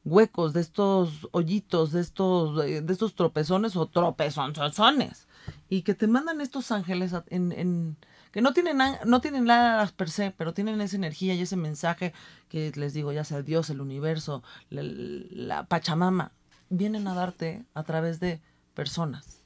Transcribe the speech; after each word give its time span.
huecos, 0.05 0.53
de 0.53 0.63
estos 0.63 1.29
hoyitos, 1.31 1.93
de 1.93 2.01
estos, 2.01 2.57
de 2.57 2.93
estos 2.93 3.15
tropezones 3.15 3.77
o 3.77 3.87
tropezonzones, 3.87 5.29
y 5.69 5.83
que 5.83 5.95
te 5.95 6.09
mandan 6.09 6.41
estos 6.41 6.73
ángeles 6.73 7.15
en, 7.29 7.53
en 7.53 7.97
que 8.33 8.43
no 8.43 8.53
tienen, 8.53 8.79
no 9.05 9.21
tienen 9.21 9.45
nada 9.45 9.87
per 9.97 10.11
se, 10.11 10.33
pero 10.33 10.55
tienen 10.55 10.81
esa 10.81 10.97
energía 10.97 11.35
y 11.35 11.43
ese 11.43 11.57
mensaje 11.57 12.13
que 12.49 12.73
les 12.75 12.93
digo, 12.93 13.13
ya 13.13 13.23
sea 13.23 13.43
Dios, 13.43 13.71
el 13.71 13.81
universo, 13.81 14.43
la, 14.71 14.83
la 14.83 15.67
Pachamama, 15.67 16.33
vienen 16.69 17.07
a 17.07 17.15
darte 17.15 17.65
a 17.75 17.85
través 17.85 18.19
de 18.19 18.41
personas. 18.75 19.40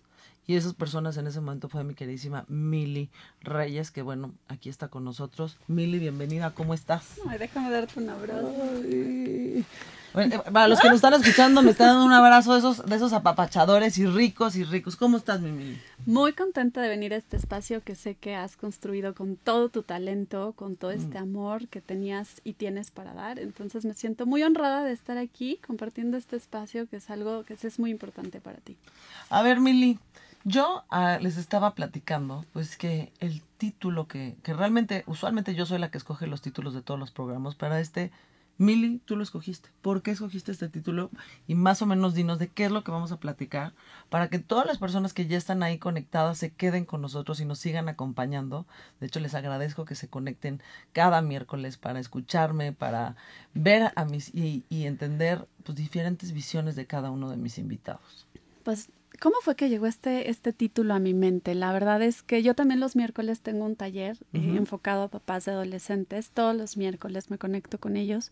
Y 0.46 0.56
esas 0.56 0.74
personas 0.74 1.16
en 1.16 1.26
ese 1.26 1.40
momento 1.40 1.68
fue 1.68 1.84
mi 1.84 1.94
queridísima 1.94 2.44
Mili 2.48 3.10
Reyes, 3.40 3.90
que 3.90 4.02
bueno, 4.02 4.34
aquí 4.48 4.68
está 4.68 4.88
con 4.88 5.04
nosotros. 5.04 5.56
Mili, 5.68 5.98
bienvenida, 5.98 6.52
¿cómo 6.52 6.74
estás? 6.74 7.16
Ay, 7.28 7.38
déjame 7.38 7.70
darte 7.70 7.98
un 7.98 8.10
abrazo. 8.10 8.52
Bueno, 10.14 10.36
eh, 10.36 10.50
para 10.52 10.68
los 10.68 10.80
que 10.80 10.86
nos 10.86 10.96
están 10.96 11.14
escuchando, 11.14 11.60
me 11.60 11.72
están 11.72 11.88
dando 11.88 12.06
un 12.06 12.12
abrazo 12.12 12.52
de 12.52 12.60
esos, 12.60 12.86
de 12.86 12.94
esos 12.94 13.12
apapachadores 13.12 13.98
y 13.98 14.06
ricos 14.06 14.54
y 14.54 14.62
ricos. 14.62 14.94
¿Cómo 14.94 15.16
estás, 15.16 15.40
Mimi? 15.40 15.76
Muy 16.06 16.32
contenta 16.32 16.80
de 16.80 16.88
venir 16.88 17.12
a 17.12 17.16
este 17.16 17.36
espacio 17.36 17.82
que 17.82 17.96
sé 17.96 18.14
que 18.14 18.36
has 18.36 18.56
construido 18.56 19.14
con 19.14 19.36
todo 19.36 19.68
tu 19.70 19.82
talento, 19.82 20.52
con 20.54 20.76
todo 20.76 20.92
este 20.92 21.18
mm. 21.18 21.22
amor 21.22 21.66
que 21.66 21.80
tenías 21.80 22.40
y 22.44 22.52
tienes 22.52 22.92
para 22.92 23.12
dar. 23.12 23.40
Entonces 23.40 23.84
me 23.84 23.94
siento 23.94 24.24
muy 24.24 24.44
honrada 24.44 24.84
de 24.84 24.92
estar 24.92 25.18
aquí 25.18 25.58
compartiendo 25.66 26.16
este 26.16 26.36
espacio 26.36 26.88
que 26.88 26.96
es 26.96 27.10
algo 27.10 27.42
que 27.42 27.54
es 27.54 27.78
muy 27.80 27.90
importante 27.90 28.40
para 28.40 28.58
ti. 28.58 28.76
A 29.30 29.42
ver, 29.42 29.60
Mili, 29.60 29.98
yo 30.44 30.84
ah, 30.90 31.18
les 31.20 31.38
estaba 31.38 31.74
platicando, 31.74 32.44
pues 32.52 32.76
que 32.76 33.10
el 33.18 33.42
título 33.58 34.06
que, 34.06 34.36
que 34.44 34.54
realmente, 34.54 35.02
usualmente 35.08 35.56
yo 35.56 35.66
soy 35.66 35.80
la 35.80 35.90
que 35.90 35.98
escoge 35.98 36.28
los 36.28 36.40
títulos 36.40 36.72
de 36.72 36.82
todos 36.82 37.00
los 37.00 37.10
programas, 37.10 37.56
para 37.56 37.80
este 37.80 38.12
Mili, 38.56 39.00
tú 39.04 39.16
lo 39.16 39.22
escogiste. 39.22 39.68
¿Por 39.82 40.02
qué 40.02 40.12
escogiste 40.12 40.52
este 40.52 40.68
título? 40.68 41.10
Y 41.48 41.56
más 41.56 41.82
o 41.82 41.86
menos 41.86 42.14
dinos 42.14 42.38
de 42.38 42.48
qué 42.48 42.66
es 42.66 42.70
lo 42.70 42.84
que 42.84 42.92
vamos 42.92 43.10
a 43.10 43.18
platicar 43.18 43.74
para 44.10 44.28
que 44.28 44.38
todas 44.38 44.64
las 44.66 44.78
personas 44.78 45.12
que 45.12 45.26
ya 45.26 45.36
están 45.36 45.62
ahí 45.62 45.78
conectadas 45.78 46.38
se 46.38 46.52
queden 46.52 46.84
con 46.84 47.02
nosotros 47.02 47.40
y 47.40 47.44
nos 47.44 47.58
sigan 47.58 47.88
acompañando. 47.88 48.66
De 49.00 49.06
hecho, 49.06 49.18
les 49.18 49.34
agradezco 49.34 49.84
que 49.84 49.96
se 49.96 50.08
conecten 50.08 50.62
cada 50.92 51.20
miércoles 51.20 51.78
para 51.78 51.98
escucharme, 51.98 52.72
para 52.72 53.16
ver 53.54 53.92
a 53.96 54.04
mis 54.04 54.32
y, 54.32 54.64
y 54.68 54.84
entender 54.84 55.48
pues, 55.64 55.76
diferentes 55.76 56.32
visiones 56.32 56.76
de 56.76 56.86
cada 56.86 57.10
uno 57.10 57.30
de 57.30 57.36
mis 57.36 57.58
invitados. 57.58 58.26
Pues 58.62 58.88
¿Cómo 59.24 59.36
fue 59.40 59.56
que 59.56 59.70
llegó 59.70 59.86
este, 59.86 60.28
este 60.28 60.52
título 60.52 60.92
a 60.92 60.98
mi 60.98 61.14
mente? 61.14 61.54
La 61.54 61.72
verdad 61.72 62.02
es 62.02 62.22
que 62.22 62.42
yo 62.42 62.54
también 62.54 62.78
los 62.78 62.94
miércoles 62.94 63.40
tengo 63.40 63.64
un 63.64 63.74
taller 63.74 64.18
eh, 64.34 64.56
enfocado 64.58 65.04
a 65.04 65.08
papás 65.08 65.46
de 65.46 65.52
adolescentes. 65.52 66.28
Todos 66.28 66.54
los 66.54 66.76
miércoles 66.76 67.30
me 67.30 67.38
conecto 67.38 67.78
con 67.80 67.96
ellos 67.96 68.30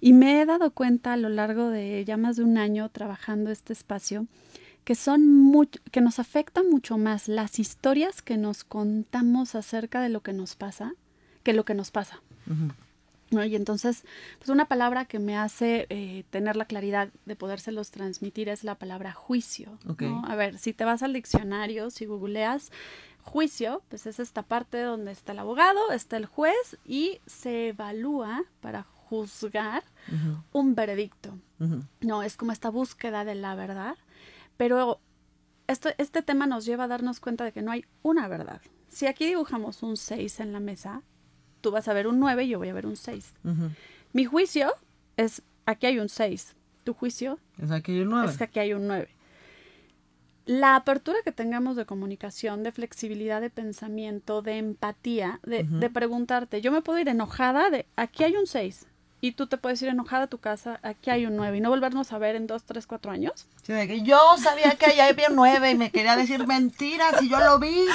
y 0.00 0.14
me 0.14 0.40
he 0.40 0.44
dado 0.44 0.72
cuenta 0.72 1.12
a 1.12 1.16
lo 1.16 1.28
largo 1.28 1.68
de 1.68 2.04
ya 2.04 2.16
más 2.16 2.38
de 2.38 2.42
un 2.42 2.58
año 2.58 2.88
trabajando 2.88 3.52
este 3.52 3.72
espacio 3.72 4.26
que 4.82 4.96
son 4.96 5.54
que 5.92 6.00
nos 6.00 6.18
afectan 6.18 6.68
mucho 6.68 6.98
más 6.98 7.28
las 7.28 7.60
historias 7.60 8.20
que 8.20 8.36
nos 8.36 8.64
contamos 8.64 9.54
acerca 9.54 10.02
de 10.02 10.08
lo 10.08 10.22
que 10.22 10.32
nos 10.32 10.56
pasa 10.56 10.94
que 11.44 11.52
lo 11.52 11.64
que 11.64 11.74
nos 11.74 11.92
pasa. 11.92 12.20
Y 13.32 13.56
entonces, 13.56 14.04
pues 14.38 14.50
una 14.50 14.66
palabra 14.66 15.06
que 15.06 15.18
me 15.18 15.36
hace 15.36 15.86
eh, 15.88 16.24
tener 16.30 16.56
la 16.56 16.66
claridad 16.66 17.08
de 17.24 17.36
podérselos 17.36 17.90
transmitir 17.90 18.48
es 18.48 18.62
la 18.62 18.74
palabra 18.74 19.12
juicio. 19.12 19.78
A 20.24 20.36
ver, 20.36 20.58
si 20.58 20.72
te 20.72 20.84
vas 20.84 21.02
al 21.02 21.14
diccionario, 21.14 21.90
si 21.90 22.04
googleas 22.04 22.70
juicio, 23.22 23.82
pues 23.88 24.06
es 24.06 24.20
esta 24.20 24.42
parte 24.42 24.80
donde 24.82 25.12
está 25.12 25.32
el 25.32 25.38
abogado, 25.38 25.92
está 25.92 26.16
el 26.16 26.26
juez 26.26 26.78
y 26.84 27.20
se 27.26 27.68
evalúa 27.68 28.42
para 28.60 28.82
juzgar 28.82 29.82
un 30.52 30.74
veredicto. 30.74 31.38
No, 32.00 32.22
es 32.22 32.36
como 32.36 32.52
esta 32.52 32.70
búsqueda 32.70 33.24
de 33.24 33.36
la 33.36 33.54
verdad, 33.54 33.96
pero 34.56 35.00
esto, 35.68 35.90
este 35.98 36.22
tema 36.22 36.46
nos 36.46 36.64
lleva 36.64 36.84
a 36.84 36.88
darnos 36.88 37.20
cuenta 37.20 37.44
de 37.44 37.52
que 37.52 37.62
no 37.62 37.70
hay 37.70 37.84
una 38.02 38.28
verdad. 38.28 38.60
Si 38.88 39.06
aquí 39.06 39.26
dibujamos 39.26 39.82
un 39.82 39.96
6 39.96 40.40
en 40.40 40.52
la 40.52 40.60
mesa, 40.60 41.02
tú 41.62 41.70
vas 41.70 41.88
a 41.88 41.94
ver 41.94 42.06
un 42.06 42.20
9 42.20 42.44
y 42.44 42.48
yo 42.48 42.58
voy 42.58 42.68
a 42.68 42.74
ver 42.74 42.84
un 42.84 42.96
6. 42.96 43.32
Mi 44.12 44.26
juicio 44.26 44.74
es, 45.16 45.40
aquí 45.64 45.86
hay 45.86 45.98
un 45.98 46.10
6. 46.10 46.54
Tu 46.84 46.92
juicio 46.92 47.38
es, 47.62 47.70
aquí 47.70 47.92
hay 47.92 48.00
un 48.00 48.10
9. 48.10 48.30
es 48.30 48.36
que 48.36 48.44
aquí 48.44 48.58
hay 48.58 48.74
un 48.74 48.86
9. 48.86 49.08
La 50.44 50.74
apertura 50.76 51.18
que 51.24 51.32
tengamos 51.32 51.76
de 51.76 51.86
comunicación, 51.86 52.64
de 52.64 52.72
flexibilidad 52.72 53.40
de 53.40 53.48
pensamiento, 53.48 54.42
de 54.42 54.58
empatía, 54.58 55.40
de, 55.44 55.62
de 55.62 55.88
preguntarte, 55.88 56.60
yo 56.60 56.72
me 56.72 56.82
puedo 56.82 56.98
ir 56.98 57.08
enojada 57.08 57.70
de, 57.70 57.86
aquí 57.96 58.24
hay 58.24 58.36
un 58.36 58.46
6, 58.46 58.86
y 59.24 59.32
tú 59.32 59.46
te 59.46 59.56
puedes 59.56 59.80
ir 59.82 59.88
enojada 59.88 60.24
a 60.24 60.26
tu 60.26 60.38
casa, 60.38 60.80
aquí 60.82 61.08
hay 61.10 61.26
un 61.26 61.36
9 61.36 61.56
y 61.56 61.60
no 61.60 61.70
volvernos 61.70 62.12
a 62.12 62.18
ver 62.18 62.34
en 62.34 62.48
2, 62.48 62.64
3, 62.64 62.86
4 62.88 63.12
años. 63.12 63.46
Sí, 63.62 63.72
de 63.72 63.86
que 63.86 64.02
yo 64.02 64.18
sabía 64.36 64.74
que 64.74 64.86
allá 64.86 65.06
había 65.06 65.28
un 65.28 65.36
9 65.36 65.70
y 65.70 65.74
me 65.76 65.92
quería 65.92 66.16
decir 66.16 66.44
mentiras 66.44 67.22
y 67.22 67.28
yo 67.28 67.38
lo 67.38 67.60
vi. 67.60 67.86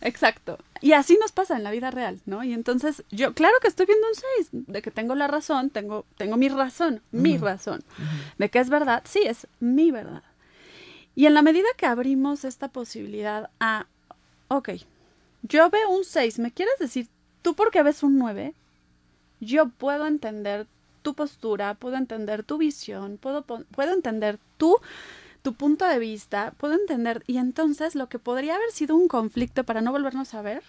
Exacto. 0.00 0.58
Y 0.80 0.92
así 0.92 1.18
nos 1.20 1.32
pasa 1.32 1.56
en 1.56 1.64
la 1.64 1.70
vida 1.70 1.90
real, 1.90 2.20
¿no? 2.26 2.44
Y 2.44 2.52
entonces 2.52 3.02
yo, 3.10 3.34
claro 3.34 3.54
que 3.60 3.68
estoy 3.68 3.86
viendo 3.86 4.06
un 4.06 4.14
6, 4.36 4.48
de 4.52 4.82
que 4.82 4.90
tengo 4.90 5.14
la 5.14 5.26
razón, 5.26 5.70
tengo, 5.70 6.04
tengo 6.16 6.36
mi 6.36 6.48
razón, 6.48 7.02
mi 7.10 7.36
razón. 7.36 7.82
De 8.38 8.48
que 8.48 8.60
es 8.60 8.70
verdad, 8.70 9.02
sí, 9.04 9.20
es 9.24 9.46
mi 9.60 9.90
verdad. 9.90 10.22
Y 11.14 11.26
en 11.26 11.34
la 11.34 11.42
medida 11.42 11.66
que 11.76 11.86
abrimos 11.86 12.44
esta 12.44 12.68
posibilidad 12.68 13.50
a, 13.58 13.86
ok, 14.48 14.70
yo 15.42 15.68
veo 15.70 15.90
un 15.90 16.04
6, 16.04 16.38
¿me 16.38 16.52
quieres 16.52 16.78
decir 16.78 17.08
tú 17.42 17.54
por 17.54 17.70
qué 17.70 17.82
ves 17.82 18.02
un 18.02 18.18
9? 18.18 18.54
Yo 19.40 19.68
puedo 19.68 20.06
entender 20.06 20.66
tu 21.02 21.14
postura, 21.14 21.74
puedo 21.74 21.96
entender 21.96 22.44
tu 22.44 22.58
visión, 22.58 23.18
puedo, 23.18 23.42
puedo 23.42 23.92
entender 23.94 24.38
tu 24.58 24.76
tu 25.42 25.54
punto 25.54 25.86
de 25.86 25.98
vista, 25.98 26.52
puedo 26.56 26.74
entender. 26.74 27.22
Y 27.26 27.38
entonces 27.38 27.94
lo 27.94 28.08
que 28.08 28.18
podría 28.18 28.56
haber 28.56 28.70
sido 28.70 28.96
un 28.96 29.08
conflicto 29.08 29.64
para 29.64 29.80
no 29.80 29.92
volvernos 29.92 30.34
a 30.34 30.42
ver, 30.42 30.62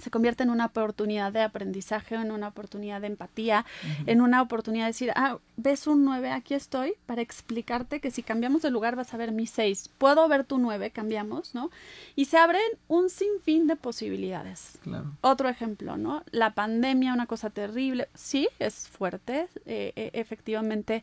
se 0.00 0.10
convierte 0.10 0.42
en 0.42 0.50
una 0.50 0.66
oportunidad 0.66 1.32
de 1.32 1.42
aprendizaje, 1.42 2.14
en 2.14 2.30
una 2.30 2.48
oportunidad 2.48 3.00
de 3.00 3.06
empatía, 3.08 3.64
en 4.06 4.20
una 4.20 4.42
oportunidad 4.42 4.84
de 4.84 4.88
decir, 4.88 5.12
ah, 5.16 5.38
ves 5.56 5.86
un 5.86 6.04
9, 6.04 6.30
aquí 6.30 6.54
estoy, 6.54 6.94
para 7.06 7.22
explicarte 7.22 8.00
que 8.00 8.10
si 8.10 8.22
cambiamos 8.22 8.62
de 8.62 8.70
lugar 8.70 8.96
vas 8.96 9.14
a 9.14 9.16
ver 9.16 9.32
mi 9.32 9.46
6. 9.46 9.90
Puedo 9.98 10.28
ver 10.28 10.44
tu 10.44 10.58
9, 10.58 10.90
cambiamos, 10.90 11.54
¿no? 11.54 11.70
Y 12.14 12.26
se 12.26 12.36
abren 12.36 12.62
un 12.88 13.08
sinfín 13.08 13.66
de 13.66 13.76
posibilidades. 13.76 14.78
Claro. 14.82 15.12
Otro 15.22 15.48
ejemplo, 15.48 15.96
¿no? 15.96 16.22
La 16.30 16.54
pandemia, 16.54 17.14
una 17.14 17.26
cosa 17.26 17.50
terrible. 17.50 18.08
Sí, 18.14 18.48
es 18.58 18.88
fuerte. 18.88 19.48
eh, 19.66 19.92
eh, 19.96 20.10
efectivamente, 20.12 21.02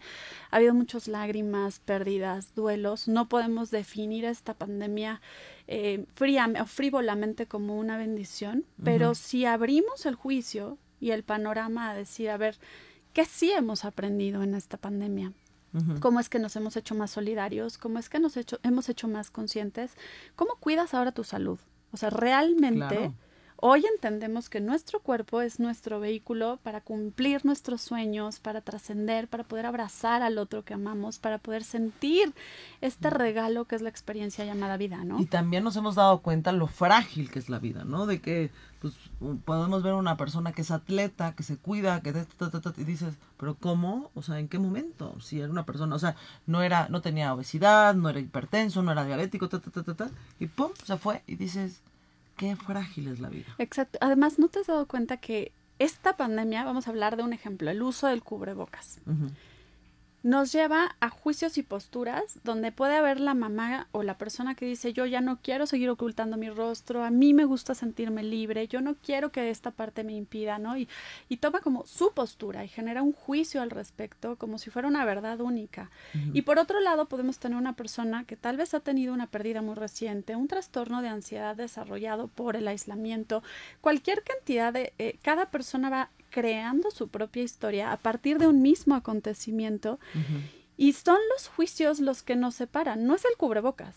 ha 0.52 0.58
habido 0.58 0.74
muchas 0.74 1.08
lágrimas, 1.08 1.80
pérdidas, 1.80 2.56
duelos. 2.56 3.08
No 3.08 3.28
podemos 3.28 3.72
definir 3.72 4.26
esta 4.26 4.54
pandemia 4.54 5.22
eh, 5.68 6.06
fría 6.14 6.52
o 6.62 6.66
frívolamente 6.66 7.48
como 7.48 7.78
una 7.78 7.98
bendición, 7.98 8.66
pero 8.84 9.16
si 9.16 9.46
abrimos 9.46 10.06
el 10.06 10.16
juicio 10.16 10.78
y 11.00 11.12
el 11.12 11.24
panorama 11.24 11.90
a 11.90 11.94
decir, 11.94 12.30
a 12.30 12.38
ver, 12.38 12.58
¿qué 13.14 13.26
sí 13.26 13.52
hemos 13.52 13.86
aprendido 13.86 14.44
en 14.44 14.56
esta 14.56 14.78
pandemia? 14.78 15.34
¿Cómo 16.02 16.20
es 16.20 16.30
que 16.30 16.38
nos 16.38 16.56
hemos 16.56 16.78
hecho 16.78 16.94
más 16.94 17.10
solidarios? 17.12 17.80
¿Cómo 17.80 17.98
es 17.98 18.08
que 18.08 18.20
nos 18.20 18.38
hecho, 18.38 18.60
hemos 18.62 18.90
hecho 18.90 19.08
más 19.08 19.32
conscientes? 19.32 19.96
¿Cómo 20.36 20.56
cuidas 20.60 20.94
ahora 20.94 21.12
tu 21.12 21.24
salud? 21.24 21.60
O 21.92 21.98
sea, 21.98 22.12
realmente 22.12 22.96
Claro. 22.96 23.16
Hoy 23.66 23.86
entendemos 23.86 24.50
que 24.50 24.60
nuestro 24.60 25.00
cuerpo 25.00 25.40
es 25.40 25.58
nuestro 25.58 26.02
vehículo 26.02 26.60
para 26.64 26.82
cumplir 26.82 27.46
nuestros 27.46 27.82
sueños, 27.82 28.42
para 28.42 28.60
trascender, 28.60 29.30
para 29.30 29.46
poder 29.46 29.66
abrazar 29.66 30.22
al 30.22 30.38
otro 30.38 30.66
que 30.66 30.74
amamos, 30.74 31.18
para 31.18 31.38
poder 31.38 31.64
sentir 31.64 32.34
este 32.82 33.10
regalo 33.10 33.64
que 33.64 33.76
es 33.76 33.82
la 33.82 33.88
experiencia 33.88 34.44
llamada 34.44 34.76
vida, 34.76 35.06
¿no? 35.06 35.18
Y 35.22 35.28
también 35.28 35.64
nos 35.64 35.78
hemos 35.78 35.96
dado 35.96 36.20
cuenta 36.20 36.52
lo 36.52 36.68
frágil 36.68 37.32
que 37.32 37.40
es 37.40 37.48
la 37.48 37.60
vida, 37.60 37.86
¿no? 37.86 38.06
De 38.06 38.20
que 38.20 38.52
pues 38.82 38.96
podemos 39.46 39.82
ver 39.82 39.94
una 39.94 40.18
persona 40.18 40.52
que 40.52 40.64
es 40.64 40.70
atleta, 40.70 41.34
que 41.34 41.44
se 41.44 41.56
cuida, 41.56 42.02
que 42.02 42.12
ta, 42.12 42.26
ta, 42.26 42.60
ta, 42.60 42.74
y 42.76 42.84
dices, 42.84 43.16
pero 43.38 43.56
¿cómo? 43.56 44.12
O 44.14 44.22
sea, 44.22 44.40
¿en 44.40 44.50
qué 44.50 44.60
momento? 44.60 45.16
Si 45.22 45.40
era 45.40 45.50
una 45.50 45.66
persona, 45.66 45.96
o 45.96 46.00
sea, 46.00 46.18
no 46.48 46.64
era 46.64 46.90
no 46.90 47.02
tenía 47.02 47.34
obesidad, 47.34 47.96
no 47.96 48.10
era 48.10 48.20
hipertenso, 48.20 48.84
no 48.84 48.92
era 48.92 49.06
diabético, 49.06 49.48
ta, 49.48 49.60
ta, 49.60 49.72
ta, 49.72 49.84
ta, 49.84 49.94
ta, 49.94 50.10
y 50.38 50.48
pum, 50.48 50.72
se 50.84 50.98
fue 50.98 51.24
y 51.28 51.38
dices, 51.38 51.82
qué 52.38 52.56
frágil 52.56 53.08
es 53.08 53.20
la 53.20 53.30
vida. 53.30 53.56
Exacto. 53.58 54.00
Además, 54.02 54.40
¿no 54.40 54.48
te 54.48 54.60
has 54.60 54.68
dado 54.68 54.88
cuenta 54.88 55.18
que 55.18 55.52
esta 55.80 56.18
pandemia, 56.18 56.64
vamos 56.64 56.88
a 56.88 56.92
hablar 56.92 57.18
de 57.18 57.24
un 57.24 57.34
ejemplo, 57.34 57.70
el 57.70 57.82
uso 57.82 58.08
del 58.08 58.24
cubrebocas. 58.24 59.02
Nos 60.24 60.54
lleva 60.54 60.96
a 61.02 61.10
juicios 61.10 61.58
y 61.58 61.64
posturas 61.64 62.40
donde 62.44 62.72
puede 62.72 62.96
haber 62.96 63.20
la 63.20 63.34
mamá 63.34 63.88
o 63.92 64.04
la 64.04 64.18
persona 64.18 64.56
que 64.56 64.66
dice 64.66 64.94
yo 64.94 65.06
ya 65.06 65.20
no 65.22 65.40
quiero 65.42 65.68
seguir 65.68 65.90
ocultando 65.90 66.38
mi 66.38 66.50
rostro, 66.50 67.04
a 67.04 67.12
mí 67.12 67.34
me 67.34 67.44
gusta 67.46 67.76
sentirme 67.76 68.24
libre, 68.24 68.68
yo 68.70 68.80
no 68.80 68.96
quiero 68.96 69.32
que 69.32 69.50
esta 69.50 69.72
parte 69.72 70.04
me 70.04 70.14
impida, 70.14 70.60
¿no? 70.60 70.78
Y, 70.78 70.88
y 71.28 71.38
toma 71.38 71.60
como 71.60 71.86
su 71.86 72.14
postura 72.14 72.64
y 72.64 72.70
genera 72.70 73.02
un 73.04 73.12
juicio 73.12 73.62
al 73.62 73.70
respecto 73.70 74.38
como 74.38 74.58
si 74.58 74.70
fuera 74.70 74.88
una 74.88 75.06
verdad 75.06 75.42
única. 75.42 75.92
Y 76.34 76.44
por 76.44 76.58
otro 76.58 76.80
lado 76.80 77.08
podemos 77.08 77.40
tener 77.40 77.58
una 77.58 77.74
persona 77.74 78.24
que 78.24 78.38
tal 78.38 78.58
vez 78.58 78.74
ha 78.74 78.80
tenido 78.80 79.14
una 79.14 79.28
pérdida 79.28 79.62
muy 79.62 79.76
reciente, 79.76 80.36
un 80.36 80.48
trastorno 80.48 81.02
de 81.02 81.10
ansiedad 81.10 81.56
desarrollado 81.56 82.28
por 82.28 82.56
el 82.56 82.68
aislamiento, 82.68 83.44
cualquier 83.82 84.24
cantidad 84.24 84.72
de... 84.72 84.94
eh, 84.98 85.18
cada 85.22 85.48
persona 85.48 85.90
va 85.90 86.10
creando 86.34 86.90
su 86.92 87.08
propia 87.10 87.44
historia 87.44 87.92
a 87.92 87.98
partir 87.98 88.40
de 88.40 88.48
un 88.48 88.62
mismo 88.62 88.96
acontecimiento 88.96 90.00
y 90.76 90.94
son 90.94 91.20
los 91.34 91.48
juicios 91.48 92.00
los 92.00 92.24
que 92.24 92.36
nos 92.36 92.56
separan, 92.56 93.06
no 93.06 93.14
es 93.16 93.24
el 93.26 93.38
cubrebocas. 93.38 93.96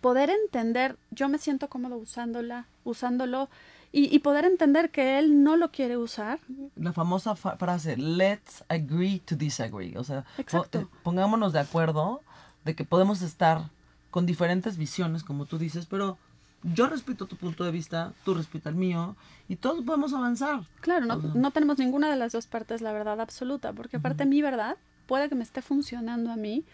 Poder 0.00 0.30
entender, 0.30 0.96
yo 1.10 1.28
me 1.28 1.38
siento 1.38 1.68
cómodo 1.68 1.96
usándola, 1.96 2.66
usándolo, 2.84 3.48
y, 3.92 4.14
y 4.14 4.18
poder 4.20 4.44
entender 4.46 4.90
que 4.90 5.18
él 5.18 5.42
no 5.42 5.56
lo 5.56 5.70
quiere 5.70 5.96
usar. 5.98 6.38
La 6.76 6.92
famosa 6.92 7.34
fa- 7.36 7.56
frase, 7.56 7.96
let's 7.96 8.64
agree 8.68 9.18
to 9.20 9.34
disagree. 9.36 9.96
O 9.98 10.04
sea, 10.04 10.24
po- 10.50 10.64
eh, 10.80 10.86
pongámonos 11.02 11.52
de 11.52 11.60
acuerdo 11.60 12.22
de 12.64 12.74
que 12.74 12.84
podemos 12.84 13.20
estar 13.22 13.70
con 14.10 14.24
diferentes 14.26 14.76
visiones, 14.78 15.22
como 15.24 15.44
tú 15.46 15.58
dices, 15.58 15.84
pero 15.86 16.16
yo 16.62 16.86
respeto 16.86 17.26
tu 17.26 17.36
punto 17.36 17.64
de 17.64 17.70
vista, 17.70 18.12
tú 18.24 18.34
respetas 18.34 18.72
el 18.72 18.78
mío, 18.78 19.16
y 19.48 19.56
todos 19.56 19.84
podemos 19.84 20.12
avanzar. 20.14 20.60
Claro, 20.80 21.06
no, 21.06 21.50
tenemos 21.50 21.78
ninguna 21.78 22.08
de 22.10 22.16
las 22.16 22.32
dos 22.32 22.46
partes 22.46 22.80
la 22.80 22.92
verdad 22.92 23.20
absoluta, 23.20 23.72
porque 23.72 23.96
aparte 23.96 24.24
mi 24.26 24.42
verdad 24.42 24.76
puede 25.06 25.28
que 25.28 25.34
me 25.34 25.42
esté 25.42 25.60
funcionando 25.62 26.30
a 26.30 26.36
mí 26.36 26.64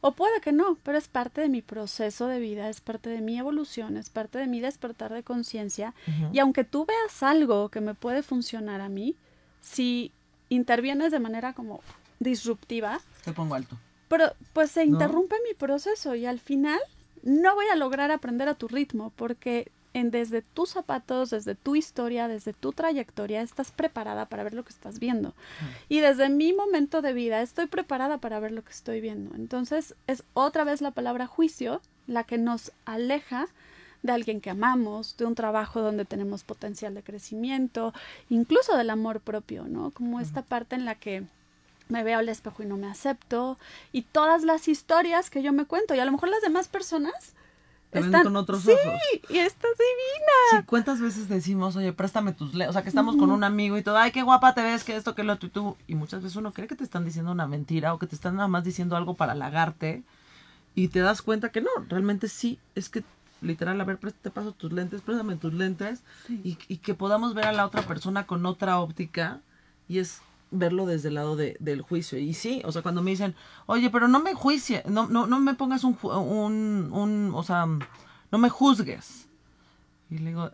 o 0.00 0.12
puede 0.12 0.40
que 0.40 0.50
no, 0.52 0.76
pero 0.82 0.98
es 0.98 1.08
parte 1.08 1.40
de 1.42 1.48
mi 1.48 1.62
proceso 1.62 2.26
de 2.26 2.40
vida, 2.40 2.68
es 2.68 2.80
parte 2.80 3.10
de 3.10 3.20
mi 3.20 3.38
evolución, 3.38 3.96
es 3.96 4.10
parte 4.10 4.38
de 4.38 4.46
mi 4.46 4.60
despertar 4.60 5.12
de 5.12 5.22
conciencia. 5.22 5.94
Y 6.32 6.38
aunque 6.40 6.64
tú 6.64 6.86
veas 6.86 7.22
algo 7.22 7.68
que 7.68 7.80
me 7.80 7.94
puede 7.94 8.22
funcionar 8.22 8.80
a 8.80 8.88
mí, 8.88 9.14
si 9.60 10.10
intervienes 10.48 11.12
de 11.12 11.20
manera 11.20 11.52
como 11.52 11.80
disruptiva, 12.18 13.00
Te 13.24 13.32
pongo 13.32 13.54
alto. 13.54 13.76
pero 14.08 14.32
pues 14.52 14.70
se 14.70 14.84
¿No? 14.86 14.92
interrumpe 14.94 15.36
mi 15.48 15.54
proceso 15.54 16.14
y 16.14 16.26
al 16.26 16.38
final 16.40 16.80
no 17.22 17.54
voy 17.54 17.66
a 17.72 17.76
lograr 17.76 18.10
aprender 18.10 18.48
a 18.48 18.54
tu 18.54 18.68
ritmo 18.68 19.12
porque 19.16 19.70
en 19.94 20.10
desde 20.10 20.42
tus 20.42 20.70
zapatos, 20.70 21.30
desde 21.30 21.54
tu 21.54 21.76
historia, 21.76 22.28
desde 22.28 22.52
tu 22.52 22.72
trayectoria, 22.72 23.42
estás 23.42 23.70
preparada 23.70 24.26
para 24.26 24.42
ver 24.42 24.54
lo 24.54 24.64
que 24.64 24.72
estás 24.72 24.98
viendo. 24.98 25.34
Y 25.88 26.00
desde 26.00 26.28
mi 26.30 26.52
momento 26.52 27.02
de 27.02 27.12
vida 27.12 27.42
estoy 27.42 27.66
preparada 27.66 28.18
para 28.18 28.40
ver 28.40 28.52
lo 28.52 28.64
que 28.64 28.72
estoy 28.72 29.00
viendo. 29.00 29.34
Entonces 29.34 29.94
es 30.06 30.24
otra 30.34 30.64
vez 30.64 30.80
la 30.80 30.92
palabra 30.92 31.26
juicio 31.26 31.80
la 32.06 32.24
que 32.24 32.38
nos 32.38 32.72
aleja 32.84 33.46
de 34.02 34.12
alguien 34.12 34.40
que 34.40 34.50
amamos, 34.50 35.16
de 35.16 35.26
un 35.26 35.34
trabajo 35.34 35.80
donde 35.80 36.04
tenemos 36.04 36.42
potencial 36.42 36.94
de 36.94 37.04
crecimiento, 37.04 37.92
incluso 38.28 38.76
del 38.76 38.90
amor 38.90 39.20
propio, 39.20 39.64
¿no? 39.64 39.92
Como 39.92 40.18
esta 40.20 40.42
parte 40.42 40.74
en 40.74 40.84
la 40.84 40.96
que 40.96 41.24
me 41.88 42.04
veo 42.04 42.18
al 42.18 42.28
espejo 42.28 42.62
y 42.62 42.66
no 42.66 42.76
me 42.76 42.86
acepto, 42.86 43.58
y 43.92 44.02
todas 44.02 44.42
las 44.42 44.68
historias 44.68 45.30
que 45.30 45.42
yo 45.42 45.52
me 45.52 45.64
cuento, 45.64 45.94
y 45.94 45.98
a 45.98 46.04
lo 46.04 46.12
mejor 46.12 46.28
las 46.28 46.42
demás 46.42 46.68
personas 46.68 47.34
están 47.92 48.24
con 48.24 48.36
otros 48.36 48.62
sí, 48.62 48.70
ojos. 48.70 49.00
y 49.28 49.38
estás 49.38 49.70
divina. 49.76 50.32
Sí, 50.50 50.56
¿cuántas 50.64 51.00
veces 51.00 51.28
decimos, 51.28 51.76
oye, 51.76 51.92
préstame 51.92 52.32
tus 52.32 52.54
lentes? 52.54 52.70
O 52.70 52.72
sea, 52.72 52.82
que 52.82 52.88
estamos 52.88 53.16
con 53.16 53.30
un 53.30 53.44
amigo 53.44 53.76
y 53.76 53.82
todo, 53.82 53.98
ay, 53.98 54.12
qué 54.12 54.22
guapa 54.22 54.54
te 54.54 54.62
ves, 54.62 54.82
que 54.82 54.96
esto, 54.96 55.14
que 55.14 55.24
lo 55.24 55.34
y 55.34 55.36
tú. 55.36 55.76
Y 55.86 55.94
muchas 55.94 56.22
veces 56.22 56.36
uno 56.36 56.52
cree 56.52 56.66
que 56.66 56.74
te 56.74 56.84
están 56.84 57.04
diciendo 57.04 57.30
una 57.32 57.46
mentira 57.46 57.92
o 57.92 57.98
que 57.98 58.06
te 58.06 58.14
están 58.14 58.36
nada 58.36 58.48
más 58.48 58.64
diciendo 58.64 58.96
algo 58.96 59.14
para 59.14 59.32
halagarte 59.32 60.02
y 60.74 60.88
te 60.88 61.00
das 61.00 61.20
cuenta 61.20 61.50
que 61.50 61.60
no, 61.60 61.70
realmente 61.88 62.28
sí, 62.28 62.58
es 62.74 62.88
que 62.88 63.04
literal, 63.42 63.80
a 63.80 63.84
ver, 63.84 63.98
te 63.98 64.30
paso 64.30 64.52
tus 64.52 64.72
lentes, 64.72 65.02
préstame 65.02 65.36
tus 65.36 65.52
lentes 65.52 66.02
y, 66.28 66.56
y 66.68 66.76
que 66.78 66.94
podamos 66.94 67.34
ver 67.34 67.46
a 67.46 67.52
la 67.52 67.66
otra 67.66 67.82
persona 67.82 68.24
con 68.26 68.46
otra 68.46 68.78
óptica 68.78 69.40
y 69.88 69.98
es 69.98 70.22
verlo 70.52 70.86
desde 70.86 71.08
el 71.08 71.14
lado 71.14 71.34
de- 71.36 71.56
del 71.58 71.82
juicio. 71.82 72.18
Y 72.18 72.34
sí, 72.34 72.62
o 72.64 72.70
sea, 72.72 72.82
cuando 72.82 73.02
me 73.02 73.10
dicen, 73.10 73.34
oye, 73.66 73.90
pero 73.90 74.06
no 74.06 74.20
me 74.20 74.34
juicie, 74.34 74.82
no, 74.86 75.08
no, 75.08 75.26
no 75.26 75.40
me 75.40 75.54
pongas 75.54 75.82
un, 75.84 75.98
un, 76.02 76.90
un, 76.92 77.32
o 77.34 77.42
sea, 77.42 77.66
no 77.66 78.38
me 78.38 78.48
juzgues. 78.48 79.26
Y 80.10 80.18
le 80.18 80.30
digo, 80.30 80.50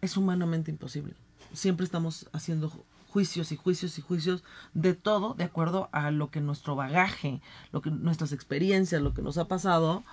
es 0.00 0.16
humanamente 0.16 0.70
imposible. 0.70 1.14
Siempre 1.52 1.84
estamos 1.84 2.28
haciendo 2.32 2.70
ju- 2.70 2.82
juicios 3.08 3.52
y 3.52 3.56
juicios 3.56 3.98
y 3.98 4.02
juicios 4.02 4.44
de 4.74 4.94
todo 4.94 5.34
de 5.34 5.44
acuerdo 5.44 5.88
a 5.92 6.10
lo 6.10 6.30
que 6.30 6.40
nuestro 6.40 6.76
bagaje, 6.76 7.40
lo 7.72 7.80
que 7.80 7.90
nuestras 7.90 8.32
experiencias, 8.32 9.00
lo 9.00 9.14
que 9.14 9.22
nos 9.22 9.38
ha 9.38 9.46
pasado, 9.48 10.04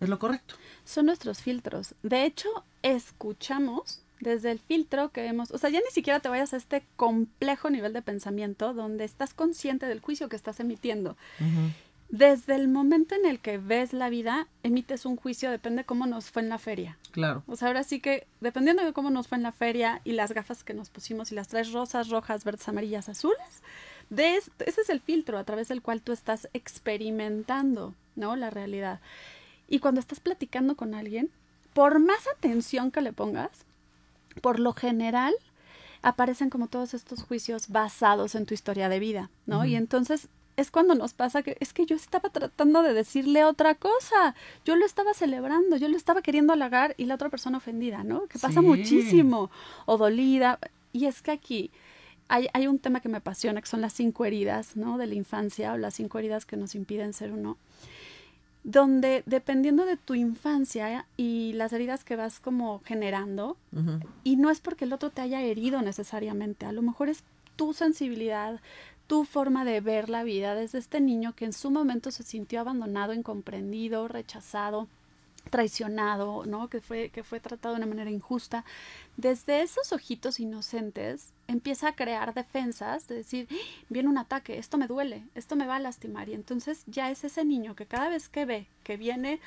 es 0.00 0.08
lo 0.08 0.18
correcto. 0.18 0.54
Son 0.84 1.06
nuestros 1.06 1.40
filtros. 1.40 1.94
De 2.02 2.24
hecho, 2.26 2.48
escuchamos 2.82 4.00
desde 4.20 4.50
el 4.50 4.58
filtro 4.58 5.10
que 5.10 5.22
vemos, 5.22 5.50
o 5.50 5.58
sea, 5.58 5.70
ya 5.70 5.80
ni 5.80 5.90
siquiera 5.90 6.20
te 6.20 6.28
vayas 6.28 6.54
a 6.54 6.56
este 6.56 6.84
complejo 6.96 7.68
nivel 7.70 7.92
de 7.92 8.00
pensamiento 8.02 8.72
donde 8.72 9.04
estás 9.04 9.34
consciente 9.34 9.86
del 9.86 10.00
juicio 10.00 10.28
que 10.28 10.36
estás 10.36 10.60
emitiendo. 10.60 11.16
Desde 12.10 12.54
el 12.54 12.68
momento 12.68 13.14
en 13.16 13.26
el 13.26 13.40
que 13.40 13.58
ves 13.58 13.92
la 13.92 14.08
vida, 14.08 14.46
emites 14.62 15.04
un 15.04 15.16
juicio, 15.16 15.50
depende 15.50 15.84
cómo 15.84 16.06
nos 16.06 16.30
fue 16.30 16.42
en 16.42 16.48
la 16.48 16.58
feria. 16.58 16.96
Claro. 17.10 17.42
O 17.48 17.56
sea, 17.56 17.68
ahora 17.68 17.82
sí 17.82 17.98
que, 17.98 18.26
dependiendo 18.40 18.84
de 18.84 18.92
cómo 18.92 19.10
nos 19.10 19.26
fue 19.26 19.36
en 19.36 19.42
la 19.42 19.52
feria 19.52 20.00
y 20.04 20.12
las 20.12 20.30
gafas 20.32 20.62
que 20.62 20.74
nos 20.74 20.90
pusimos 20.90 21.32
y 21.32 21.34
las 21.34 21.48
traes 21.48 21.72
rosas, 21.72 22.10
rojas, 22.10 22.44
verdes, 22.44 22.68
amarillas, 22.68 23.08
azules, 23.08 23.62
de 24.10 24.36
es- 24.36 24.50
ese 24.64 24.82
es 24.82 24.90
el 24.90 25.00
filtro 25.00 25.38
a 25.38 25.44
través 25.44 25.66
del 25.68 25.82
cual 25.82 26.02
tú 26.02 26.12
estás 26.12 26.48
experimentando, 26.52 27.94
¿no? 28.16 28.36
La 28.36 28.50
realidad. 28.50 29.00
Y 29.68 29.78
cuando 29.80 30.00
estás 30.00 30.20
platicando 30.20 30.76
con 30.76 30.94
alguien, 30.94 31.30
por 31.72 31.98
más 31.98 32.28
atención 32.28 32.90
que 32.92 33.00
le 33.00 33.12
pongas, 33.12 33.50
por 34.40 34.60
lo 34.60 34.72
general 34.72 35.34
aparecen 36.02 36.50
como 36.50 36.66
todos 36.68 36.92
estos 36.94 37.22
juicios 37.22 37.68
basados 37.68 38.34
en 38.34 38.44
tu 38.46 38.54
historia 38.54 38.88
de 38.88 38.98
vida, 38.98 39.30
¿no? 39.46 39.64
Y 39.64 39.74
entonces 39.74 40.28
es 40.56 40.70
cuando 40.70 40.94
nos 40.94 41.14
pasa 41.14 41.42
que 41.42 41.56
es 41.60 41.72
que 41.72 41.86
yo 41.86 41.96
estaba 41.96 42.28
tratando 42.28 42.82
de 42.82 42.92
decirle 42.94 43.44
otra 43.44 43.74
cosa, 43.74 44.34
yo 44.64 44.76
lo 44.76 44.84
estaba 44.86 45.14
celebrando, 45.14 45.76
yo 45.76 45.88
lo 45.88 45.96
estaba 45.96 46.22
queriendo 46.22 46.52
halagar 46.52 46.94
y 46.98 47.06
la 47.06 47.14
otra 47.16 47.28
persona 47.30 47.58
ofendida, 47.58 48.04
¿no? 48.04 48.26
Que 48.26 48.38
pasa 48.38 48.60
Sí. 48.60 48.66
muchísimo, 48.66 49.50
o 49.86 49.96
dolida. 49.96 50.58
Y 50.92 51.06
es 51.06 51.22
que 51.22 51.32
aquí 51.32 51.70
hay, 52.28 52.48
hay 52.52 52.66
un 52.68 52.78
tema 52.78 53.00
que 53.00 53.08
me 53.08 53.16
apasiona, 53.16 53.60
que 53.60 53.66
son 53.66 53.80
las 53.80 53.94
cinco 53.94 54.24
heridas, 54.26 54.76
¿no? 54.76 54.96
De 54.98 55.06
la 55.06 55.14
infancia 55.14 55.72
o 55.72 55.76
las 55.78 55.94
cinco 55.94 56.18
heridas 56.18 56.46
que 56.46 56.56
nos 56.56 56.74
impiden 56.74 57.14
ser 57.14 57.32
uno. 57.32 57.56
Donde 58.64 59.22
dependiendo 59.26 59.84
de 59.84 59.98
tu 59.98 60.14
infancia 60.14 61.06
y 61.18 61.52
las 61.52 61.72
heridas 61.74 62.02
que 62.02 62.16
vas 62.16 62.40
como 62.40 62.80
generando, 62.84 63.56
y 64.24 64.36
no 64.36 64.50
es 64.50 64.60
porque 64.60 64.86
el 64.86 64.92
otro 64.92 65.10
te 65.10 65.20
haya 65.20 65.42
herido 65.42 65.82
necesariamente, 65.82 66.66
a 66.66 66.72
lo 66.72 66.80
mejor 66.80 67.10
es 67.10 67.22
tu 67.56 67.74
sensibilidad, 67.74 68.60
tu 69.06 69.24
forma 69.24 69.66
de 69.66 69.80
ver 69.82 70.08
la 70.08 70.24
vida 70.24 70.54
desde 70.54 70.78
este 70.78 71.00
niño 71.00 71.34
que 71.34 71.44
en 71.44 71.52
su 71.52 71.70
momento 71.70 72.10
se 72.10 72.22
sintió 72.22 72.60
abandonado, 72.60 73.12
incomprendido, 73.12 74.08
rechazado, 74.08 74.88
traicionado, 75.50 76.44
¿no? 76.46 76.68
Que 76.68 76.80
fue, 76.80 77.10
que 77.10 77.22
fue 77.22 77.40
tratado 77.40 77.74
de 77.74 77.78
una 77.78 77.86
manera 77.86 78.10
injusta. 78.10 78.64
Desde 79.16 79.62
esos 79.62 79.92
ojitos 79.92 80.40
inocentes 80.40 81.32
empieza 81.46 81.88
a 81.88 81.94
crear 81.94 82.34
defensas 82.34 83.06
de 83.08 83.16
decir, 83.16 83.48
"¡Ah! 83.50 83.54
viene 83.88 84.08
un 84.08 84.18
ataque, 84.18 84.58
esto 84.58 84.78
me 84.78 84.86
duele, 84.86 85.24
esto 85.34 85.56
me 85.56 85.66
va 85.66 85.76
a 85.76 85.80
lastimar. 85.80 86.28
Y 86.28 86.34
entonces 86.34 86.82
ya 86.86 87.10
es 87.10 87.24
ese 87.24 87.44
niño 87.44 87.74
que 87.76 87.86
cada 87.86 88.08
vez 88.08 88.28
que 88.28 88.44
ve 88.44 88.66
que 88.82 88.96
viene 88.96 89.40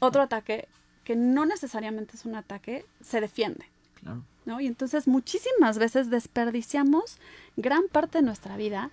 otro 0.00 0.22
ataque, 0.22 0.68
que 1.04 1.16
no 1.16 1.46
necesariamente 1.46 2.16
es 2.16 2.24
un 2.24 2.34
ataque, 2.34 2.84
se 3.02 3.20
defiende. 3.20 3.66
Claro. 4.00 4.22
¿no? 4.44 4.60
Y 4.60 4.66
entonces 4.66 5.06
muchísimas 5.08 5.78
veces 5.78 6.10
desperdiciamos 6.10 7.18
gran 7.56 7.88
parte 7.88 8.18
de 8.18 8.24
nuestra 8.24 8.56
vida. 8.56 8.90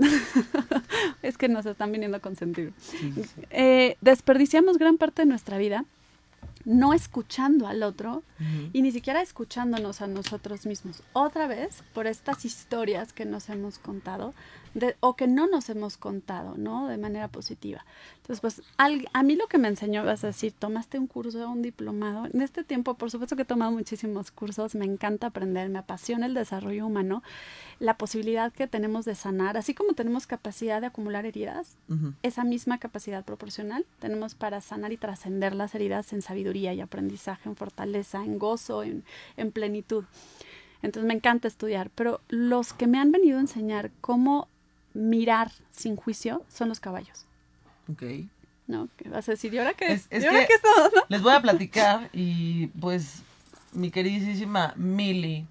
es 1.22 1.38
que 1.38 1.48
nos 1.48 1.66
están 1.66 1.92
viniendo 1.92 2.16
a 2.16 2.20
consentir. 2.20 2.72
Sí, 2.78 3.12
sí, 3.14 3.22
sí. 3.24 3.42
Eh, 3.50 3.96
desperdiciamos 4.00 4.78
gran 4.78 4.98
parte 4.98 5.22
de 5.22 5.26
nuestra 5.26 5.58
vida 5.58 5.84
no 6.64 6.92
escuchando 6.92 7.66
al 7.66 7.82
otro 7.82 8.22
y 8.72 8.82
ni 8.82 8.92
siquiera 8.92 9.22
escuchándonos 9.22 10.02
a 10.02 10.06
nosotros 10.06 10.66
mismos. 10.66 11.02
Otra 11.12 11.46
vez, 11.46 11.82
por 11.94 12.06
estas 12.06 12.44
historias 12.44 13.12
que 13.12 13.24
nos 13.24 13.48
hemos 13.48 13.78
contado 13.78 14.34
de- 14.74 14.96
o 15.00 15.16
que 15.16 15.26
no 15.26 15.46
nos 15.46 15.68
hemos 15.68 15.96
contado, 15.96 16.56
¿no? 16.56 16.86
De 16.88 16.96
manera 16.98 17.28
positiva. 17.28 17.84
Entonces, 18.16 18.40
pues 18.40 18.62
al- 18.76 19.08
a 19.12 19.22
mí 19.22 19.34
lo 19.34 19.48
que 19.48 19.58
me 19.58 19.68
enseñó, 19.68 20.04
vas 20.04 20.22
a 20.22 20.28
decir, 20.28 20.52
tomaste 20.52 20.98
un 20.98 21.06
curso, 21.08 21.50
un 21.50 21.62
diplomado. 21.62 22.26
En 22.32 22.40
este 22.40 22.62
tiempo, 22.62 22.94
por 22.94 23.10
supuesto 23.10 23.34
que 23.36 23.42
he 23.42 23.46
tomado 23.46 23.72
muchísimos 23.72 24.30
cursos, 24.30 24.74
me 24.76 24.84
encanta 24.84 25.28
aprender, 25.28 25.68
me 25.70 25.78
apasiona 25.80 26.26
el 26.26 26.34
desarrollo 26.34 26.86
humano, 26.86 27.22
la 27.80 27.96
posibilidad 27.96 28.52
que 28.52 28.66
tenemos 28.66 29.04
de 29.04 29.14
sanar, 29.14 29.56
así 29.56 29.74
como 29.74 29.94
tenemos 29.94 30.26
capacidad 30.26 30.80
de 30.80 30.86
acumular 30.88 31.26
heridas, 31.26 31.76
esa 32.22 32.44
misma 32.44 32.78
capacidad 32.78 33.24
proporcional 33.24 33.84
tenemos 33.98 34.34
para 34.34 34.60
sanar 34.60 34.92
y 34.92 34.96
trascender 34.96 35.54
las 35.54 35.74
heridas 35.74 36.12
en 36.12 36.22
sabiduría 36.22 36.72
y 36.74 36.80
aprendizaje, 36.80 37.48
en 37.48 37.56
fortaleza, 37.56 38.24
en 38.24 38.38
gozo, 38.38 38.82
en, 38.84 39.02
en 39.36 39.50
plenitud. 39.50 40.04
Entonces 40.82 41.06
me 41.06 41.14
encanta 41.14 41.48
estudiar, 41.48 41.90
pero 41.94 42.20
los 42.28 42.72
que 42.72 42.86
me 42.86 42.98
han 42.98 43.12
venido 43.12 43.38
a 43.38 43.42
enseñar 43.42 43.90
cómo 44.00 44.48
mirar 44.94 45.50
sin 45.70 45.96
juicio 45.96 46.44
son 46.48 46.68
los 46.68 46.80
caballos. 46.80 47.26
Ok. 47.90 48.02
¿No? 48.66 48.88
¿Qué 48.96 49.08
vas 49.08 49.28
a 49.28 49.32
decir? 49.32 49.52
¿Y 49.54 49.58
ahora 49.58 49.74
qué? 49.74 49.92
Es- 49.92 50.06
es 50.10 50.22
¿Y 50.22 50.26
ahora 50.26 50.40
que- 50.40 50.46
qué 50.46 50.52
es 50.54 50.62
todo, 50.62 50.90
no? 50.94 51.02
Les 51.08 51.22
voy 51.22 51.32
a 51.32 51.40
platicar 51.42 52.08
y 52.12 52.68
pues 52.80 53.22
mi 53.72 53.90
queridísima 53.90 54.74
Mili, 54.76 55.46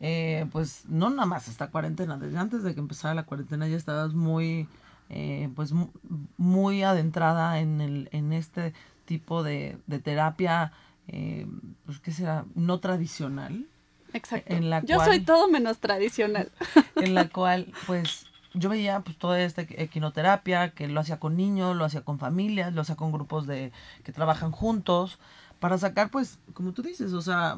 eh, 0.00 0.46
pues 0.52 0.84
no 0.88 1.08
nada 1.10 1.26
más 1.26 1.48
esta 1.48 1.68
cuarentena, 1.70 2.16
desde 2.18 2.38
antes 2.38 2.62
de 2.62 2.74
que 2.74 2.80
empezara 2.80 3.14
la 3.14 3.24
cuarentena 3.24 3.68
ya 3.68 3.76
estabas 3.76 4.12
muy, 4.14 4.68
eh, 5.08 5.48
pues 5.54 5.72
mu- 5.72 5.90
muy 6.36 6.82
adentrada 6.82 7.60
en, 7.60 7.80
el, 7.80 8.08
en 8.12 8.32
este 8.32 8.74
tipo 9.06 9.42
de, 9.42 9.78
de 9.86 9.98
terapia, 10.00 10.72
eh, 11.08 11.46
pues 11.86 12.00
qué 12.00 12.10
será, 12.12 12.44
no 12.54 12.80
tradicional, 12.80 13.66
Exacto. 14.12 14.52
en 14.54 14.68
la 14.70 14.82
Yo 14.84 14.96
cual- 14.96 15.08
soy 15.08 15.20
todo 15.20 15.48
menos 15.48 15.78
tradicional. 15.78 16.50
en 16.96 17.14
la 17.14 17.28
cual 17.28 17.72
pues 17.86 18.26
yo 18.54 18.68
veía 18.68 19.00
pues 19.00 19.16
toda 19.18 19.40
esta 19.42 19.62
equinoterapia 19.62 20.70
que 20.70 20.88
lo 20.88 21.00
hacía 21.00 21.18
con 21.18 21.36
niños, 21.36 21.76
lo 21.76 21.84
hacía 21.84 22.02
con 22.02 22.18
familias, 22.18 22.72
lo 22.72 22.82
hacía 22.82 22.96
con 22.96 23.12
grupos 23.12 23.46
de 23.46 23.72
que 24.04 24.12
trabajan 24.12 24.52
juntos 24.52 25.18
para 25.60 25.76
sacar 25.78 26.10
pues 26.10 26.38
como 26.54 26.72
tú 26.72 26.82
dices, 26.82 27.12
o 27.12 27.22
sea, 27.22 27.56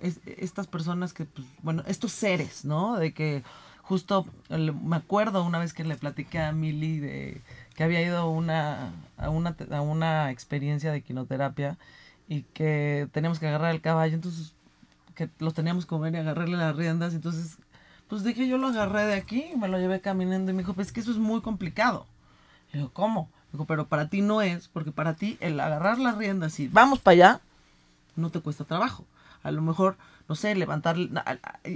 es- 0.00 0.20
estas 0.26 0.66
personas 0.66 1.12
que 1.12 1.24
pues 1.24 1.46
bueno, 1.62 1.82
estos 1.86 2.12
seres, 2.12 2.64
¿no? 2.64 2.96
De 2.96 3.12
que 3.14 3.42
justo 3.82 4.26
el- 4.48 4.72
me 4.74 4.96
acuerdo 4.96 5.44
una 5.44 5.58
vez 5.58 5.72
que 5.72 5.84
le 5.84 5.96
platiqué 5.96 6.38
a 6.40 6.52
Mili 6.52 6.98
de 6.98 7.40
que 7.74 7.84
había 7.84 8.02
ido 8.02 8.28
una 8.30 8.92
a 9.16 9.30
una 9.30 9.56
a 9.70 9.80
una 9.80 10.30
experiencia 10.30 10.90
de 10.92 10.98
equinoterapia 10.98 11.76
y 12.28 12.42
que 12.54 13.08
teníamos 13.12 13.38
que 13.38 13.48
agarrar 13.48 13.74
el 13.74 13.80
caballo, 13.80 14.14
entonces 14.14 14.54
que 15.14 15.28
los 15.38 15.54
teníamos 15.54 15.86
que 15.86 15.94
mover 15.94 16.14
y 16.14 16.18
agarrarle 16.18 16.56
las 16.56 16.74
riendas, 16.76 17.14
entonces 17.14 17.58
pues 18.08 18.22
dije, 18.24 18.46
yo 18.46 18.58
lo 18.58 18.68
agarré 18.68 19.04
de 19.06 19.14
aquí 19.14 19.44
y 19.52 19.56
me 19.56 19.68
lo 19.68 19.78
llevé 19.78 20.00
caminando 20.00 20.50
y 20.50 20.54
me 20.54 20.62
dijo, 20.62 20.74
pues 20.74 20.88
es 20.88 20.92
que 20.92 21.00
eso 21.00 21.10
es 21.10 21.16
muy 21.18 21.40
complicado. 21.40 22.06
Y 22.72 22.78
digo, 22.78 22.90
¿cómo? 22.92 23.28
Digo, 23.52 23.64
pero 23.66 23.86
para 23.86 24.08
ti 24.08 24.20
no 24.20 24.42
es, 24.42 24.68
porque 24.68 24.92
para 24.92 25.14
ti 25.14 25.36
el 25.40 25.58
agarrar 25.60 25.98
las 25.98 26.16
riendas 26.18 26.58
y 26.60 26.68
vamos 26.68 26.98
para 26.98 27.12
allá, 27.14 27.40
no 28.16 28.30
te 28.30 28.40
cuesta 28.40 28.64
trabajo. 28.64 29.04
A 29.42 29.50
lo 29.50 29.60
mejor, 29.62 29.96
no 30.28 30.34
sé, 30.34 30.54
levantar, 30.54 30.96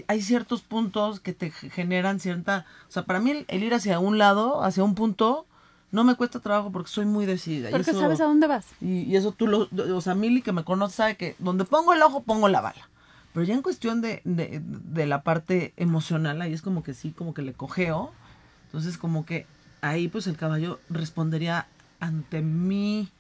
hay 0.06 0.23
ciertos 0.23 0.62
puntos 0.62 1.20
que 1.20 1.32
te 1.35 1.50
ge- 1.50 1.70
generan 1.70 2.18
cierta, 2.18 2.64
o 2.88 2.92
sea, 2.92 3.04
para 3.04 3.20
mí 3.20 3.30
el, 3.30 3.44
el 3.49 3.62
ir 3.62 3.75
hacia 3.75 3.99
un 3.99 4.16
lado, 4.18 4.62
hacia 4.64 4.82
un 4.85 4.94
punto, 4.94 5.47
no 5.92 6.02
me 6.04 6.14
cuesta 6.14 6.40
trabajo 6.40 6.70
porque 6.73 6.90
soy 6.90 7.04
muy 7.04 7.26
decidida. 7.26 7.68
y 7.68 7.73
Porque 7.73 7.90
eso- 7.90 8.00
sabes 8.00 8.20
a 8.20 8.25
dónde 8.25 8.47
vas. 8.47 8.66
y, 8.80 9.02
y 9.02 9.16
eso 9.16 9.32
tú 9.32 9.47
lo, 9.47 9.68
o 9.94 10.00
sea, 10.00 10.14
Mili 10.14 10.40
que 10.42 10.52
me 10.52 10.64
conoce 10.64 10.97
sabe 10.97 11.16
que 11.16 11.37
donde 11.38 11.64
pongo 11.64 11.92
el 11.92 12.02
ojo 12.02 12.23
pongo 12.23 12.49
la 12.49 12.61
bala. 12.61 12.88
Pero 13.38 13.47
ya 13.47 13.54
en 13.54 13.62
cuestión 13.62 14.00
de, 14.00 14.21
de, 14.25 14.61
de 14.64 15.07
la 15.07 15.23
parte 15.23 15.73
emocional, 15.76 16.42
ahí 16.42 16.52
es 16.52 16.61
como 16.61 16.83
que 16.83 16.92
sí, 16.92 17.12
como 17.12 17.35
que 17.35 17.42
le 17.42 17.52
cogeo. 17.52 18.11
Entonces 18.64 18.99
como 18.99 19.25
que 19.25 19.47
ahí 19.80 20.09
pues 20.09 20.26
el 20.26 20.37
caballo 20.37 20.80
respondería 20.90 21.68
ante 22.00 22.42
mi 22.42 23.11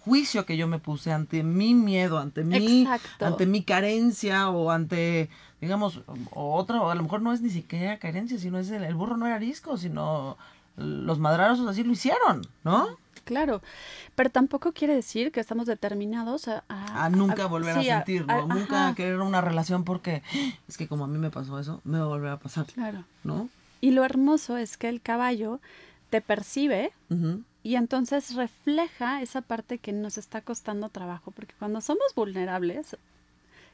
juicio 0.00 0.44
que 0.44 0.58
yo 0.58 0.68
me 0.68 0.78
puse, 0.78 1.14
ante 1.14 1.42
mi 1.44 1.72
miedo, 1.72 2.18
ante 2.18 2.44
mi, 2.44 2.82
Exacto. 2.82 3.24
ante 3.24 3.46
mi 3.46 3.62
carencia 3.62 4.50
o 4.50 4.70
ante, 4.70 5.30
digamos, 5.62 6.02
o 6.32 6.54
otra, 6.54 6.82
o 6.82 6.90
a 6.90 6.94
lo 6.94 7.02
mejor 7.02 7.22
no 7.22 7.32
es 7.32 7.40
ni 7.40 7.48
siquiera 7.48 7.98
carencia, 7.98 8.38
sino 8.38 8.58
es 8.58 8.70
el, 8.70 8.84
el 8.84 8.94
burro 8.94 9.16
no 9.16 9.24
era 9.24 9.36
arisco, 9.36 9.78
sino 9.78 10.36
los 10.76 11.18
madraros 11.18 11.58
así 11.60 11.84
lo 11.84 11.92
hicieron, 11.92 12.46
¿no? 12.64 12.98
Claro, 13.24 13.62
pero 14.14 14.30
tampoco 14.30 14.72
quiere 14.72 14.94
decir 14.94 15.32
que 15.32 15.40
estamos 15.40 15.66
determinados 15.66 16.48
a... 16.48 16.64
a 16.68 17.08
nunca 17.10 17.46
volver 17.46 17.80
sí, 17.80 17.88
a 17.90 17.96
sentir, 17.98 18.26
¿no? 18.26 18.32
a- 18.32 18.46
nunca 18.54 18.86
ajá, 18.86 18.94
querer 18.94 19.20
una 19.20 19.40
relación 19.40 19.84
porque 19.84 20.22
es 20.68 20.76
que 20.76 20.88
como 20.88 21.04
a 21.04 21.08
mí 21.08 21.18
me 21.18 21.30
pasó 21.30 21.58
eso, 21.58 21.80
me 21.84 21.98
va 21.98 22.04
a 22.04 22.08
volver 22.08 22.30
a 22.32 22.38
pasar, 22.38 22.66
Claro. 22.66 23.04
¿no? 23.24 23.48
Y 23.80 23.90
lo 23.92 24.04
hermoso 24.04 24.56
es 24.56 24.76
que 24.76 24.88
el 24.88 25.00
caballo 25.00 25.60
te 26.10 26.20
percibe 26.20 26.92
y 27.64 27.76
entonces 27.76 28.34
refleja 28.34 29.22
esa 29.22 29.40
parte 29.40 29.78
que 29.78 29.92
nos 29.92 30.18
está 30.18 30.40
costando 30.40 30.88
trabajo, 30.88 31.30
porque 31.30 31.54
cuando 31.58 31.80
somos 31.80 32.06
vulnerables, 32.14 32.96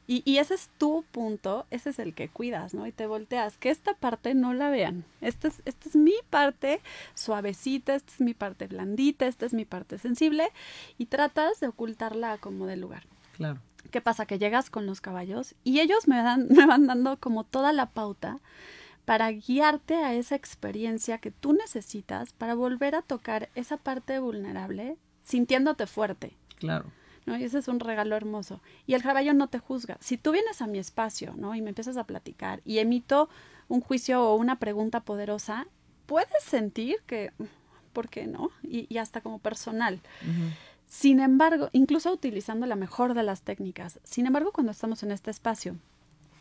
y, 0.08 0.22
y 0.24 0.38
ese 0.38 0.54
es 0.54 0.70
tu 0.78 1.04
punto, 1.12 1.66
ese 1.70 1.90
es 1.90 1.98
el 1.98 2.14
que 2.14 2.30
cuidas, 2.30 2.72
¿no? 2.72 2.86
Y 2.86 2.92
te 2.92 3.06
volteas, 3.06 3.58
que 3.58 3.68
esta 3.68 3.92
parte 3.92 4.34
no 4.34 4.54
la 4.54 4.70
vean. 4.70 5.04
Esta 5.20 5.48
es, 5.48 5.60
esta 5.66 5.90
es 5.90 5.96
mi 5.96 6.14
parte 6.30 6.80
suavecita, 7.14 7.94
esta 7.94 8.10
es 8.10 8.20
mi 8.22 8.32
parte 8.32 8.66
blandita, 8.68 9.26
esta 9.26 9.44
es 9.44 9.52
mi 9.52 9.66
parte 9.66 9.98
sensible, 9.98 10.48
y 10.96 11.06
tratas 11.06 11.60
de 11.60 11.68
ocultarla 11.68 12.38
como 12.38 12.66
del 12.66 12.80
lugar. 12.80 13.04
Claro. 13.36 13.60
¿Qué 13.90 14.00
pasa? 14.00 14.24
Que 14.24 14.38
llegas 14.38 14.70
con 14.70 14.86
los 14.86 15.02
caballos 15.02 15.54
y 15.62 15.80
ellos 15.80 16.08
me, 16.08 16.16
dan, 16.16 16.48
me 16.50 16.64
van 16.64 16.86
dando 16.86 17.18
como 17.18 17.44
toda 17.44 17.74
la 17.74 17.90
pauta 17.90 18.40
para 19.04 19.30
guiarte 19.30 19.96
a 19.96 20.14
esa 20.14 20.36
experiencia 20.36 21.18
que 21.18 21.30
tú 21.30 21.52
necesitas 21.52 22.32
para 22.32 22.54
volver 22.54 22.94
a 22.94 23.02
tocar 23.02 23.50
esa 23.54 23.76
parte 23.76 24.18
vulnerable 24.20 24.96
sintiéndote 25.22 25.86
fuerte. 25.86 26.34
Claro. 26.56 26.90
¿No? 27.28 27.36
Y 27.36 27.44
ese 27.44 27.58
es 27.58 27.68
un 27.68 27.78
regalo 27.78 28.16
hermoso. 28.16 28.60
Y 28.86 28.94
el 28.94 29.02
caballo 29.02 29.34
no 29.34 29.48
te 29.48 29.58
juzga. 29.58 29.98
Si 30.00 30.16
tú 30.16 30.32
vienes 30.32 30.62
a 30.62 30.66
mi 30.66 30.78
espacio, 30.78 31.34
¿no? 31.36 31.54
Y 31.54 31.62
me 31.62 31.68
empiezas 31.68 31.96
a 31.96 32.04
platicar 32.04 32.62
y 32.64 32.78
emito 32.78 33.28
un 33.68 33.80
juicio 33.82 34.22
o 34.22 34.34
una 34.34 34.58
pregunta 34.58 35.00
poderosa, 35.00 35.66
puedes 36.06 36.42
sentir 36.42 36.96
que, 37.06 37.32
¿por 37.92 38.08
qué 38.08 38.26
no? 38.26 38.50
Y, 38.62 38.86
y 38.92 38.98
hasta 38.98 39.20
como 39.20 39.38
personal. 39.38 40.00
Sin 40.86 41.20
embargo, 41.20 41.68
incluso 41.72 42.10
utilizando 42.10 42.66
la 42.66 42.76
mejor 42.76 43.12
de 43.12 43.22
las 43.22 43.42
técnicas, 43.42 44.00
sin 44.04 44.26
embargo, 44.26 44.52
cuando 44.52 44.72
estamos 44.72 45.02
en 45.02 45.12
este 45.12 45.30
espacio 45.30 45.76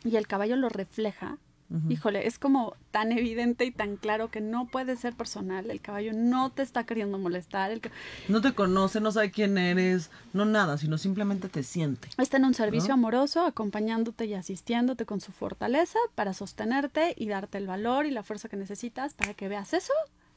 y 0.05 0.15
el 0.15 0.25
caballo 0.25 0.55
lo 0.55 0.69
refleja, 0.69 1.37
Ujú. 1.69 1.91
híjole, 1.91 2.27
es 2.27 2.39
como 2.39 2.75
tan 2.91 3.11
evidente 3.11 3.65
y 3.65 3.71
tan 3.71 3.97
claro 3.97 4.31
que 4.31 4.39
no 4.41 4.67
puede 4.67 4.95
ser 4.95 5.13
personal. 5.15 5.69
El 5.69 5.81
caballo 5.81 6.13
no 6.13 6.49
te 6.49 6.61
está 6.61 6.85
queriendo 6.85 7.17
molestar. 7.17 7.71
El 7.71 7.81
No 8.29 8.41
te 8.41 8.53
conoce, 8.53 9.01
no 9.01 9.11
sabe 9.11 9.31
quién 9.31 9.57
eres, 9.57 10.09
no 10.33 10.45
nada, 10.45 10.77
sino 10.77 10.97
simplemente 10.97 11.49
te 11.49 11.63
siente. 11.63 12.07
está 12.17 12.37
en 12.37 12.45
un 12.45 12.53
servicio 12.53 12.89
¿No? 12.89 12.93
amoroso, 12.95 13.45
acompañándote 13.45 14.25
y 14.25 14.33
asistiéndote 14.33 15.05
con 15.05 15.19
su 15.19 15.31
fortaleza 15.31 15.99
para 16.15 16.33
sostenerte 16.33 17.13
y 17.17 17.27
darte 17.27 17.57
el 17.57 17.67
valor 17.67 18.05
y 18.05 18.11
la 18.11 18.23
fuerza 18.23 18.47
que 18.49 18.57
necesitas 18.57 19.13
para 19.13 19.33
que 19.33 19.47
veas 19.47 19.73
eso 19.73 19.93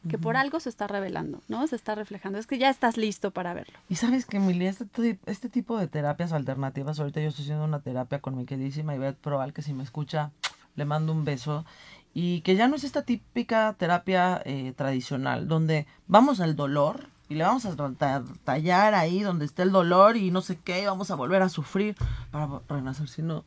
que 0.09 0.17
por 0.17 0.39
algo 0.39 0.61
se 0.61 0.71
está 0.71 0.87
revelando, 0.87 1.43
¿no? 1.49 1.67
Se 1.67 1.77
está 1.77 1.95
reflejando. 1.95 2.39
Es 2.39 2.47
que 2.47 2.57
ya 2.57 2.71
estás 2.71 2.97
listo 2.97 3.33
para 3.33 3.53
verlo. 3.53 3.79
Y 3.91 3.97
sabes 3.97 4.25
que, 4.25 4.41
Mili, 4.41 4.67
este, 4.67 5.19
este 5.27 5.51
tipo 5.51 5.77
de 5.77 5.89
terapias 5.89 6.33
alternativas, 6.33 6.99
ahorita 6.99 7.21
yo 7.21 7.29
estoy 7.29 7.45
haciendo 7.45 7.65
una 7.67 7.81
terapia 7.81 8.19
con 8.21 8.35
mi 8.35 8.47
queridísima 8.47 8.95
Ivette 8.95 9.19
Proal, 9.19 9.53
que 9.53 9.61
si 9.61 9.75
me 9.75 9.83
escucha, 9.85 10.31
le 10.77 10.85
mando 10.85 11.12
un 11.12 11.25
beso. 11.25 11.65
y 12.12 12.41
que 12.41 12.57
ya 12.57 12.67
no 12.67 12.75
es 12.75 12.83
esta 12.85 13.03
típica 13.03 13.73
terapia 13.79 14.43
eh, 14.45 14.73
tradicional, 14.77 15.47
donde 15.47 15.87
vamos 16.09 16.41
al 16.41 16.57
dolor 16.57 17.09
y 17.29 17.37
le 17.37 17.45
vamos 17.45 17.65
a 17.67 17.77
ta- 17.77 18.25
tallar 18.43 18.95
ahí 18.95 19.21
donde 19.21 19.45
está 19.45 19.62
el 19.62 19.71
dolor 19.71 20.17
y 20.17 20.33
no 20.33 20.43
sé 20.43 20.59
qué, 20.59 20.83
y 20.83 20.87
vamos 20.87 21.12
a 21.12 21.15
volver 21.15 21.41
a 21.43 21.49
sufrir 21.49 21.95
para 22.33 22.62
renacer, 22.69 23.09
sino 23.09 23.45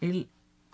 el 0.00 0.28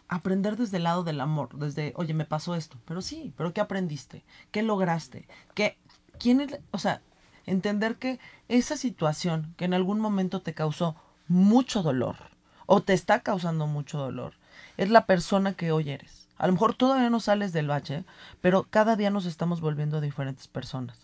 aprender 0.09 0.57
desde 0.57 0.79
el 0.79 0.85
lado 0.85 1.05
del 1.05 1.21
amor, 1.21 1.51
desde, 1.59 1.93
oye, 1.97 2.15
me 2.15 2.25
pasó 2.25 2.55
esto, 2.55 2.79
pero 2.87 3.03
sí, 3.03 3.35
pero 3.37 3.53
¿qué 3.53 3.61
aprendiste? 3.61 4.25
¿Qué 4.51 4.63
lograste? 4.63 5.29
¿Qué, 5.55 5.77
quién 6.19 6.41
es, 6.41 6.59
o 6.71 6.79
sea, 6.79 7.03
entender 7.45 7.97
que 7.97 8.19
esa 8.49 8.79
situación 8.79 9.53
que 9.59 9.67
en 9.67 9.75
algún 9.75 10.01
momento 10.01 10.41
te 10.41 10.55
causó 10.55 10.97
mucho 11.29 11.83
dolor 11.83 12.17
o 12.65 12.81
te 12.83 12.95
está 12.95 13.21
causando 13.21 13.67
mucho 13.67 13.99
dolor, 13.99 14.33
es 14.77 14.91
la 14.91 15.07
persona 15.07 15.55
que 15.55 15.73
hoy 15.73 15.91
eres. 15.91 16.27
A 16.39 16.47
lo 16.47 16.53
mejor 16.53 16.75
todavía 16.75 17.11
no 17.11 17.21
sales 17.21 17.53
del 17.53 17.69
bache, 17.69 18.05
pero 18.41 18.67
cada 18.69 18.97
día 18.97 19.11
nos 19.11 19.25
estamos 19.27 19.61
volviendo 19.61 20.01
diferentes 20.01 20.49
personas. 20.49 20.99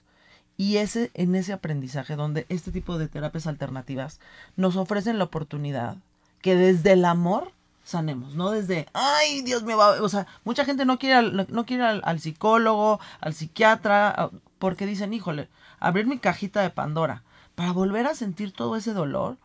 Y 0.59 0.77
ese, 0.77 1.11
en 1.15 1.35
ese 1.35 1.53
aprendizaje, 1.55 2.15
donde 2.17 2.45
este 2.51 2.71
tipo 2.71 2.99
de 2.99 3.09
terapias 3.09 3.47
alternativas 3.47 4.21
nos 4.57 4.77
ofrecen 4.77 5.19
la 5.19 5.25
oportunidad 5.25 5.97
que 6.43 6.55
desde 6.57 6.93
el 6.93 7.05
amor 7.07 7.53
sanemos, 7.85 8.35
no 8.35 8.51
desde, 8.51 8.87
ay, 8.93 9.43
Dios 9.43 9.63
me 9.63 9.75
va, 9.75 10.03
o 10.03 10.09
sea, 10.09 10.27
mucha 10.45 10.65
gente 10.65 10.85
no 10.85 10.99
quiere, 10.99 11.17
al, 11.17 11.47
no 11.49 11.67
quiere 11.67 11.85
al, 11.85 12.03
al 12.05 12.21
psicólogo, 12.21 13.01
al 13.21 13.35
psiquiatra, 13.35 14.11
a- 14.11 14.31
porque 14.59 14.87
dicen, 14.87 15.15
híjole, 15.15 15.49
abrir 15.81 16.07
mi 16.07 16.19
cajita 16.19 16.61
de 16.61 16.71
Pandora 16.71 17.23
para 17.55 17.73
volver 17.73 18.07
a 18.07 18.15
sentir 18.15 18.53
todo 18.53 18.77
ese 18.77 18.93
dolor, 18.93 19.37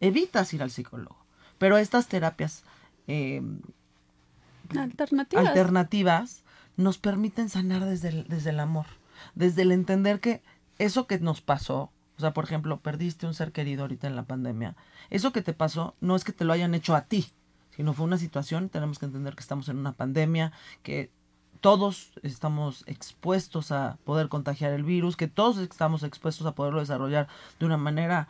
evitas 0.00 0.52
ir 0.52 0.62
al 0.62 0.70
psicólogo. 0.70 1.16
Pero 1.58 1.78
estas 1.78 2.06
terapias 2.08 2.64
eh, 3.06 3.42
Alternativas. 4.76 5.46
alternativas 5.46 6.44
nos 6.76 6.98
permiten 6.98 7.48
sanar 7.48 7.84
desde 7.84 8.08
el, 8.08 8.28
desde 8.28 8.50
el 8.50 8.60
amor, 8.60 8.86
desde 9.34 9.62
el 9.62 9.72
entender 9.72 10.20
que 10.20 10.42
eso 10.78 11.06
que 11.06 11.18
nos 11.18 11.40
pasó, 11.40 11.90
o 12.16 12.20
sea, 12.20 12.32
por 12.32 12.44
ejemplo, 12.44 12.80
perdiste 12.80 13.26
un 13.26 13.34
ser 13.34 13.52
querido 13.52 13.82
ahorita 13.82 14.06
en 14.06 14.16
la 14.16 14.24
pandemia, 14.24 14.74
eso 15.10 15.32
que 15.32 15.42
te 15.42 15.52
pasó 15.52 15.94
no 16.00 16.16
es 16.16 16.24
que 16.24 16.32
te 16.32 16.44
lo 16.44 16.52
hayan 16.52 16.74
hecho 16.74 16.94
a 16.94 17.02
ti, 17.02 17.28
sino 17.70 17.92
fue 17.92 18.06
una 18.06 18.18
situación, 18.18 18.68
tenemos 18.68 18.98
que 18.98 19.06
entender 19.06 19.34
que 19.34 19.40
estamos 19.42 19.68
en 19.68 19.78
una 19.78 19.92
pandemia, 19.92 20.52
que 20.82 21.10
todos 21.60 22.12
estamos 22.22 22.84
expuestos 22.86 23.72
a 23.72 23.98
poder 24.04 24.28
contagiar 24.28 24.72
el 24.72 24.84
virus, 24.84 25.16
que 25.16 25.28
todos 25.28 25.58
estamos 25.58 26.02
expuestos 26.02 26.46
a 26.46 26.54
poderlo 26.54 26.80
desarrollar 26.80 27.28
de 27.58 27.66
una 27.66 27.76
manera 27.76 28.28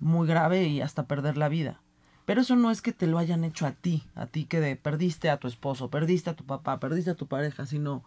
muy 0.00 0.26
grave 0.28 0.64
y 0.68 0.80
hasta 0.80 1.06
perder 1.06 1.36
la 1.36 1.48
vida. 1.48 1.80
Pero 2.28 2.42
eso 2.42 2.56
no 2.56 2.70
es 2.70 2.82
que 2.82 2.92
te 2.92 3.06
lo 3.06 3.16
hayan 3.16 3.42
hecho 3.42 3.66
a 3.66 3.70
ti, 3.72 4.02
a 4.14 4.26
ti 4.26 4.44
que 4.44 4.60
de- 4.60 4.76
perdiste 4.76 5.30
a 5.30 5.38
tu 5.38 5.48
esposo, 5.48 5.88
perdiste 5.88 6.28
a 6.28 6.36
tu 6.36 6.44
papá, 6.44 6.78
perdiste 6.78 7.10
a 7.10 7.14
tu 7.14 7.26
pareja, 7.26 7.64
sino 7.64 8.04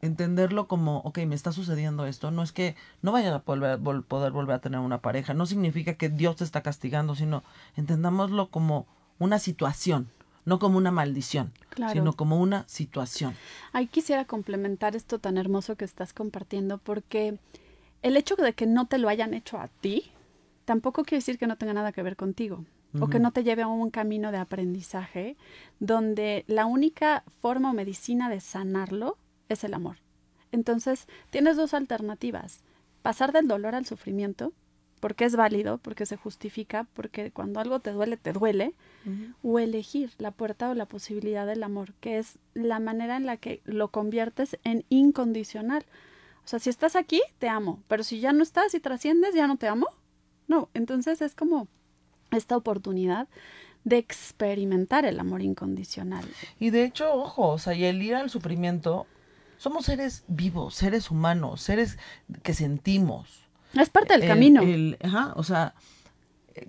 entenderlo 0.00 0.66
como, 0.66 1.00
ok, 1.00 1.18
me 1.26 1.34
está 1.34 1.52
sucediendo 1.52 2.06
esto, 2.06 2.30
no 2.30 2.42
es 2.42 2.52
que 2.52 2.74
no 3.02 3.12
vaya 3.12 3.34
a 3.34 3.44
volver- 3.44 3.78
vol- 3.82 4.02
poder 4.02 4.32
volver 4.32 4.56
a 4.56 4.60
tener 4.60 4.80
una 4.80 5.02
pareja, 5.02 5.34
no 5.34 5.44
significa 5.44 5.92
que 5.92 6.08
Dios 6.08 6.36
te 6.36 6.44
está 6.44 6.62
castigando, 6.62 7.14
sino 7.16 7.42
entendámoslo 7.76 8.48
como 8.48 8.86
una 9.18 9.38
situación, 9.38 10.08
no 10.46 10.58
como 10.58 10.78
una 10.78 10.90
maldición, 10.90 11.52
Claro. 11.68 11.92
sino 11.92 12.14
como 12.14 12.40
una 12.40 12.66
situación. 12.66 13.34
Ahí 13.74 13.88
quisiera 13.88 14.24
complementar 14.24 14.96
esto 14.96 15.18
tan 15.18 15.36
hermoso 15.36 15.76
que 15.76 15.84
estás 15.84 16.14
compartiendo 16.14 16.78
porque 16.78 17.38
el 18.00 18.16
hecho 18.16 18.36
de 18.36 18.54
que 18.54 18.64
no 18.66 18.86
te 18.86 18.96
lo 18.96 19.10
hayan 19.10 19.34
hecho 19.34 19.58
a 19.58 19.68
ti 19.68 20.12
tampoco 20.64 21.02
quiere 21.04 21.18
decir 21.18 21.38
que 21.38 21.46
no 21.46 21.56
tenga 21.56 21.74
nada 21.74 21.92
que 21.92 22.02
ver 22.02 22.16
contigo 22.16 22.64
o 22.98 23.08
que 23.08 23.18
no 23.18 23.32
te 23.32 23.44
lleve 23.44 23.62
a 23.62 23.68
un 23.68 23.90
camino 23.90 24.32
de 24.32 24.38
aprendizaje 24.38 25.36
donde 25.78 26.44
la 26.46 26.66
única 26.66 27.24
forma 27.40 27.70
o 27.70 27.74
medicina 27.74 28.30
de 28.30 28.40
sanarlo 28.40 29.18
es 29.48 29.64
el 29.64 29.74
amor. 29.74 29.98
Entonces, 30.52 31.06
tienes 31.30 31.56
dos 31.56 31.74
alternativas. 31.74 32.62
Pasar 33.02 33.32
del 33.32 33.48
dolor 33.48 33.74
al 33.74 33.86
sufrimiento, 33.86 34.52
porque 35.00 35.24
es 35.24 35.36
válido, 35.36 35.78
porque 35.78 36.06
se 36.06 36.16
justifica, 36.16 36.84
porque 36.94 37.30
cuando 37.30 37.60
algo 37.60 37.80
te 37.80 37.92
duele, 37.92 38.16
te 38.16 38.32
duele, 38.32 38.74
o 39.42 39.58
elegir 39.58 40.10
la 40.18 40.32
puerta 40.32 40.68
o 40.68 40.74
la 40.74 40.86
posibilidad 40.86 41.46
del 41.46 41.62
amor, 41.62 41.94
que 41.94 42.18
es 42.18 42.38
la 42.52 42.78
manera 42.78 43.16
en 43.16 43.24
la 43.24 43.36
que 43.36 43.62
lo 43.64 43.88
conviertes 43.88 44.58
en 44.64 44.84
incondicional. 44.90 45.86
O 46.44 46.48
sea, 46.48 46.58
si 46.58 46.68
estás 46.68 46.96
aquí, 46.96 47.22
te 47.38 47.48
amo, 47.48 47.82
pero 47.88 48.02
si 48.02 48.20
ya 48.20 48.32
no 48.32 48.42
estás 48.42 48.74
y 48.74 48.80
trasciendes, 48.80 49.34
ya 49.34 49.46
no 49.46 49.56
te 49.56 49.68
amo. 49.68 49.86
No, 50.46 50.68
entonces 50.74 51.22
es 51.22 51.34
como 51.34 51.68
esta 52.30 52.56
oportunidad 52.56 53.28
de 53.84 53.96
experimentar 53.98 55.04
el 55.04 55.18
amor 55.20 55.40
incondicional. 55.42 56.24
Y 56.58 56.70
de 56.70 56.84
hecho, 56.84 57.12
ojo, 57.14 57.48
o 57.48 57.58
sea, 57.58 57.74
y 57.74 57.84
el 57.84 58.02
ir 58.02 58.14
al 58.14 58.28
sufrimiento, 58.28 59.06
somos 59.56 59.86
seres 59.86 60.24
vivos, 60.28 60.74
seres 60.74 61.10
humanos, 61.10 61.62
seres 61.62 61.98
que 62.42 62.54
sentimos. 62.54 63.44
Es 63.74 63.90
parte 63.90 64.12
del 64.14 64.22
El- 64.22 64.28
camino. 64.28 64.62
el- 64.62 64.98
ajá, 65.02 65.32
o 65.36 65.42
sea, 65.42 65.74
eh, 66.54 66.68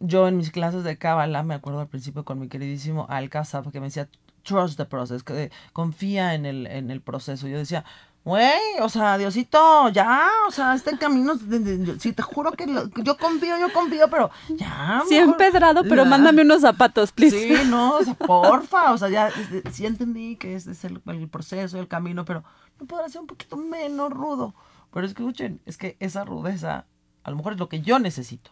yo 0.00 0.28
en 0.28 0.36
mis 0.36 0.50
clases 0.50 0.84
de 0.84 0.96
Cábala, 0.96 1.42
me 1.42 1.54
acuerdo 1.54 1.80
al 1.80 1.88
principio 1.88 2.24
con 2.24 2.38
mi 2.38 2.48
queridísimo 2.48 3.06
Al 3.08 3.28
que 3.30 3.80
me 3.80 3.86
decía, 3.86 4.08
trust 4.42 4.76
the 4.78 4.84
process, 4.86 5.22
que 5.22 5.50
confía 5.72 6.34
en 6.34 6.46
el, 6.46 6.66
en 6.66 6.90
el 6.90 7.00
proceso. 7.02 7.48
Yo 7.48 7.58
decía, 7.58 7.84
güey, 8.28 8.80
o 8.82 8.88
sea, 8.90 9.16
Diosito, 9.16 9.88
ya, 9.88 10.28
o 10.46 10.50
sea, 10.50 10.74
este 10.74 10.98
camino, 10.98 11.34
de- 11.34 11.58
de- 11.60 11.78
de- 11.78 12.00
sí, 12.00 12.12
te 12.12 12.22
juro 12.22 12.52
que 12.52 12.66
lo- 12.66 12.88
yo 13.02 13.16
confío, 13.16 13.56
yo 13.58 13.72
confío, 13.72 14.08
pero 14.10 14.30
ya. 14.50 15.02
Sí, 15.08 15.14
mejor- 15.14 15.30
empedrado, 15.32 15.82
pero 15.84 16.04
Ya. 16.04 16.10
mándame 16.10 16.42
unos 16.42 16.60
zapatos, 16.60 17.10
please. 17.12 17.38
Sí, 17.38 17.68
no, 17.70 17.96
o 17.96 18.04
sea, 18.04 18.14
porfa, 18.14 18.92
o 18.92 18.98
sea, 18.98 19.08
ya 19.08 19.30
sí 19.72 19.86
entendí 19.86 20.36
que 20.36 20.54
ese 20.54 20.72
es 20.72 20.84
el, 20.84 21.00
el 21.06 21.28
proceso, 21.28 21.78
el 21.80 21.88
camino, 21.88 22.24
pero 22.26 22.44
no 22.78 22.86
podrá 22.86 23.08
ser 23.08 23.22
un 23.22 23.26
poquito 23.26 23.56
menos 23.56 24.10
rudo. 24.12 24.54
Pero 24.92 25.06
escuchen, 25.06 25.60
es 25.66 25.76
que 25.78 25.96
esa 26.00 26.24
rudeza 26.24 26.84
a 27.24 27.30
lo 27.30 27.36
mejor 27.36 27.54
es 27.54 27.58
lo 27.58 27.68
que 27.68 27.80
yo 27.80 27.98
necesito. 27.98 28.50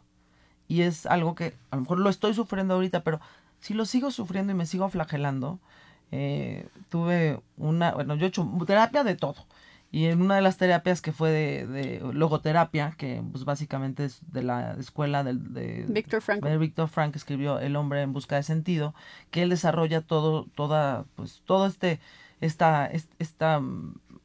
Y 0.68 0.82
es 0.82 1.06
algo 1.06 1.34
que 1.34 1.54
a 1.70 1.76
lo 1.76 1.82
mejor 1.82 1.98
lo 1.98 2.10
estoy 2.10 2.34
sufriendo 2.34 2.74
ahorita, 2.74 3.02
pero 3.04 3.20
si 3.60 3.74
lo 3.74 3.84
sigo 3.86 4.10
sufriendo 4.10 4.52
y 4.52 4.56
me 4.56 4.66
sigo 4.66 4.88
flagelando, 4.88 5.58
eh, 6.12 6.68
tuve 6.88 7.40
una, 7.56 7.92
bueno, 7.92 8.14
yo 8.14 8.26
he 8.26 8.28
hecho 8.28 8.48
terapia 8.66 9.02
de 9.04 9.14
todo. 9.16 9.36
Y 9.92 10.06
en 10.06 10.20
una 10.20 10.34
de 10.36 10.42
las 10.42 10.56
terapias 10.58 11.00
que 11.00 11.12
fue 11.12 11.30
de, 11.30 11.66
de 11.66 12.00
logoterapia, 12.12 12.92
que 12.98 13.22
pues 13.32 13.44
básicamente 13.44 14.04
es 14.04 14.20
de 14.30 14.42
la 14.42 14.74
escuela 14.74 15.24
del, 15.24 15.54
de 15.54 15.86
Víctor 15.88 16.20
Frankl. 16.20 16.46
de 16.48 16.58
Víctor 16.58 16.88
Frank 16.88 17.16
escribió 17.16 17.58
El 17.60 17.76
hombre 17.76 18.02
en 18.02 18.12
busca 18.12 18.36
de 18.36 18.42
sentido, 18.42 18.94
que 19.30 19.42
él 19.42 19.48
desarrolla 19.50 20.00
todo, 20.02 20.46
toda, 20.54 21.04
pues, 21.14 21.40
todo 21.46 21.66
este, 21.66 22.00
esta, 22.40 22.86
es- 22.86 23.08
esta, 23.18 23.62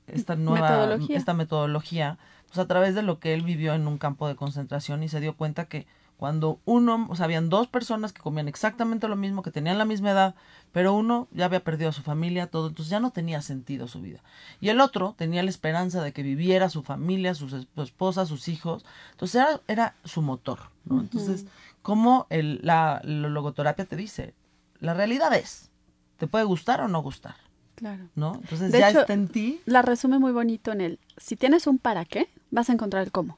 esta 0.07 0.35
nueva, 0.35 0.69
Metodología. 0.71 1.17
esta 1.17 1.33
metodología, 1.33 2.17
pues 2.47 2.57
a 2.59 2.67
través 2.67 2.95
de 2.95 3.03
lo 3.03 3.19
que 3.19 3.33
él 3.33 3.43
vivió 3.43 3.73
en 3.73 3.87
un 3.87 3.97
campo 3.97 4.27
de 4.27 4.35
concentración 4.35 5.03
y 5.03 5.09
se 5.09 5.21
dio 5.21 5.37
cuenta 5.37 5.65
que 5.65 5.85
cuando 6.21 6.59
uno, 6.65 7.07
o 7.09 7.15
sea, 7.15 7.25
habían 7.25 7.49
dos 7.49 7.65
personas 7.65 8.13
que 8.13 8.21
comían 8.21 8.47
exactamente 8.47 9.07
lo 9.07 9.15
mismo, 9.15 9.41
que 9.41 9.49
tenían 9.49 9.79
la 9.79 9.85
misma 9.85 10.11
edad, 10.11 10.35
pero 10.71 10.93
uno 10.93 11.27
ya 11.31 11.45
había 11.45 11.63
perdido 11.63 11.89
a 11.89 11.93
su 11.93 12.03
familia, 12.03 12.45
todo, 12.45 12.67
entonces 12.67 12.91
ya 12.91 12.99
no 12.99 13.09
tenía 13.09 13.41
sentido 13.41 13.87
su 13.87 14.01
vida. 14.01 14.19
Y 14.59 14.69
el 14.69 14.81
otro 14.81 15.15
tenía 15.17 15.41
la 15.41 15.49
esperanza 15.49 16.03
de 16.03 16.11
que 16.13 16.21
viviera 16.21 16.69
su 16.69 16.83
familia, 16.83 17.33
sus 17.33 17.53
es- 17.53 17.65
su 17.73 17.81
esposa, 17.81 18.27
sus 18.27 18.49
hijos, 18.49 18.85
entonces 19.13 19.41
era, 19.41 19.61
era 19.67 19.95
su 20.03 20.21
motor, 20.21 20.59
¿no? 20.85 20.99
Entonces, 21.01 21.47
como 21.81 22.27
el, 22.29 22.59
la, 22.61 23.01
la 23.03 23.27
logoterapia 23.27 23.85
te 23.85 23.95
dice, 23.95 24.35
la 24.79 24.93
realidad 24.93 25.33
es, 25.33 25.71
te 26.17 26.27
puede 26.27 26.43
gustar 26.45 26.81
o 26.81 26.87
no 26.87 27.01
gustar, 27.01 27.33
Claro. 27.73 28.09
¿no? 28.13 28.35
Entonces 28.35 28.71
De 28.71 28.77
ya 28.77 28.91
hecho, 28.91 28.99
está 29.01 29.13
en 29.13 29.27
ti. 29.27 29.59
La 29.65 29.81
resume 29.81 30.19
muy 30.19 30.31
bonito 30.33 30.71
en 30.71 30.81
el, 30.81 30.99
si 31.17 31.35
tienes 31.35 31.65
un 31.65 31.79
para 31.79 32.05
qué, 32.05 32.29
vas 32.51 32.69
a 32.69 32.73
encontrar 32.73 33.01
el 33.01 33.11
cómo. 33.11 33.35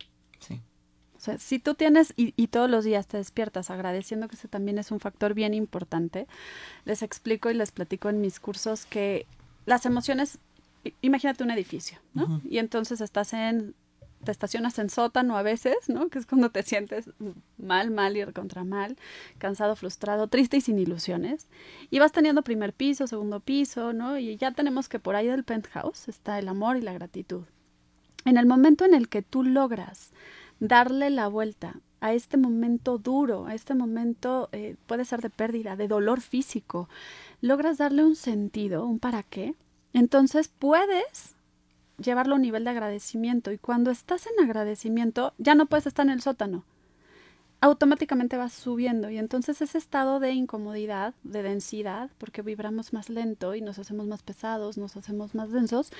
O 1.23 1.25
sea, 1.25 1.37
si 1.37 1.57
tú 1.57 1.73
tienes 1.73 2.13
y, 2.17 2.33
y 2.35 2.47
todos 2.47 2.69
los 2.69 2.83
días 2.83 3.07
te 3.07 3.15
despiertas 3.15 3.69
agradeciendo 3.69 4.27
que 4.27 4.35
ese 4.35 4.49
también 4.49 4.77
es 4.77 4.91
un 4.91 4.99
factor 4.99 5.33
bien 5.33 5.53
importante, 5.53 6.27
les 6.83 7.01
explico 7.01 7.49
y 7.49 7.53
les 7.53 7.71
platico 7.71 8.09
en 8.09 8.19
mis 8.19 8.41
cursos 8.41 8.85
que 8.85 9.25
las 9.65 9.85
emociones, 9.85 10.39
imagínate 10.99 11.45
un 11.45 11.51
edificio, 11.51 11.97
¿no? 12.13 12.41
Y 12.43 12.57
entonces 12.57 12.99
estás 12.99 13.31
en, 13.31 13.73
te 14.25 14.31
estacionas 14.31 14.77
en 14.79 14.89
sótano 14.89 15.37
a 15.37 15.43
veces, 15.43 15.77
¿no? 15.87 16.09
Que 16.09 16.19
es 16.19 16.25
cuando 16.25 16.49
te 16.49 16.61
sientes 16.61 17.09
mal, 17.57 17.89
mal 17.89 18.17
y 18.17 18.25
contra 18.33 18.65
mal, 18.65 18.97
cansado, 19.37 19.77
frustrado, 19.77 20.27
triste 20.27 20.57
y 20.57 20.61
sin 20.61 20.77
ilusiones. 20.77 21.47
Y 21.89 21.99
vas 21.99 22.11
teniendo 22.11 22.41
primer 22.41 22.73
piso, 22.73 23.07
segundo 23.07 23.39
piso, 23.39 23.93
¿no? 23.93 24.17
Y 24.17 24.35
ya 24.35 24.51
tenemos 24.51 24.89
que 24.89 24.99
por 24.99 25.15
ahí 25.15 25.27
del 25.27 25.45
penthouse 25.45 26.09
está 26.09 26.37
el 26.37 26.49
amor 26.49 26.75
y 26.75 26.81
la 26.81 26.91
gratitud. 26.91 27.43
En 28.25 28.35
el 28.35 28.45
momento 28.45 28.83
en 28.83 28.93
el 28.93 29.07
que 29.07 29.21
tú 29.21 29.43
logras 29.43 30.11
darle 30.63 31.09
la 31.09 31.27
vuelta 31.27 31.75
a 31.99 32.13
este 32.13 32.37
momento 32.37 32.97
duro, 32.97 33.45
a 33.47 33.53
este 33.53 33.75
momento 33.75 34.47
eh, 34.53 34.77
puede 34.87 35.03
ser 35.03 35.21
de 35.21 35.29
pérdida, 35.29 35.75
de 35.75 35.89
dolor 35.89 36.21
físico, 36.21 36.87
logras 37.41 37.77
darle 37.77 38.03
un 38.03 38.15
sentido, 38.15 38.85
un 38.85 38.99
para 38.99 39.23
qué, 39.23 39.55
entonces 39.91 40.47
puedes 40.47 41.35
llevarlo 41.97 42.35
a 42.35 42.37
un 42.37 42.43
nivel 42.43 42.63
de 42.63 42.69
agradecimiento 42.69 43.51
y 43.51 43.57
cuando 43.57 43.91
estás 43.91 44.25
en 44.25 44.43
agradecimiento 44.43 45.33
ya 45.37 45.53
no 45.53 45.65
puedes 45.65 45.85
estar 45.85 46.05
en 46.05 46.13
el 46.13 46.21
sótano. 46.21 46.63
automáticamente 47.59 48.37
va 48.37 48.49
subiendo 48.49 49.09
y 49.09 49.17
entonces 49.17 49.61
ese 49.61 49.77
estado 49.77 50.19
de 50.19 50.31
incomodidad, 50.33 51.13
de 51.23 51.43
densidad, 51.43 52.09
porque 52.17 52.41
vibramos 52.41 52.93
más 52.93 53.09
lento 53.09 53.55
y 53.55 53.61
nos 53.61 53.79
hacemos 53.79 54.07
más 54.07 54.23
pesados, 54.23 54.77
nos 54.77 54.95
hacemos 54.97 55.35
más 55.35 55.51
densos, 55.51 55.91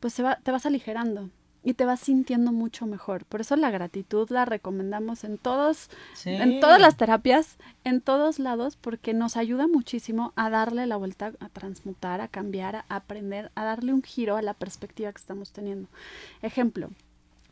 pues 0.00 0.14
se 0.14 0.22
va, 0.22 0.36
te 0.36 0.50
vas 0.52 0.66
aligerando 0.66 1.30
y 1.64 1.74
te 1.74 1.84
vas 1.84 2.00
sintiendo 2.00 2.50
mucho 2.52 2.86
mejor. 2.86 3.24
Por 3.24 3.40
eso 3.40 3.54
la 3.56 3.70
gratitud 3.70 4.28
la 4.30 4.44
recomendamos 4.44 5.24
en 5.24 5.38
todos, 5.38 5.90
en 6.24 6.60
todas 6.60 6.80
las 6.80 6.96
terapias, 6.96 7.56
en 7.84 8.00
todos 8.00 8.38
lados, 8.38 8.76
porque 8.76 9.14
nos 9.14 9.36
ayuda 9.36 9.68
muchísimo 9.68 10.32
a 10.34 10.50
darle 10.50 10.86
la 10.86 10.96
vuelta, 10.96 11.32
a 11.38 11.48
transmutar, 11.48 12.20
a 12.20 12.28
cambiar, 12.28 12.76
a 12.76 12.84
aprender, 12.88 13.50
a 13.54 13.64
darle 13.64 13.92
un 13.92 14.02
giro 14.02 14.36
a 14.36 14.42
la 14.42 14.54
perspectiva 14.54 15.12
que 15.12 15.20
estamos 15.20 15.52
teniendo. 15.52 15.88
Ejemplo, 16.42 16.90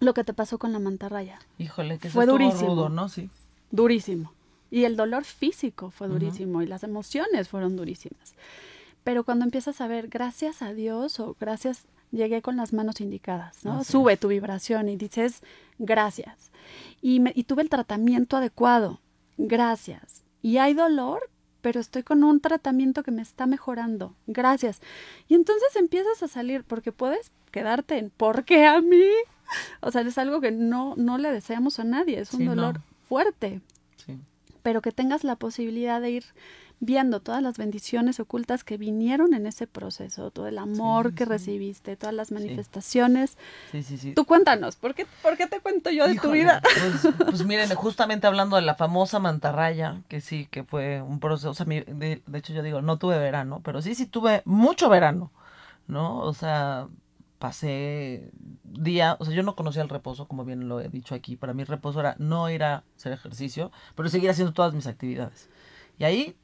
lo 0.01 0.15
que 0.15 0.25
te 0.25 0.33
pasó 0.35 0.59
con 0.59 0.73
la 0.73 0.79
mantarraya. 0.79 1.39
Híjole, 1.59 1.99
que 1.99 2.11
Fue 2.11 2.27
durísimo. 2.27 2.71
rudo, 2.71 2.89
¿no? 2.89 3.09
Sí. 3.09 3.31
durísimo. 3.71 4.33
Y 4.73 4.85
el 4.85 4.97
dolor 4.97 5.25
físico 5.25 5.91
fue 5.91 6.07
durísimo 6.09 6.63
y 6.63 6.67
las 6.67 6.85
emociones 6.85 7.49
fueron 7.49 7.77
durísimas. 7.77 8.35
Pero 9.03 9.25
cuando 9.25 9.45
empiezas 9.45 9.81
a 9.81 9.89
ver, 9.89 10.09
gracias 10.09 10.63
a 10.63 10.73
Dios 10.73 11.19
o 11.19 11.37
gracias, 11.41 11.87
llegué 12.13 12.43
con 12.43 12.57
las 12.57 12.73
manos 12.73 13.01
indicadas, 13.01 13.65
¿no? 13.65 13.81
Así 13.81 13.93
Sube 13.93 14.15
es. 14.15 14.21
tu 14.21 14.29
vibración 14.29 14.89
y 14.89 14.97
dices, 14.97 15.43
gracias. 15.79 16.51
Y, 17.03 17.21
me- 17.21 17.33
y 17.35 17.45
tuve 17.45 17.63
el 17.63 17.69
tratamiento 17.71 18.37
adecuado, 18.37 19.01
gracias. 19.39 20.23
Y 20.43 20.59
hay 20.59 20.75
dolor, 20.75 21.29
pero 21.61 21.81
estoy 21.81 22.03
con 22.03 22.25
un 22.25 22.41
tratamiento 22.41 23.03
que 23.03 23.11
me 23.11 23.23
está 23.23 23.47
mejorando, 23.47 24.15
gracias. 24.27 24.81
Y 25.29 25.35
entonces 25.35 25.75
empiezas 25.77 26.23
a 26.23 26.29
salir, 26.29 26.65
porque 26.65 26.93
puedes 26.93 27.31
quedarte 27.51 27.99
en, 27.99 28.11
¿por 28.11 28.45
qué 28.45 28.67
a 28.67 28.81
mí? 28.81 29.05
O 29.81 29.91
sea, 29.91 30.03
es 30.03 30.17
algo 30.19 30.41
que 30.41 30.53
no, 30.53 30.95
no 30.97 31.19
le 31.19 31.33
deseamos 31.33 31.81
a 31.81 31.85
nadie, 31.85 32.21
es 32.21 32.33
un 32.33 32.39
Sí, 32.41 32.45
no. 32.47 32.55
dolor 32.55 32.81
fuerte 33.09 33.61
Sí. 33.97 34.17
pero 34.63 34.81
que 34.81 34.93
tengas 34.93 35.25
la 35.25 35.35
posibilidad 35.37 36.01
de 36.01 36.11
ir 36.13 36.25
viendo 36.81 37.21
todas 37.21 37.43
las 37.43 37.59
bendiciones 37.59 38.21
ocultas 38.21 38.65
que 38.65 38.79
vinieron 38.79 39.35
en 39.35 39.47
ese 39.47 39.67
proceso, 39.67 40.31
todo 40.31 40.47
el 40.47 40.59
amor 40.59 41.09
Sí, 41.11 41.15
que 41.15 41.25
sí. 41.25 41.31
recibiste, 41.31 41.97
todas 41.97 42.15
las 42.15 42.33
manifestaciones. 42.33 43.37
Sí, 43.71 43.83
sí, 43.83 43.99
sí. 43.99 44.15
Tú 44.15 44.25
cuéntanos, 44.25 44.77
¿por 44.77 44.95
qué, 44.95 45.07
¿por 45.23 45.37
qué 45.37 45.47
te 45.47 45.61
cuento 45.61 45.91
yo 45.91 46.05
de 46.07 46.15
tu 46.15 46.15
Híjole, 46.15 46.33
vida? 46.33 46.61
Pues, 46.63 47.09
pues 47.31 47.45
miren, 47.45 47.75
justamente 47.75 48.27
hablando 48.27 48.57
de 48.57 48.63
la 48.63 48.75
famosa 48.75 49.19
mantarraya, 49.19 50.01
que 50.09 50.21
sí, 50.21 50.47
que 50.51 50.65
fue 50.65 51.03
un 51.03 51.21
proceso, 51.21 51.51
o 51.51 51.55
sea, 51.55 51.67
mi- 51.67 51.81
de, 51.81 52.23
de 52.27 52.39
hecho 52.39 52.53
yo 52.53 52.63
digo, 52.63 52.81
no 52.83 52.99
tuve 52.99 53.19
verano, 53.19 53.61
pero 53.63 53.83
sí, 53.83 53.95
sí 53.95 54.07
tuve 54.07 54.43
mucho 54.47 54.89
verano, 54.89 55.31
¿no? 55.87 56.19
O 56.21 56.33
sea, 56.35 56.89
pasé 57.39 58.31
día, 58.65 59.17
o 59.19 59.25
sea, 59.25 59.35
yo 59.35 59.43
no 59.43 59.57
conocía 59.57 59.83
el 59.83 59.89
reposo, 59.89 60.27
como 60.29 60.45
bien 60.45 60.69
lo 60.69 60.81
he 60.81 60.89
dicho 60.89 61.15
aquí, 61.15 61.37
para 61.37 61.55
mí 61.55 61.63
el 61.63 61.69
reposo 61.69 62.01
era 62.01 62.17
no 62.19 62.51
ir 62.51 62.63
a 62.65 62.85
hacer 62.97 63.13
ejercicio, 63.13 63.71
pero 63.95 64.09
seguir 64.09 64.31
haciendo 64.31 64.53
todas 64.53 64.75
mis 64.75 64.87
actividades. 64.87 65.49
Y 65.99 66.05
ahí 66.05 66.37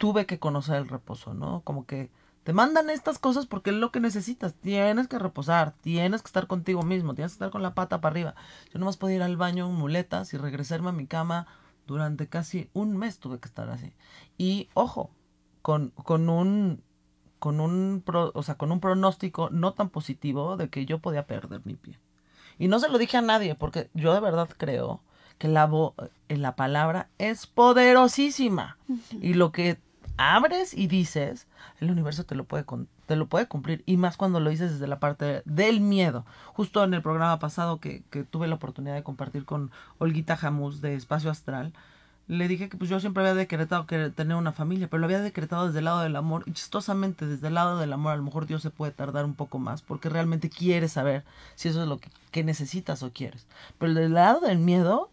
tuve 0.00 0.24
que 0.24 0.38
conocer 0.38 0.76
el 0.76 0.88
reposo, 0.88 1.34
¿no? 1.34 1.60
Como 1.60 1.84
que 1.84 2.08
te 2.42 2.54
mandan 2.54 2.88
estas 2.88 3.18
cosas 3.18 3.44
porque 3.44 3.68
es 3.68 3.76
lo 3.76 3.92
que 3.92 4.00
necesitas. 4.00 4.54
Tienes 4.54 5.08
que 5.08 5.18
reposar, 5.18 5.74
tienes 5.82 6.22
que 6.22 6.26
estar 6.28 6.46
contigo 6.46 6.82
mismo, 6.82 7.14
tienes 7.14 7.32
que 7.32 7.34
estar 7.34 7.50
con 7.50 7.60
la 7.60 7.74
pata 7.74 8.00
para 8.00 8.10
arriba. 8.14 8.34
Yo 8.72 8.78
nomás 8.78 8.96
podía 8.96 9.16
ir 9.16 9.22
al 9.22 9.36
baño 9.36 9.66
en 9.68 9.74
muletas 9.74 10.32
y 10.32 10.38
regresarme 10.38 10.88
a 10.88 10.92
mi 10.92 11.06
cama 11.06 11.46
durante 11.86 12.28
casi 12.28 12.70
un 12.72 12.96
mes 12.96 13.18
tuve 13.18 13.40
que 13.40 13.48
estar 13.48 13.68
así. 13.68 13.92
Y 14.38 14.70
ojo, 14.72 15.10
con, 15.60 15.90
con 15.90 16.30
un 16.30 16.82
con 17.38 17.60
un 17.60 18.02
pro- 18.04 18.32
o 18.34 18.42
sea, 18.42 18.54
con 18.56 18.72
un 18.72 18.80
pronóstico 18.80 19.50
no 19.50 19.74
tan 19.74 19.90
positivo 19.90 20.56
de 20.56 20.70
que 20.70 20.86
yo 20.86 20.98
podía 21.00 21.26
perder 21.26 21.60
mi 21.64 21.74
pie. 21.74 21.98
Y 22.58 22.68
no 22.68 22.78
se 22.80 22.88
lo 22.88 22.96
dije 22.96 23.18
a 23.18 23.22
nadie 23.22 23.54
porque 23.54 23.90
yo 23.92 24.14
de 24.14 24.20
verdad 24.20 24.48
creo 24.56 25.02
que 25.36 25.48
la, 25.48 25.68
vo- 25.68 25.92
eh, 26.28 26.36
la 26.38 26.56
palabra 26.56 27.08
es 27.18 27.46
poderosísima. 27.46 28.78
Y 29.20 29.34
lo 29.34 29.52
que 29.52 29.78
abres 30.16 30.74
y 30.74 30.86
dices, 30.86 31.46
el 31.80 31.90
universo 31.90 32.24
te 32.24 32.34
lo 32.34 32.44
puede 32.44 32.64
te 33.06 33.16
lo 33.16 33.26
puede 33.26 33.48
cumplir 33.48 33.82
y 33.86 33.96
más 33.96 34.16
cuando 34.16 34.38
lo 34.38 34.50
dices 34.50 34.72
desde 34.72 34.86
la 34.86 35.00
parte 35.00 35.42
del 35.44 35.80
miedo. 35.80 36.24
Justo 36.54 36.84
en 36.84 36.94
el 36.94 37.02
programa 37.02 37.38
pasado 37.38 37.80
que, 37.80 38.02
que 38.10 38.22
tuve 38.22 38.48
la 38.48 38.54
oportunidad 38.54 38.94
de 38.94 39.02
compartir 39.02 39.44
con 39.44 39.70
Olguita 39.98 40.36
Jamus 40.36 40.80
de 40.80 40.94
Espacio 40.94 41.30
Astral, 41.30 41.72
le 42.30 42.46
dije 42.46 42.68
que 42.68 42.76
pues 42.76 42.88
yo 42.88 43.00
siempre 43.00 43.24
había 43.24 43.34
decretado 43.34 43.86
que 43.86 44.10
tener 44.10 44.36
una 44.36 44.52
familia, 44.52 44.86
pero 44.88 45.00
lo 45.00 45.06
había 45.06 45.20
decretado 45.20 45.66
desde 45.66 45.80
el 45.80 45.86
lado 45.86 46.00
del 46.00 46.14
amor 46.14 46.44
y 46.46 46.52
chistosamente 46.52 47.26
desde 47.26 47.48
el 47.48 47.54
lado 47.54 47.78
del 47.78 47.92
amor 47.92 48.12
a 48.12 48.16
lo 48.16 48.22
mejor 48.22 48.46
Dios 48.46 48.62
se 48.62 48.70
puede 48.70 48.92
tardar 48.92 49.24
un 49.24 49.34
poco 49.34 49.58
más 49.58 49.82
porque 49.82 50.08
realmente 50.08 50.48
quiere 50.48 50.86
saber 50.86 51.24
si 51.56 51.68
eso 51.68 51.82
es 51.82 51.88
lo 51.88 51.98
que, 51.98 52.08
que 52.30 52.44
necesitas 52.44 53.02
o 53.02 53.10
quieres. 53.10 53.48
Pero 53.78 53.94
del 53.94 54.14
lado 54.14 54.38
del 54.38 54.58
miedo, 54.58 55.10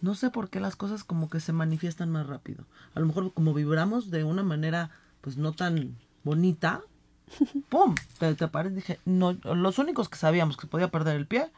no 0.00 0.14
sé 0.14 0.30
por 0.30 0.50
qué 0.50 0.60
las 0.60 0.76
cosas 0.76 1.04
como 1.04 1.28
que 1.28 1.40
se 1.40 1.52
manifiestan 1.52 2.10
más 2.10 2.26
rápido. 2.26 2.64
A 2.94 3.00
lo 3.00 3.06
mejor 3.06 3.32
como 3.32 3.54
vibramos 3.54 4.10
de 4.10 4.24
una 4.24 4.42
manera 4.42 4.90
pues 5.20 5.36
no 5.36 5.52
tan 5.52 5.96
bonita, 6.24 6.82
¡pum! 7.68 7.94
Te, 8.18 8.34
te 8.34 8.44
aparece, 8.44 8.74
dije, 8.76 9.00
no, 9.04 9.32
los 9.32 9.78
únicos 9.78 10.08
que 10.08 10.16
sabíamos 10.16 10.56
que 10.56 10.66
podía 10.66 10.88
perder 10.90 11.16
el 11.16 11.26
pie 11.26 11.50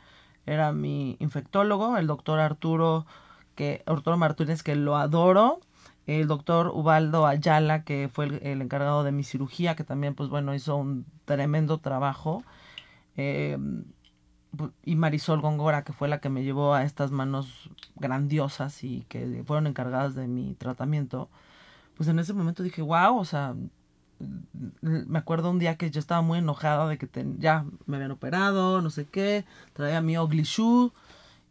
era 0.46 0.72
mi 0.72 1.16
infectólogo, 1.20 1.96
el 1.96 2.06
doctor 2.06 2.40
Arturo, 2.40 3.06
que 3.54 3.82
Arturo 3.86 4.16
Martínez, 4.16 4.62
que 4.62 4.74
lo 4.74 4.96
adoro, 4.96 5.60
el 6.06 6.26
doctor 6.26 6.68
Ubaldo 6.74 7.26
Ayala, 7.26 7.84
que 7.84 8.10
fue 8.12 8.26
el, 8.26 8.34
el 8.42 8.62
encargado 8.62 9.04
de 9.04 9.12
mi 9.12 9.22
cirugía, 9.24 9.76
que 9.76 9.84
también, 9.84 10.14
pues 10.14 10.28
bueno, 10.30 10.54
hizo 10.54 10.76
un 10.76 11.06
tremendo 11.26 11.78
trabajo. 11.78 12.42
eh, 13.16 13.56
y 14.84 14.96
Marisol 14.96 15.40
Góngora, 15.40 15.82
que 15.84 15.92
fue 15.92 16.08
la 16.08 16.20
que 16.20 16.28
me 16.28 16.42
llevó 16.44 16.74
a 16.74 16.84
estas 16.84 17.10
manos 17.10 17.70
grandiosas 17.96 18.84
y 18.84 19.04
que 19.08 19.42
fueron 19.46 19.66
encargadas 19.66 20.14
de 20.14 20.28
mi 20.28 20.54
tratamiento, 20.54 21.28
pues 21.96 22.08
en 22.08 22.18
ese 22.18 22.32
momento 22.34 22.62
dije, 22.62 22.82
wow, 22.82 23.16
o 23.18 23.24
sea, 23.24 23.54
me 24.82 25.18
acuerdo 25.18 25.50
un 25.50 25.58
día 25.58 25.76
que 25.76 25.90
yo 25.90 25.98
estaba 25.98 26.20
muy 26.22 26.38
enojada 26.38 26.86
de 26.86 26.98
que 26.98 27.06
ten- 27.06 27.38
ya 27.40 27.64
me 27.86 27.96
habían 27.96 28.12
operado, 28.12 28.80
no 28.82 28.90
sé 28.90 29.06
qué, 29.06 29.44
traía 29.72 30.00
mi 30.00 30.16
ugly 30.18 30.42
shoe 30.44 30.92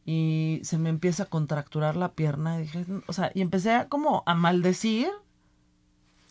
y 0.06 0.62
se 0.64 0.78
me 0.78 0.90
empieza 0.90 1.24
a 1.24 1.26
contracturar 1.28 1.96
la 1.96 2.14
pierna 2.14 2.58
y 2.60 2.64
dije, 2.64 2.86
o 3.08 3.14
sea, 3.14 3.32
y 3.34 3.42
empecé 3.42 3.74
a 3.74 3.90
como 3.90 4.24
a 4.26 4.36
maldecir 4.36 5.10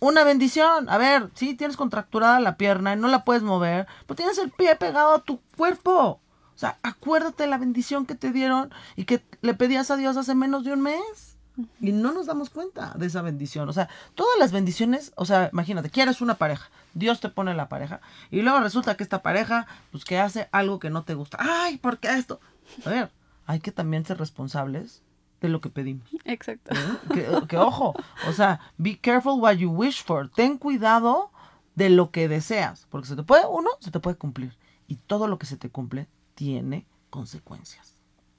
una 0.01 0.25
bendición. 0.25 0.89
A 0.89 0.97
ver, 0.99 1.31
sí, 1.35 1.55
tienes 1.55 1.77
contracturada 1.77 2.41
la 2.41 2.57
pierna 2.57 2.95
y 2.95 2.97
no 2.97 3.09
la 3.09 3.25
puedes 3.25 3.43
mover, 3.43 3.87
pero 4.07 4.17
tienes 4.17 4.39
el 4.39 4.51
pie 4.51 4.75
pegado 4.77 5.15
a 5.15 5.23
tu 5.23 5.41
cuerpo. 5.57 6.21
O 6.61 6.67
sea, 6.69 6.77
acuérdate 6.83 7.45
de 7.45 7.49
la 7.49 7.57
bendición 7.57 8.05
que 8.05 8.15
te 8.15 8.33
dieron 8.33 8.71
y 8.95 9.07
que 9.07 9.23
le 9.41 9.55
pedías 9.55 9.91
a 9.91 9.97
Dios 9.97 10.19
hace 10.19 10.35
menos 10.35 10.63
de 10.63 10.75
un 10.75 10.83
mes. 10.83 11.39
Y 11.81 11.93
no 11.93 12.13
nos 12.13 12.27
damos 12.27 12.51
cuenta 12.51 12.93
de 12.99 13.07
esa 13.07 13.23
bendición. 13.23 13.67
O 13.71 13.73
sea, 13.73 13.89
todas 14.15 14.39
las 14.39 14.53
bendiciones, 14.53 15.15
o 15.17 15.25
sea, 15.25 15.49
imagínate, 15.55 15.89
quieres 15.89 16.21
una 16.21 16.35
pareja, 16.35 16.69
Dios 16.93 17.21
te 17.21 17.31
pone 17.31 17.55
la 17.55 17.71
pareja, 17.71 18.03
y 18.31 18.43
luego 18.43 18.61
resulta 18.61 18.95
que 18.95 19.03
esta 19.03 19.23
pareja, 19.23 19.67
pues 19.91 20.05
que 20.05 20.19
hace 20.19 20.51
algo 20.53 20.79
que 20.79 20.91
no 20.91 21.03
te 21.03 21.15
gusta. 21.15 21.39
Ay, 21.41 21.79
¿por 21.79 21.97
qué 21.97 22.13
esto? 22.13 22.41
A 22.85 22.91
ver, 22.91 23.11
hay 23.47 23.61
que 23.61 23.73
también 23.73 24.05
ser 24.05 24.19
responsables 24.19 25.03
de 25.41 25.49
lo 25.49 25.63
que 25.63 25.71
pedimos. 25.71 26.11
Exacto. 26.27 26.75
¿eh? 26.75 26.99
Que, 27.15 27.47
que, 27.49 27.57
ojo, 27.57 27.95
o 28.29 28.33
sea, 28.35 28.61
be 28.77 28.99
careful 28.99 29.41
what 29.41 29.55
you 29.55 29.71
wish 29.71 30.05
for. 30.05 30.29
Ten 30.29 30.59
cuidado 30.59 31.31
de 31.75 31.89
lo 31.89 32.11
que 32.11 32.29
deseas, 32.29 32.87
porque 32.91 33.09
se 33.09 33.17
te 33.17 33.23
puede, 33.23 33.47
uno, 33.47 33.71
se 33.81 33.91
te 33.91 33.99
puede 33.99 34.19
cumplir. 34.19 34.59
Y 34.89 34.97
todo 34.97 35.27
lo 35.27 35.39
que 35.39 35.47
se 35.47 35.57
te 35.57 35.71
cumple 35.71 36.07
tiene 36.41 36.87
consecuencias. 37.11 37.93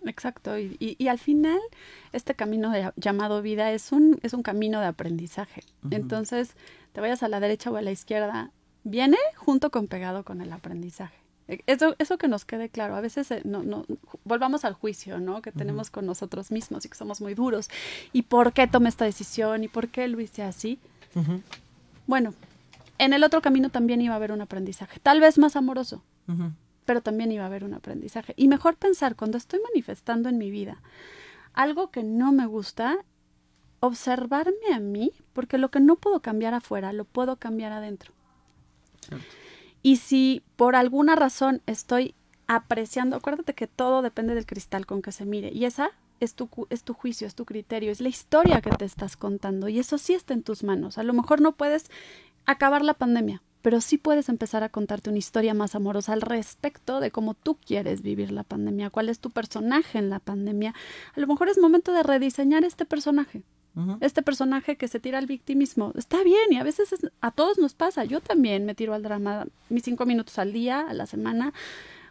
Exacto. 0.06 0.58
Y, 0.58 0.76
y- 0.80 0.96
y 0.98 1.08
al 1.08 1.20
final, 1.20 1.60
este 2.14 2.34
camino 2.34 2.72
de- 2.72 2.92
llamado 2.96 3.44
vida 3.44 3.72
es 3.72 3.92
un, 3.92 4.20
es 4.24 4.34
un 4.34 4.42
camino 4.42 4.80
de 4.80 4.88
aprendizaje. 4.88 5.62
Entonces, 5.92 6.56
te 6.94 7.00
vayas 7.02 7.22
a 7.22 7.28
la 7.28 7.40
derecha 7.40 7.70
o 7.70 7.76
a 7.78 7.84
la 7.84 7.92
izquierda, 7.92 8.50
viene 8.84 9.18
junto 9.36 9.70
con 9.70 9.88
pegado 9.88 10.24
con 10.26 10.42
el 10.42 10.52
aprendizaje. 10.52 11.16
E- 11.48 11.62
Eso, 11.68 11.96
eso 12.00 12.18
que 12.18 12.28
nos 12.28 12.44
quede 12.46 12.70
claro. 12.70 12.96
A 12.96 13.02
veces 13.02 13.30
eh, 13.30 13.42
no, 13.46 13.62
no, 13.62 13.86
volvamos 14.24 14.66
al 14.66 14.74
juicio, 14.74 15.20
¿no? 15.20 15.44
Que 15.44 15.52
tenemos 15.52 15.92
con 15.92 16.08
nosotros 16.08 16.50
mismos 16.50 16.84
y 16.86 16.90
que 16.90 16.96
somos 16.98 17.22
muy 17.22 17.36
duros. 17.36 17.70
¿Y 18.14 18.24
por 18.24 18.54
qué 18.54 18.66
tomé 18.66 18.90
esta 18.90 19.06
decisión? 19.06 19.64
¿Y 19.64 19.68
por 19.68 19.90
qué 19.90 20.08
lo 20.08 20.20
hice 20.20 20.42
así? 20.42 20.80
Bueno, 22.08 22.34
en 22.98 23.14
el 23.14 23.24
otro 23.24 23.42
camino 23.44 23.70
también 23.70 24.02
iba 24.02 24.14
a 24.16 24.18
haber 24.18 24.32
un 24.32 24.42
aprendizaje, 24.42 25.00
tal 25.00 25.20
vez 25.22 25.38
más 25.38 25.56
amoroso. 25.56 26.02
Pero 26.86 27.02
también 27.02 27.32
iba 27.32 27.44
a 27.44 27.48
haber 27.48 27.64
un 27.64 27.74
aprendizaje. 27.74 28.34
Y 28.38 28.48
mejor 28.48 28.76
pensar, 28.76 29.16
cuando 29.16 29.38
estoy 29.38 29.60
manifestando 29.72 30.30
en 30.30 30.38
mi 30.38 30.52
vida 30.52 30.82
algo 31.54 31.92
que 31.92 32.04
no 32.04 32.32
me 32.32 32.46
gusta, 32.46 33.00
observarme 33.82 34.74
a 34.74 34.80
mí, 34.80 35.12
porque 35.34 35.58
lo 35.58 35.70
que 35.70 35.80
no 35.80 35.96
puedo 35.96 36.22
cambiar 36.22 36.54
afuera, 36.54 36.94
lo 36.94 37.06
puedo 37.06 37.36
cambiar 37.36 37.72
adentro. 37.72 38.14
Cierto. 39.02 39.26
Y 39.84 39.98
si 39.98 40.44
por 40.56 40.76
alguna 40.76 41.16
razón 41.16 41.62
estoy 41.66 42.14
apreciando, 42.48 43.16
acuérdate 43.16 43.54
que 43.54 43.68
todo 43.68 44.02
depende 44.02 44.36
del 44.36 44.46
cristal 44.46 44.86
con 44.86 45.02
que 45.02 45.12
se 45.12 45.26
mire, 45.26 45.52
y 45.52 45.66
esa 45.66 45.92
es 46.20 46.36
tu, 46.36 46.50
es 46.70 46.84
tu 46.84 46.94
juicio, 46.94 47.26
es 47.26 47.36
tu 47.36 47.46
criterio, 47.46 47.92
es 47.92 48.02
la 48.02 48.10
historia 48.10 48.62
que 48.62 48.70
te 48.72 48.86
estás 48.86 49.18
contando, 49.18 49.70
y 49.70 49.80
eso 49.80 49.98
sí 49.98 50.14
está 50.14 50.34
en 50.34 50.44
tus 50.44 50.64
manos. 50.64 50.98
A 50.98 51.04
lo 51.04 51.14
mejor 51.14 51.42
no 51.42 51.54
puedes 51.54 51.90
acabar 52.46 52.84
la 52.84 52.94
pandemia, 52.94 53.42
pero 53.62 53.82
sí 53.82 53.98
puedes 53.98 54.30
empezar 54.30 54.64
a 54.64 54.70
contarte 54.70 55.10
una 55.10 55.20
historia 55.20 55.54
más 55.54 55.76
amorosa 55.76 56.14
al 56.14 56.22
respecto 56.22 57.00
de 57.00 57.12
cómo 57.12 57.34
tú 57.34 57.56
quieres 57.56 58.02
vivir 58.02 58.32
la 58.32 58.44
pandemia, 58.44 58.90
cuál 58.90 59.10
es 59.10 59.20
tu 59.20 59.30
personaje 59.30 59.98
en 59.98 60.10
la 60.10 60.20
pandemia. 60.20 60.74
A 61.16 61.20
lo 61.20 61.28
mejor 61.28 61.50
es 61.50 61.58
momento 61.58 61.94
de 61.94 62.04
rediseñar 62.04 62.64
este 62.64 62.86
personaje. 62.86 63.44
Este 64.02 64.22
personaje 64.22 64.76
que 64.76 64.90
se 64.90 65.00
tira 65.00 65.18
al 65.18 65.28
victimismo 65.28 65.94
está 65.96 66.22
bien 66.24 66.52
y 66.52 66.58
a 66.58 66.64
veces 66.64 66.90
a 67.22 67.32
todos 67.32 67.58
nos 67.58 67.74
pasa. 67.74 68.04
Yo 68.04 68.20
también 68.20 68.66
me 68.66 68.76
tiro 68.76 68.94
al 68.94 69.02
drama 69.02 69.48
mis 69.70 69.84
cinco 69.84 70.06
minutos 70.06 70.38
al 70.40 70.52
día, 70.52 70.82
a 70.82 70.94
la 70.94 71.06
semana, 71.06 71.54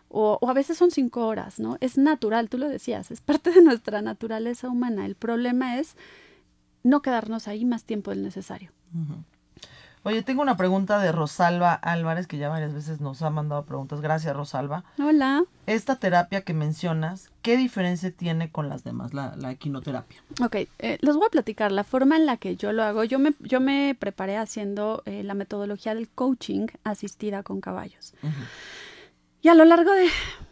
o, 0.09 0.39
a 0.49 0.53
veces 0.55 0.79
son 0.79 0.91
cinco 0.91 1.27
horas, 1.27 1.61
¿no? 1.61 1.77
Es 1.81 1.99
natural, 1.99 2.49
tú 2.49 2.57
lo 2.57 2.69
decías, 2.69 3.11
es 3.11 3.21
parte 3.21 3.51
de 3.51 3.63
nuestra 3.63 4.01
naturaleza 4.01 4.71
humana. 4.71 5.05
El 5.05 5.17
problema 5.17 5.79
es 5.79 5.97
no 6.83 7.03
quedarnos 7.03 7.47
ahí 7.47 7.67
más 7.67 7.85
tiempo 7.85 8.11
del 8.11 8.23
necesario. 8.23 8.73
Oye, 10.03 10.23
tengo 10.23 10.41
una 10.41 10.57
pregunta 10.57 10.99
de 10.99 11.13
Rosalba 11.13 11.75
Álvarez, 11.75 12.27
que 12.27 12.39
ya 12.39 12.49
varias 12.49 12.73
veces 12.73 13.03
nos 13.03 13.21
ha 13.21 13.29
mandado 13.29 13.67
preguntas. 13.67 14.01
Gracias, 14.01 14.35
Rosalba. 14.35 14.83
Hola. 14.99 15.45
Esta 15.67 15.97
terapia 15.97 16.41
que 16.41 16.55
mencionas, 16.55 17.31
¿qué 17.43 17.59
diferencia 17.59 18.11
tiene 18.11 18.51
con 18.51 18.71
las 18.71 18.83
demás, 18.83 19.13
la, 19.13 19.37
la 19.37 19.51
equinoterapia? 19.51 20.23
Ok, 20.43 20.57
eh, 20.79 20.99
les 21.01 21.15
voy 21.17 21.27
a 21.27 21.31
platicar 21.31 21.71
la 21.71 21.85
forma 21.85 22.17
en 22.17 22.25
la 22.25 22.39
que 22.39 22.57
yo 22.57 22.73
lo 22.73 22.83
hago. 22.83 23.05
Yo 23.05 23.19
me, 23.19 23.35
yo 23.41 23.61
me 23.61 23.95
preparé 23.99 24.39
haciendo 24.39 25.03
eh, 25.05 25.23
la 25.23 25.35
metodología 25.35 25.95
del 25.95 26.09
coaching 26.09 26.69
asistida 26.83 27.43
con 27.43 27.61
caballos. 27.61 28.15
Y 29.43 29.49
a 29.49 29.55
lo 29.55 29.67
largo 29.67 29.93
de 29.93 30.07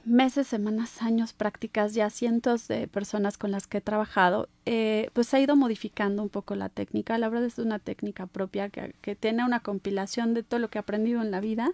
meses, 0.08 0.46
semanas, 0.46 1.02
años, 1.02 1.32
prácticas, 1.32 1.94
ya 1.94 2.10
cientos 2.10 2.68
de 2.68 2.88
personas 2.88 3.38
con 3.38 3.50
las 3.50 3.66
que 3.66 3.78
he 3.78 3.80
trabajado, 3.80 4.48
eh, 4.66 5.10
pues 5.12 5.32
ha 5.34 5.40
ido 5.40 5.56
modificando 5.56 6.22
un 6.22 6.28
poco 6.28 6.54
la 6.54 6.68
técnica. 6.68 7.18
La 7.18 7.28
verdad 7.28 7.46
es 7.46 7.58
una 7.58 7.78
técnica 7.78 8.26
propia 8.26 8.68
que, 8.68 9.16
tiene 9.16 9.44
una 9.44 9.60
compilación 9.60 10.34
de 10.34 10.42
todo 10.42 10.60
lo 10.60 10.68
que 10.68 10.78
he 10.78 10.80
aprendido 10.80 11.22
en 11.22 11.30
la 11.30 11.40
vida. 11.40 11.72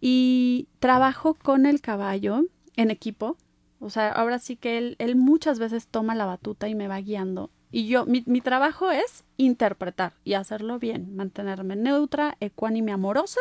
Y 0.00 0.68
trabajo 0.78 1.34
con 1.34 1.66
el 1.66 1.80
caballo 1.80 2.44
en 2.76 2.90
equipo. 2.90 3.36
O 3.80 3.90
sea, 3.90 4.10
ahora 4.10 4.38
sí 4.38 4.56
que 4.56 4.78
él, 4.78 4.96
él 4.98 5.16
muchas 5.16 5.58
veces 5.58 5.88
toma 5.88 6.14
la 6.14 6.26
batuta 6.26 6.68
y 6.68 6.74
me 6.74 6.88
va 6.88 7.00
guiando. 7.00 7.50
Y 7.70 7.86
yo, 7.88 8.06
mi, 8.06 8.22
mi 8.26 8.40
trabajo 8.40 8.90
es 8.90 9.24
interpretar 9.36 10.14
y 10.24 10.34
hacerlo 10.34 10.78
bien, 10.78 11.16
mantenerme 11.16 11.76
neutra, 11.76 12.36
ecuánime, 12.40 12.92
amorosa 12.92 13.40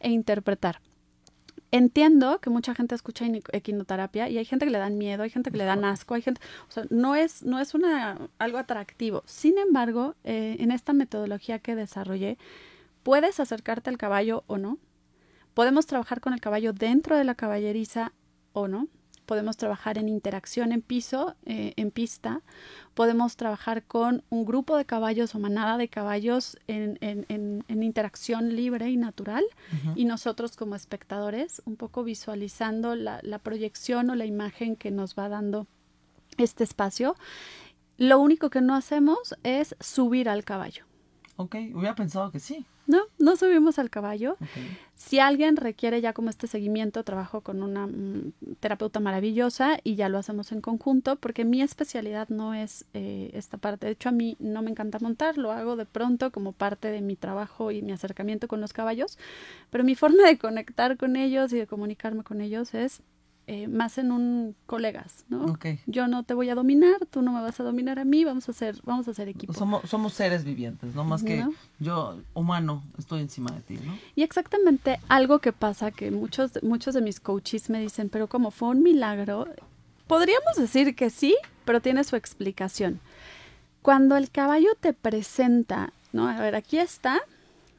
e 0.00 0.10
interpretar 0.10 0.80
entiendo 1.70 2.40
que 2.40 2.50
mucha 2.50 2.74
gente 2.74 2.94
escucha 2.94 3.26
equinoterapia 3.52 4.28
y 4.28 4.38
hay 4.38 4.44
gente 4.44 4.64
que 4.64 4.70
le 4.72 4.78
dan 4.78 4.98
miedo, 4.98 5.22
hay 5.22 5.30
gente 5.30 5.50
que 5.50 5.58
le 5.58 5.64
dan 5.64 5.84
asco, 5.84 6.14
hay 6.14 6.22
gente, 6.22 6.40
o 6.68 6.72
sea, 6.72 6.84
no 6.90 7.14
es, 7.14 7.42
no 7.42 7.58
es 7.58 7.74
una, 7.74 8.18
algo 8.38 8.58
atractivo. 8.58 9.22
Sin 9.26 9.58
embargo, 9.58 10.14
eh, 10.24 10.56
en 10.60 10.70
esta 10.70 10.92
metodología 10.92 11.58
que 11.58 11.74
desarrollé, 11.74 12.38
puedes 13.02 13.40
acercarte 13.40 13.90
al 13.90 13.98
caballo 13.98 14.44
o 14.46 14.58
no. 14.58 14.78
Podemos 15.54 15.86
trabajar 15.86 16.20
con 16.20 16.32
el 16.32 16.40
caballo 16.40 16.72
dentro 16.72 17.16
de 17.16 17.24
la 17.24 17.34
caballeriza 17.34 18.12
o 18.52 18.68
no 18.68 18.88
podemos 19.28 19.58
trabajar 19.58 19.98
en 19.98 20.08
interacción 20.08 20.72
en 20.72 20.80
piso, 20.80 21.36
eh, 21.44 21.74
en 21.76 21.90
pista, 21.90 22.40
podemos 22.94 23.36
trabajar 23.36 23.82
con 23.82 24.24
un 24.30 24.46
grupo 24.46 24.78
de 24.78 24.86
caballos 24.86 25.34
o 25.34 25.38
manada 25.38 25.76
de 25.76 25.88
caballos 25.88 26.56
en, 26.66 26.98
interacción 27.68 28.56
libre 28.56 28.88
y 28.90 28.96
natural 28.96 29.44
y 29.94 30.06
nosotros 30.06 30.56
como 30.56 30.74
espectadores 30.74 31.60
un 31.66 31.76
poco 31.76 32.04
visualizando 32.04 32.94
la, 32.94 33.20
la 33.22 33.38
proyección 33.38 34.08
o 34.08 34.14
la 34.14 34.24
imagen 34.24 34.76
que 34.76 34.90
nos 34.90 35.14
va 35.14 35.28
dando 35.28 35.66
este 36.38 36.64
espacio. 36.64 37.14
Lo 37.98 38.18
único 38.20 38.48
que 38.48 38.62
no 38.62 38.74
hacemos 38.74 39.34
es 39.42 39.76
subir 39.78 40.30
al 40.30 40.44
caballo. 40.44 40.84
Ok, 41.36 41.54
hubiera 41.74 41.94
pensado 41.94 42.30
que 42.30 42.40
sí. 42.40 42.64
No, 42.88 43.02
no 43.18 43.36
subimos 43.36 43.78
al 43.78 43.90
caballo. 43.90 44.38
Si 44.94 45.18
alguien 45.18 45.58
requiere 45.58 46.00
ya 46.00 46.14
como 46.14 46.30
este 46.30 46.46
seguimiento, 46.46 47.04
trabajo 47.04 47.42
con 47.42 47.62
una 47.62 47.86
mm, 47.86 48.32
terapeuta 48.60 48.98
maravillosa 48.98 49.78
y 49.84 49.94
ya 49.94 50.08
lo 50.08 50.16
hacemos 50.16 50.52
en 50.52 50.62
conjunto, 50.62 51.16
porque 51.16 51.44
mi 51.44 51.60
especialidad 51.60 52.30
no 52.30 52.54
es 52.54 52.86
eh, 52.94 53.30
esta 53.34 53.58
parte. 53.58 53.84
De 53.84 53.92
hecho, 53.92 54.08
a 54.08 54.12
mí 54.12 54.38
no 54.40 54.62
me 54.62 54.70
encanta 54.70 54.98
montar, 55.00 55.36
lo 55.36 55.52
hago 55.52 55.76
de 55.76 55.84
pronto 55.84 56.32
como 56.32 56.52
parte 56.52 56.90
de 56.90 57.02
mi 57.02 57.14
trabajo 57.14 57.70
y 57.72 57.82
mi 57.82 57.92
acercamiento 57.92 58.48
con 58.48 58.62
los 58.62 58.72
caballos, 58.72 59.18
pero 59.68 59.84
mi 59.84 59.94
forma 59.94 60.24
de 60.26 60.38
conectar 60.38 60.96
con 60.96 61.16
ellos 61.16 61.52
y 61.52 61.58
de 61.58 61.66
comunicarme 61.66 62.24
con 62.24 62.40
ellos 62.40 62.72
es 62.72 63.02
eh, 63.50 63.66
más 63.66 63.96
en 63.96 64.12
un 64.12 64.54
colegas, 64.66 65.24
¿no? 65.30 65.58
Yo 65.86 66.06
no 66.06 66.22
te 66.22 66.34
voy 66.34 66.50
a 66.50 66.54
dominar, 66.54 67.06
tú 67.10 67.22
no 67.22 67.32
me 67.32 67.40
vas 67.40 67.58
a 67.58 67.62
dominar 67.62 67.98
a 67.98 68.04
mí, 68.04 68.22
vamos 68.22 68.46
a 68.46 68.52
hacer, 68.52 68.78
vamos 68.84 69.08
a 69.08 69.12
hacer 69.12 69.26
equipo. 69.26 69.54
Somos, 69.54 69.88
somos 69.88 70.12
seres 70.12 70.44
vivientes, 70.44 70.94
¿no? 70.94 71.02
Más 71.02 71.22
que 71.22 71.46
yo, 71.78 72.18
humano, 72.34 72.84
estoy 72.98 73.22
encima 73.22 73.50
de 73.52 73.60
ti, 73.62 73.78
¿no? 73.82 73.96
Y 74.14 74.22
exactamente 74.22 75.00
algo 75.08 75.38
que 75.38 75.54
pasa 75.54 75.90
que 75.92 76.10
muchos, 76.10 76.62
muchos 76.62 76.92
de 76.92 77.00
mis 77.00 77.20
coaches 77.20 77.70
me 77.70 77.80
dicen, 77.80 78.10
pero 78.10 78.26
como 78.26 78.50
fue 78.50 78.68
un 78.68 78.82
milagro, 78.82 79.46
podríamos 80.06 80.56
decir 80.58 80.94
que 80.94 81.08
sí, 81.08 81.34
pero 81.64 81.80
tiene 81.80 82.04
su 82.04 82.16
explicación. 82.16 83.00
Cuando 83.80 84.18
el 84.18 84.30
caballo 84.30 84.68
te 84.78 84.92
presenta, 84.92 85.94
¿no? 86.12 86.28
A 86.28 86.38
ver, 86.38 86.54
aquí 86.54 86.76
está 86.76 87.22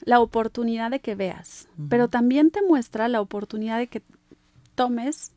la 0.02 0.20
oportunidad 0.20 0.90
de 0.90 1.00
que 1.00 1.14
veas, 1.14 1.68
pero 1.90 2.08
también 2.08 2.50
te 2.50 2.64
muestra 2.64 3.08
la 3.08 3.22
oportunidad 3.22 3.78
de 3.78 3.86
que 3.86 4.02
tomes 4.74 5.32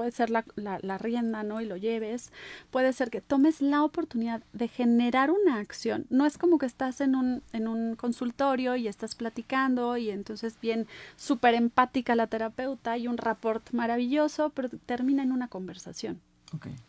puede 0.00 0.12
ser 0.12 0.30
la, 0.30 0.46
la, 0.56 0.96
rienda, 0.96 1.42
¿no? 1.42 1.60
Y 1.60 1.66
lo 1.66 1.76
lleves, 1.76 2.32
puede 2.70 2.90
ser 2.94 3.10
que 3.10 3.20
tomes 3.20 3.60
la 3.60 3.82
oportunidad 3.82 4.42
de 4.54 4.66
generar 4.66 5.30
una 5.30 5.56
acción. 5.56 6.06
No 6.08 6.24
es 6.24 6.38
como 6.38 6.56
que 6.56 6.64
estás 6.64 7.02
en 7.02 7.14
un, 7.14 7.42
en 7.52 7.68
un 7.68 7.96
consultorio 7.96 8.76
y 8.76 8.88
estás 8.88 9.14
platicando 9.14 9.98
y 9.98 10.08
entonces 10.08 10.58
bien 10.58 10.86
súper 11.16 11.52
empática 11.52 12.14
la 12.14 12.28
terapeuta 12.28 12.96
y 12.96 13.08
un 13.08 13.18
rapport 13.18 13.72
maravilloso, 13.72 14.48
pero 14.54 14.70
termina 14.86 15.22
en 15.22 15.32
una 15.32 15.48
conversación. 15.48 16.22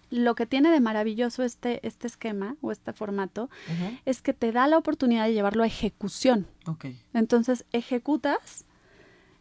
Lo 0.10 0.34
que 0.34 0.45
tiene 0.45 0.71
de 0.71 0.80
maravilloso 0.80 1.43
este, 1.43 1.86
este 1.86 2.08
esquema 2.08 2.56
o 2.62 2.71
este 2.71 2.93
formato 2.93 3.50
es 4.06 4.21
que 4.21 4.32
te 4.32 4.54
da 4.54 4.67
la 4.67 4.78
oportunidad 4.78 5.26
de 5.26 5.34
llevarlo 5.34 5.63
a 5.63 5.67
ejecución. 5.67 6.47
Entonces 7.13 7.65
ejecutas 7.74 8.63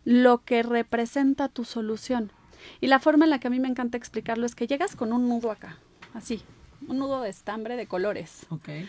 lo 0.05 0.43
que 0.45 0.65
representa 0.65 1.49
tu 1.49 1.65
solución. 1.65 2.33
Y 2.81 2.87
la 2.87 2.99
forma 2.99 3.25
en 3.25 3.31
la 3.31 3.41
que 3.41 3.49
a 3.49 3.51
mí 3.51 3.61
me 3.61 3.69
encanta 3.69 3.97
explicarlo 3.97 4.47
es 4.47 4.55
que 4.55 4.67
llegas 4.67 4.97
con 4.97 5.13
un 5.13 5.29
nudo 5.29 5.51
acá, 5.51 5.79
así, 6.15 6.43
un 6.89 6.99
nudo 6.99 7.23
de 7.23 7.31
estambre 7.31 7.77
de 7.77 7.87
colores. 7.87 8.47
Okay. 8.51 8.89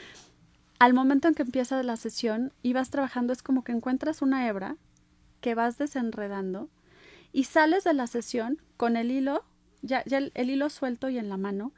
Al 0.80 0.94
momento 0.94 1.28
en 1.28 1.36
que 1.36 1.44
empieza 1.44 1.82
la 1.84 1.96
sesión 1.96 2.54
y 2.64 2.74
vas 2.74 2.90
trabajando, 2.90 3.34
es 3.34 3.44
como 3.44 3.64
que 3.64 3.72
encuentras 3.72 4.22
una 4.22 4.48
hebra 4.48 4.78
que 5.40 5.56
vas 5.56 5.78
desenredando 5.78 6.70
y 7.34 7.46
sales 7.46 7.84
de 7.84 7.94
la 7.94 8.08
sesión 8.08 8.62
con 8.78 8.98
el 8.98 9.12
hilo, 9.12 9.44
ya, 9.82 10.04
ya 10.06 10.18
el 10.18 10.50
hilo 10.50 10.70
suelto 10.70 11.10
y 11.10 11.18
en 11.18 11.30
la 11.30 11.38
mano, 11.38 11.72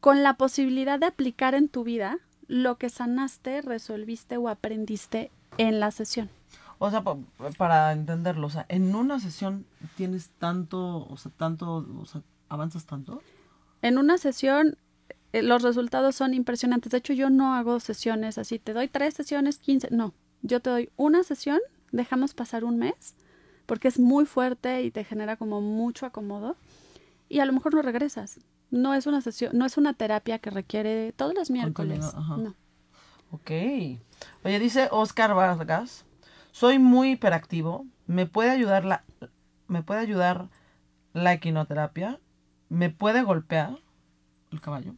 con 0.00 0.22
la 0.22 0.34
posibilidad 0.34 0.98
de 0.98 1.06
aplicar 1.06 1.54
en 1.54 1.68
tu 1.68 1.84
vida 1.84 2.18
lo 2.46 2.78
que 2.78 2.88
sanaste, 2.88 3.62
resolviste 3.62 4.36
o 4.36 4.48
aprendiste 4.48 5.30
en 5.58 5.80
la 5.80 5.90
sesión. 5.90 6.30
O 6.78 6.90
sea, 6.90 7.02
para 7.56 7.92
entenderlo, 7.92 8.46
o 8.46 8.50
sea, 8.50 8.64
en 8.68 8.94
una 8.94 9.18
sesión 9.18 9.66
tienes 9.96 10.30
tanto, 10.38 11.06
o 11.08 11.16
sea, 11.16 11.32
tanto, 11.36 11.86
o 12.00 12.06
sea, 12.06 12.22
avanzas 12.48 12.84
tanto. 12.86 13.20
En 13.82 13.98
una 13.98 14.16
sesión 14.16 14.76
eh, 15.32 15.42
los 15.42 15.62
resultados 15.62 16.14
son 16.14 16.34
impresionantes. 16.34 16.92
De 16.92 16.98
hecho, 16.98 17.12
yo 17.12 17.30
no 17.30 17.54
hago 17.54 17.80
sesiones 17.80 18.38
así, 18.38 18.58
te 18.58 18.72
doy 18.72 18.88
tres 18.88 19.14
sesiones, 19.14 19.58
quince, 19.58 19.88
no. 19.90 20.14
Yo 20.42 20.60
te 20.60 20.70
doy 20.70 20.90
una 20.96 21.22
sesión, 21.22 21.58
dejamos 21.92 22.34
pasar 22.34 22.64
un 22.64 22.78
mes, 22.78 23.14
porque 23.66 23.88
es 23.88 23.98
muy 23.98 24.24
fuerte 24.24 24.82
y 24.82 24.90
te 24.90 25.04
genera 25.04 25.36
como 25.36 25.60
mucho 25.60 26.06
acomodo, 26.06 26.56
y 27.28 27.40
a 27.40 27.44
lo 27.44 27.52
mejor 27.52 27.74
no 27.74 27.82
regresas. 27.82 28.40
No 28.70 28.94
es 28.94 29.06
una 29.06 29.20
sesión, 29.20 29.56
no 29.56 29.64
es 29.64 29.78
una 29.78 29.94
terapia 29.94 30.38
que 30.38 30.50
requiere 30.50 31.12
todos 31.12 31.34
los 31.34 31.50
miércoles. 31.50 32.14
No. 32.14 32.54
Ok. 33.30 33.50
Oye, 34.44 34.58
dice 34.58 34.88
Oscar 34.90 35.34
Vargas 35.34 36.04
soy 36.58 36.80
muy 36.80 37.12
hiperactivo. 37.12 37.86
¿Me 38.06 38.26
puede 38.26 38.50
ayudar 38.50 38.84
la, 38.84 39.04
me 39.68 39.84
puede 39.84 40.00
ayudar 40.00 40.48
la 41.12 41.32
equinoterapia? 41.32 42.18
¿Me 42.68 42.90
puede 42.90 43.22
golpear 43.22 43.78
el 44.50 44.60
caballo? 44.60 44.94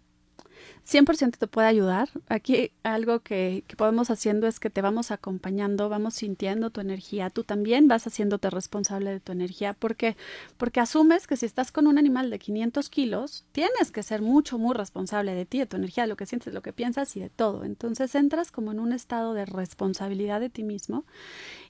100% 0.90 1.36
te 1.38 1.46
puede 1.46 1.68
ayudar. 1.68 2.08
Aquí 2.28 2.72
algo 2.82 3.20
que, 3.20 3.62
que, 3.68 3.76
podemos 3.76 4.10
haciendo 4.10 4.48
es 4.48 4.58
que 4.58 4.70
te 4.70 4.82
vamos 4.82 5.12
acompañando, 5.12 5.88
vamos 5.88 6.14
sintiendo 6.14 6.70
tu 6.70 6.80
energía. 6.80 7.30
Tú 7.30 7.44
también 7.44 7.86
vas 7.86 8.06
haciéndote 8.06 8.50
responsable 8.50 9.10
de 9.10 9.20
tu 9.20 9.30
energía. 9.30 9.72
¿Por 9.72 9.94
qué? 9.94 10.16
Porque 10.56 10.80
asumes 10.80 11.26
que 11.28 11.36
si 11.36 11.46
estás 11.46 11.70
con 11.70 11.86
un 11.86 11.96
animal 11.96 12.30
de 12.30 12.40
500 12.40 12.88
kilos, 12.90 13.44
tienes 13.52 13.92
que 13.92 14.02
ser 14.02 14.20
mucho, 14.20 14.58
muy 14.58 14.74
responsable 14.74 15.34
de 15.34 15.46
ti, 15.46 15.60
de 15.60 15.66
tu 15.66 15.76
energía, 15.76 16.04
de 16.04 16.08
lo 16.08 16.16
que 16.16 16.26
sientes, 16.26 16.46
de 16.46 16.52
lo 16.52 16.62
que 16.62 16.72
piensas 16.72 17.16
y 17.16 17.20
de 17.20 17.30
todo. 17.30 17.64
Entonces 17.64 18.14
entras 18.16 18.50
como 18.50 18.72
en 18.72 18.80
un 18.80 18.92
estado 18.92 19.32
de 19.34 19.46
responsabilidad 19.46 20.40
de 20.40 20.50
ti 20.50 20.64
mismo 20.64 21.04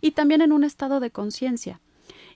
y 0.00 0.12
también 0.12 0.40
en 0.40 0.52
un 0.52 0.64
estado 0.64 0.98
de 0.98 1.10
conciencia. 1.10 1.80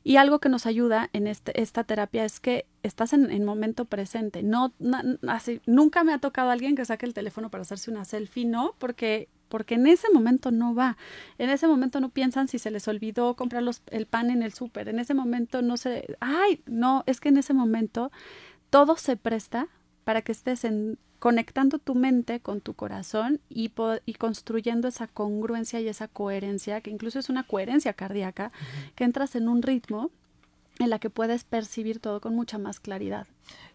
Y 0.06 0.18
algo 0.18 0.38
que 0.38 0.50
nos 0.50 0.66
ayuda 0.66 1.08
en 1.14 1.26
este, 1.26 1.60
esta 1.60 1.82
terapia 1.82 2.24
es 2.26 2.38
que 2.38 2.66
estás 2.82 3.14
en, 3.14 3.30
en 3.30 3.44
momento 3.44 3.86
presente. 3.86 4.42
No, 4.42 4.74
así, 5.26 5.62
nunca 5.66 6.04
me 6.04 6.12
ha 6.12 6.18
tocado 6.18 6.50
alguien 6.50 6.76
que 6.76 6.84
saque 6.84 7.06
el 7.06 7.14
teléfono 7.14 7.50
para 7.50 7.62
hacerse 7.62 7.90
una 7.90 8.04
selfie, 8.04 8.44
no, 8.44 8.74
porque 8.78 9.28
porque 9.48 9.76
en 9.76 9.86
ese 9.86 10.08
momento 10.12 10.50
no 10.50 10.74
va. 10.74 10.96
En 11.38 11.48
ese 11.48 11.68
momento 11.68 12.00
no 12.00 12.08
piensan 12.08 12.48
si 12.48 12.58
se 12.58 12.72
les 12.72 12.88
olvidó 12.88 13.36
comprar 13.36 13.62
los, 13.62 13.82
el 13.90 14.06
pan 14.06 14.30
en 14.30 14.42
el 14.42 14.52
súper. 14.52 14.88
En 14.88 14.98
ese 14.98 15.14
momento 15.14 15.62
no 15.62 15.76
se, 15.76 16.16
ay, 16.18 16.62
no, 16.66 17.04
es 17.06 17.20
que 17.20 17.28
en 17.28 17.36
ese 17.36 17.54
momento 17.54 18.10
todo 18.68 18.96
se 18.96 19.16
presta 19.16 19.68
para 20.02 20.22
que 20.22 20.32
estés 20.32 20.64
en, 20.64 20.98
conectando 21.18 21.78
tu 21.78 21.94
mente 21.94 22.40
con 22.40 22.60
tu 22.60 22.74
corazón 22.74 23.40
y, 23.48 23.72
y, 24.04 24.14
construyendo 24.14 24.88
esa 24.88 25.06
congruencia 25.06 25.80
y 25.80 25.88
esa 25.88 26.08
coherencia, 26.08 26.80
que 26.80 26.90
incluso 26.90 27.18
es 27.18 27.28
una 27.28 27.44
coherencia 27.44 27.92
cardíaca, 27.94 28.52
que 28.94 29.04
entras 29.04 29.34
en 29.34 29.48
un 29.48 29.62
ritmo 29.62 30.10
en 30.78 30.90
la 30.90 30.98
que 30.98 31.10
puedes 31.10 31.44
percibir 31.44 32.00
todo 32.00 32.20
con 32.20 32.34
mucha 32.34 32.58
más 32.58 32.80
claridad. 32.80 33.26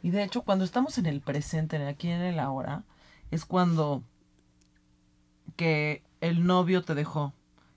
Y 0.04 0.12
de 0.12 0.24
hecho, 0.24 0.44
cuando 0.44 0.66
estamos 0.66 0.98
en 0.98 1.06
el 1.06 1.22
presente, 1.22 1.78
aquí 1.88 2.10
en 2.10 2.22
el 2.22 2.40
ahora, 2.40 2.84
es 3.32 3.46
cuando 3.46 4.04
que 5.56 6.04
el 6.22 6.46
novio 6.46 6.84
te 6.84 6.96
dejó, 6.96 7.34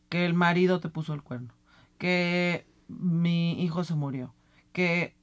que 0.09 0.27
el 0.27 0.35
marido 0.35 0.81
te 0.81 0.88
puso 0.88 1.14
el 1.14 1.22
cuerno, 1.22 1.55
que 1.98 2.66
mi 2.88 3.62
hijo 3.62 3.85
se 3.85 3.94
murió, 3.94 4.35
que, 4.72 5.14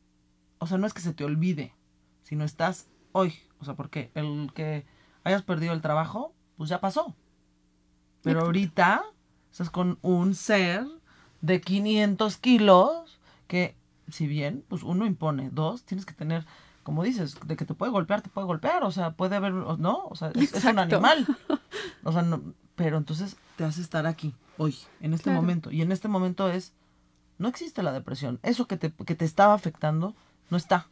o 0.59 0.67
sea, 0.67 0.77
no 0.77 0.87
es 0.87 0.93
que 0.93 1.01
se 1.01 1.13
te 1.13 1.23
olvide, 1.23 1.73
sino 2.23 2.43
estás 2.43 2.87
hoy, 3.11 3.33
o 3.59 3.65
sea, 3.65 3.75
porque 3.75 4.11
el 4.15 4.51
que 4.53 4.85
hayas 5.23 5.43
perdido 5.43 5.73
el 5.73 5.81
trabajo, 5.81 6.33
pues 6.57 6.69
ya 6.69 6.79
pasó. 6.79 7.15
Pero 8.21 8.41
ahorita 8.41 9.03
estás 9.51 9.69
con 9.69 9.97
un 10.01 10.35
ser 10.35 10.85
de 11.41 11.61
500 11.61 12.37
kilos 12.37 13.19
que 13.47 13.75
si 14.11 14.27
bien, 14.27 14.63
pues 14.67 14.83
uno 14.83 15.05
impone, 15.05 15.49
dos, 15.51 15.83
tienes 15.83 16.05
que 16.05 16.13
tener, 16.13 16.45
como 16.83 17.03
dices, 17.03 17.37
de 17.45 17.55
que 17.55 17.65
te 17.65 17.73
puede 17.73 17.91
golpear, 17.91 18.21
te 18.21 18.29
puede 18.29 18.47
golpear, 18.47 18.83
o 18.83 18.91
sea, 18.91 19.11
puede 19.11 19.35
haber, 19.35 19.53
¿no? 19.53 20.05
O 20.05 20.15
sea, 20.15 20.31
es, 20.35 20.63
un 20.65 20.79
animal. 20.79 21.25
O 22.05 22.13
sea, 22.13 22.21
no, 22.21 22.41
pero 22.75 22.97
entonces 22.97 23.35
te 23.57 23.65
hace 23.65 23.81
estar 23.81 24.07
aquí, 24.07 24.33
hoy, 24.57 24.73
en 25.01 25.13
este 25.13 25.31
momento. 25.31 25.69
Y 25.69 25.81
en 25.81 25.91
este 25.91 26.07
momento 26.07 26.49
es, 26.49 26.71
no 27.37 27.49
existe 27.49 27.83
la 27.83 27.91
depresión. 27.91 28.39
Eso 28.41 28.67
que 28.67 28.77
te, 28.77 28.93
que 28.93 29.15
te 29.15 29.25
estaba 29.25 29.53
afectando, 29.53 30.15
no 30.49 30.55
está. 30.55 30.87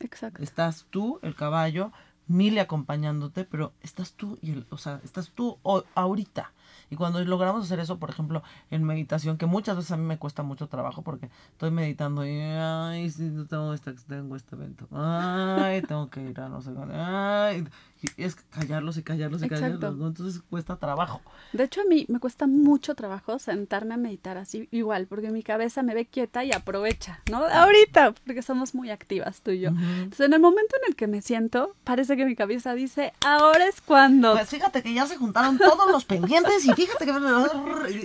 Exacto. 0.00 0.42
Estás 0.42 0.86
tú, 0.90 1.18
el 1.22 1.34
caballo, 1.34 1.92
Mili 2.26 2.58
acompañándote, 2.58 3.44
pero 3.44 3.74
estás 3.82 4.12
tú 4.12 4.38
y 4.40 4.52
el, 4.52 4.66
o 4.70 4.78
sea, 4.78 5.00
estás 5.04 5.30
tú 5.30 5.58
ahorita. 5.94 6.52
Y 6.90 6.96
cuando 6.96 7.22
logramos 7.24 7.64
hacer 7.64 7.80
eso, 7.80 7.98
por 7.98 8.10
ejemplo, 8.10 8.42
en 8.70 8.84
meditación, 8.84 9.36
que 9.36 9.46
muchas 9.46 9.76
veces 9.76 9.92
a 9.92 9.96
mí 9.96 10.04
me 10.04 10.18
cuesta 10.18 10.42
mucho 10.42 10.68
trabajo 10.68 11.02
porque 11.02 11.30
estoy 11.52 11.70
meditando 11.70 12.26
y, 12.26 12.40
ay, 12.40 13.10
si 13.10 13.24
no 13.24 13.46
tengo 13.46 13.74
este, 13.74 13.92
tengo 13.92 14.36
este 14.36 14.54
evento, 14.54 14.88
ay, 14.92 15.82
tengo 15.82 16.08
que 16.08 16.22
ir 16.22 16.40
a 16.40 16.48
no 16.48 16.62
sé 16.62 16.72
ay, 16.92 17.66
y 17.93 17.93
es 18.16 18.34
callarlos 18.34 18.96
y 18.96 19.02
callarlos 19.02 19.42
y 19.42 19.48
callarlos, 19.48 19.96
¿no? 19.96 20.08
Entonces 20.08 20.42
cuesta 20.50 20.76
trabajo. 20.76 21.20
De 21.52 21.64
hecho, 21.64 21.80
a 21.80 21.84
mí 21.84 22.06
me 22.08 22.18
cuesta 22.18 22.46
mucho 22.46 22.94
trabajo 22.94 23.38
sentarme 23.38 23.94
a 23.94 23.96
meditar 23.96 24.36
así, 24.36 24.68
igual, 24.70 25.06
porque 25.06 25.30
mi 25.30 25.42
cabeza 25.42 25.82
me 25.82 25.94
ve 25.94 26.06
quieta 26.06 26.44
y 26.44 26.52
aprovecha, 26.52 27.20
¿no? 27.30 27.44
Ahorita, 27.44 28.14
porque 28.26 28.42
somos 28.42 28.74
muy 28.74 28.90
activas 28.90 29.40
tú 29.40 29.50
y 29.50 29.60
yo. 29.60 29.68
Entonces, 29.68 30.26
en 30.26 30.32
el 30.32 30.40
momento 30.40 30.76
en 30.82 30.88
el 30.88 30.96
que 30.96 31.06
me 31.06 31.22
siento, 31.22 31.74
parece 31.84 32.16
que 32.16 32.24
mi 32.24 32.36
cabeza 32.36 32.74
dice, 32.74 33.12
ahora 33.24 33.66
es 33.66 33.80
cuando. 33.80 34.32
Pues 34.32 34.48
fíjate 34.48 34.82
que 34.82 34.94
ya 34.94 35.06
se 35.06 35.16
juntaron 35.16 35.58
todos 35.58 35.90
los 35.90 36.04
pendientes 36.04 36.64
y 36.64 36.72
fíjate 36.72 37.04
que... 37.04 37.12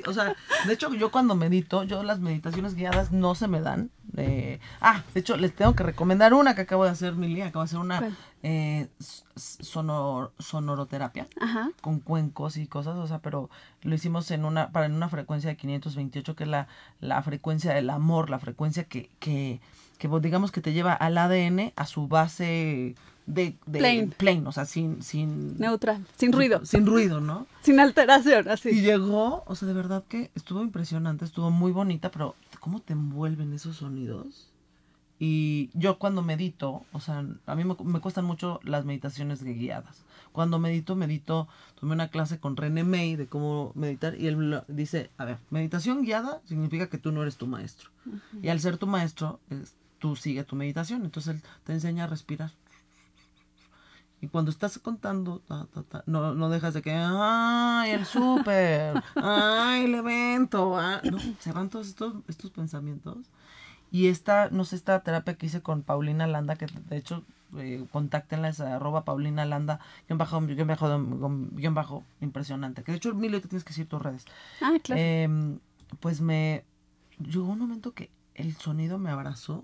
O 0.07 0.13
sea, 0.13 0.35
de 0.65 0.73
hecho, 0.73 0.93
yo 0.93 1.11
cuando 1.11 1.35
medito, 1.35 1.83
yo 1.83 2.03
las 2.03 2.19
meditaciones 2.19 2.75
guiadas 2.75 3.11
no 3.11 3.35
se 3.35 3.47
me 3.47 3.61
dan. 3.61 3.89
ah, 4.81 5.03
de 5.13 5.19
hecho, 5.19 5.37
les 5.37 5.53
tengo 5.53 5.75
que 5.75 5.83
recomendar 5.83 6.33
una 6.33 6.55
que 6.55 6.61
acabo 6.61 6.83
de 6.83 6.91
hacer, 6.91 7.13
Mili, 7.13 7.41
acabo 7.41 7.63
de 7.63 7.69
hacer 7.69 7.79
una 7.79 8.15
eh, 8.41 8.87
sonor, 9.35 10.31
sonoroterapia 10.39 11.27
con 11.81 11.99
cuencos 11.99 12.57
y 12.57 12.67
cosas, 12.67 12.95
o 12.95 13.07
sea, 13.07 13.19
pero 13.19 13.49
lo 13.81 13.95
hicimos 13.95 14.31
en 14.31 14.45
una, 14.45 14.71
para 14.71 14.85
en 14.85 14.93
una 14.93 15.09
frecuencia 15.09 15.49
de 15.49 15.57
528, 15.57 16.35
que 16.35 16.43
es 16.43 16.49
la, 16.49 16.67
la 17.01 17.21
frecuencia 17.21 17.73
del 17.73 17.89
amor, 17.89 18.29
la 18.29 18.39
frecuencia 18.39 18.85
que, 18.85 19.09
que, 19.19 19.59
que 19.97 20.07
pues, 20.07 20.21
digamos 20.21 20.51
que 20.51 20.61
te 20.61 20.73
lleva 20.73 20.93
al 20.93 21.17
ADN 21.17 21.73
a 21.75 21.85
su 21.85 22.07
base 22.07 22.95
de, 23.25 23.57
de 23.65 24.09
plain. 24.17 24.47
o 24.47 24.51
sea, 24.51 24.65
sin, 24.65 25.01
sin... 25.03 25.57
Neutral, 25.59 26.05
sin 26.15 26.31
ruido. 26.31 26.61
Sin 26.65 26.85
ruido, 26.85 27.21
¿no? 27.21 27.45
sin 27.61 27.79
alteración, 27.79 28.47
así. 28.49 28.69
Y 28.69 28.81
llegó, 28.81 29.43
o 29.45 29.55
sea, 29.55 29.67
de 29.67 29.73
verdad 29.73 30.03
que 30.07 30.31
estuvo 30.35 30.61
impresionante, 30.61 31.25
estuvo 31.25 31.51
muy 31.51 31.71
bonita, 31.71 32.09
pero 32.09 32.35
¿cómo 32.59 32.79
te 32.79 32.93
envuelven 32.93 33.53
esos 33.53 33.77
sonidos? 33.77 34.49
Y 35.19 35.69
yo 35.73 35.99
cuando 35.99 36.21
medito, 36.21 36.85
o 36.93 37.01
sea, 37.01 37.25
a 37.45 37.55
mí 37.55 37.65
me, 37.65 37.75
me, 37.83 37.99
cuestan 37.99 38.23
mucho 38.23 38.61
las 38.63 38.85
meditaciones 38.85 39.43
guiadas. 39.43 40.05
Cuando 40.31 40.59
medito, 40.59 40.95
medito, 40.95 41.49
tomé 41.77 41.93
una 41.93 42.07
clase 42.07 42.39
con 42.39 42.55
René 42.55 42.85
May 42.85 43.17
de 43.17 43.27
cómo 43.27 43.73
meditar 43.75 44.15
y 44.15 44.27
él 44.27 44.61
dice, 44.69 45.11
a 45.17 45.25
ver, 45.25 45.37
meditación 45.49 46.03
guiada 46.03 46.41
significa 46.45 46.87
que 46.87 46.97
tú 46.97 47.11
no 47.11 47.21
eres 47.21 47.35
tu 47.35 47.47
maestro. 47.47 47.89
Y 48.41 48.47
al 48.47 48.61
ser 48.61 48.77
tu 48.77 48.87
maestro, 48.87 49.41
es, 49.49 49.75
tú 49.97 50.15
sigue 50.15 50.45
tu 50.45 50.55
meditación. 50.55 51.03
Entonces 51.03 51.35
él 51.35 51.43
te 51.65 51.73
enseña 51.73 52.05
a 52.05 52.07
respirar. 52.07 52.51
Y 54.21 54.27
cuando 54.27 54.51
estás 54.51 54.79
contando, 54.79 55.41
no, 56.05 56.33
no 56.33 56.49
dejas 56.49 56.73
de 56.73 56.81
que, 56.81 56.93
ay, 56.93 57.91
el 57.91 58.05
súper, 58.05 59.01
ay, 59.15 59.85
el 59.85 59.95
evento, 59.95 60.77
ah", 60.77 61.01
no, 61.09 61.17
se 61.39 61.51
van 61.51 61.69
todos 61.69 61.87
estos, 61.87 62.15
estos 62.27 62.51
pensamientos 62.51 63.17
y 63.91 64.07
esta, 64.07 64.49
no 64.49 64.65
sé, 64.65 64.75
esta 64.75 65.01
terapia 65.01 65.35
que 65.35 65.47
hice 65.47 65.61
con 65.61 65.81
Paulina 65.81 66.27
Landa, 66.27 66.55
que 66.55 66.67
de 66.67 66.97
hecho, 66.97 67.23
eh, 67.57 67.85
contáctenla, 67.91 68.49
es 68.49 68.59
arroba 68.59 69.03
Paulina 69.03 69.45
Landa, 69.45 69.79
guion 70.07 70.17
bajo, 70.17 70.41
guion 70.41 70.67
bajo, 70.67 71.49
guion 71.51 71.73
bajo, 71.73 72.03
impresionante. 72.21 72.83
Que 72.83 72.91
de 72.91 72.97
hecho, 72.97 73.13
Milo, 73.15 73.41
te 73.41 73.47
tienes 73.47 73.63
que 73.63 73.69
decir 73.69 73.87
tus 73.87 74.01
redes. 74.01 74.25
Ah, 74.61 74.77
claro. 74.83 75.01
Em, 75.01 75.59
pues 75.99 76.21
me, 76.21 76.63
llegó 77.19 77.47
un 77.47 77.59
momento 77.59 77.93
que 77.93 78.11
el 78.35 78.55
sonido 78.55 78.99
me 78.99 79.09
abrazó, 79.09 79.63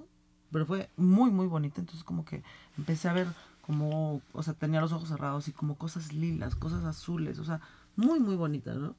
pero 0.52 0.66
fue 0.66 0.90
muy, 0.98 1.30
muy 1.30 1.46
bonito. 1.46 1.80
Entonces, 1.80 2.04
como 2.04 2.26
que 2.26 2.44
empecé 2.78 3.10
a 3.10 3.14
ver 3.14 3.28
como, 3.62 4.22
o 4.34 4.44
sea, 4.44 4.54
tenía 4.54 4.82
los 4.82 4.92
ojos 4.92 5.10
cerrados 5.10 5.48
y 5.48 5.52
como 5.52 5.76
cosas 5.76 6.14
lilas, 6.14 6.56
cosas 6.56 6.84
azules, 6.84 7.40
o 7.40 7.46
sea, 7.46 7.62
muy, 7.96 8.20
muy 8.20 8.36
bonitas, 8.36 8.78
¿no? 8.78 8.96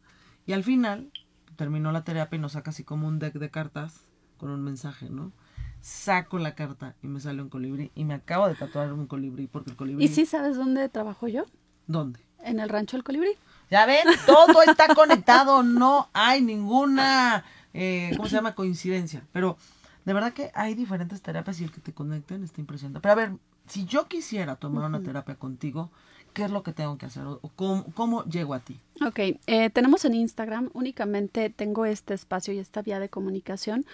Y 0.46 0.52
al 0.52 0.62
final, 0.62 1.10
terminó 1.56 1.90
la 1.90 2.04
terapia 2.04 2.36
y 2.36 2.40
nos 2.40 2.52
saca 2.52 2.70
así 2.70 2.84
como 2.84 3.08
un 3.08 3.18
deck 3.18 3.34
de 3.34 3.50
cartas 3.50 4.06
con 4.37 4.51
un 4.51 4.62
mensaje, 4.62 5.09
¿no? 5.11 5.33
Saco 5.81 6.38
la 6.38 6.55
carta 6.55 6.94
y 7.03 7.07
me 7.07 7.20
sale 7.20 7.42
un 7.42 7.49
colibrí 7.49 7.90
y 7.94 8.05
me 8.05 8.14
acabo 8.14 8.49
de 8.49 8.55
tatuar 8.55 8.92
un 8.92 9.07
colibrí 9.07 9.46
porque 9.46 9.70
el 9.70 9.77
colibrí... 9.77 10.05
¿Y 10.05 10.09
sí 10.09 10.27
sabes 10.27 10.57
dónde 10.57 10.88
trabajo 10.88 11.29
yo? 11.29 11.44
¿Dónde? 11.87 12.20
En 12.40 12.61
el 12.61 12.68
rancho 12.68 12.96
del 12.96 13.05
colibrí. 13.05 13.31
Ya 13.70 13.87
ven, 13.87 14.07
todo 14.27 14.62
está 14.62 14.94
conectado, 14.94 15.62
no 15.62 16.09
hay 16.12 16.40
ninguna, 16.42 17.44
eh, 17.75 18.12
¿cómo 18.16 18.29
se 18.29 18.37
llama? 18.37 18.55
Coincidencia. 18.55 19.25
Pero 19.33 19.59
de 20.05 20.12
verdad 20.12 20.33
que 20.33 20.51
hay 20.55 20.75
diferentes 20.75 21.20
terapias 21.20 21.61
y 21.61 21.64
el 21.64 21.72
que 21.72 21.81
te 21.81 21.92
conecten 21.92 22.44
está 22.44 22.61
impresionante. 22.61 23.01
Pero 23.01 23.12
a 23.12 23.16
ver, 23.16 23.33
si 23.66 23.85
yo 23.85 24.07
quisiera 24.07 24.57
tomar 24.57 24.85
una 24.85 25.01
terapia 25.01 25.35
contigo, 25.35 25.90
¿qué 26.37 26.44
es 26.44 26.51
lo 26.51 26.62
que 26.62 26.75
tengo 26.75 26.99
que 26.99 27.07
hacer? 27.07 27.25
¿O 27.25 27.40
cómo, 27.57 28.25
llego 28.25 28.53
a 28.53 28.61
ti? 28.61 28.79
Ok, 29.07 29.18
eh, 29.46 29.70
tenemos 29.70 30.05
en 30.05 30.12
Instagram, 30.12 30.68
únicamente 30.75 31.49
tengo 31.49 31.87
este 31.87 32.12
espacio 32.12 32.53
y 32.53 32.59
esta 32.59 32.83
vía 32.83 33.01
de 33.01 33.09
comunicación, 33.09 33.87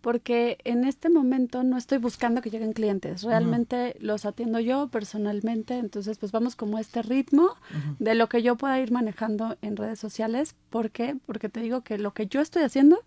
porque 0.00 0.58
en 0.62 0.84
este 0.84 1.10
momento 1.10 1.64
no 1.64 1.76
estoy 1.76 1.98
buscando 1.98 2.40
que 2.40 2.50
lleguen 2.50 2.72
clientes, 2.72 3.24
realmente 3.24 3.96
los 3.98 4.26
atiendo 4.26 4.60
yo 4.60 4.86
personalmente, 4.86 5.76
entonces 5.76 6.18
pues 6.18 6.30
vamos 6.30 6.54
como 6.54 6.78
este 6.78 7.02
ritmo 7.02 7.56
de 7.98 8.14
lo 8.14 8.28
que 8.28 8.42
yo 8.42 8.54
pueda 8.54 8.78
ir 8.78 8.92
manejando 8.92 9.56
en 9.60 9.76
redes 9.76 9.98
sociales, 9.98 10.54
¿por 10.70 10.92
qué? 10.92 11.16
Porque 11.26 11.48
te 11.48 11.58
digo 11.58 11.80
que 11.80 11.98
lo 11.98 12.14
que 12.14 12.28
yo 12.28 12.40
estoy 12.40 12.62
haciendo 12.62 13.02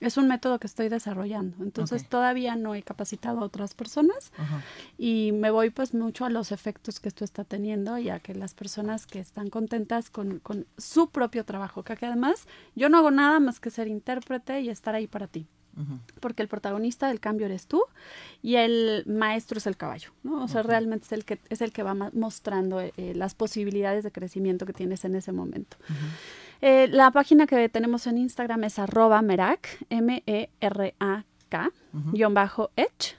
es 0.00 0.16
un 0.16 0.28
método 0.28 0.58
que 0.58 0.66
estoy 0.66 0.88
desarrollando, 0.88 1.62
entonces 1.62 2.08
todavía 2.08 2.56
no 2.56 2.74
he 2.74 2.82
capacitado 2.82 3.40
a 3.40 3.44
otras 3.44 3.74
personas 3.74 4.32
y 4.98 5.32
me 5.32 5.50
voy 5.50 5.70
pues 5.70 5.94
mucho 5.94 6.24
a 6.24 6.30
los 6.30 6.52
efectos 6.52 7.00
que 7.00 7.08
esto 7.08 7.24
está 7.24 7.44
teniendo 7.44 7.96
y 7.98 8.10
a 8.10 8.20
que 8.20 8.34
las 8.34 8.54
personas 8.54 9.06
que 9.06 9.18
están 9.20 9.48
contentas 9.48 10.10
con, 10.10 10.38
con 10.40 10.66
su 10.76 11.10
propio 11.10 11.44
trabajo, 11.44 11.82
que 11.82 11.94
además 11.94 12.46
yo 12.74 12.88
no 12.88 12.98
hago 12.98 13.10
nada 13.10 13.40
más 13.40 13.60
que 13.60 13.70
ser 13.70 13.88
intérprete 13.88 14.60
y 14.60 14.68
estar 14.68 14.94
ahí 14.94 15.06
para 15.06 15.26
ti. 15.26 15.46
Porque 16.20 16.42
el 16.42 16.48
protagonista 16.48 17.08
del 17.08 17.20
cambio 17.20 17.44
eres 17.44 17.66
tú 17.66 17.82
y 18.42 18.56
el 18.56 19.04
maestro 19.06 19.58
es 19.58 19.66
el 19.66 19.76
caballo, 19.76 20.10
¿no? 20.22 20.42
O 20.42 20.48
sea, 20.48 20.62
realmente 20.62 21.04
es 21.04 21.12
el 21.12 21.26
que 21.26 21.38
es 21.50 21.60
el 21.60 21.70
que 21.70 21.82
va 21.82 21.94
mostrando 22.14 22.80
eh, 22.80 22.92
las 23.14 23.34
posibilidades 23.34 24.02
de 24.02 24.10
crecimiento 24.10 24.64
que 24.64 24.72
tienes 24.72 25.04
en 25.04 25.16
ese 25.16 25.32
momento. 25.32 25.76
Eh, 26.60 26.88
la 26.88 27.10
página 27.10 27.46
que 27.46 27.68
tenemos 27.68 28.06
en 28.06 28.18
Instagram 28.18 28.64
es 28.64 28.78
arroba 28.78 29.20
merak, 29.22 29.84
M-E-R-A-K, 29.90 31.70
guion 32.12 32.34
bajo 32.34 32.70
Edge, 32.76 33.16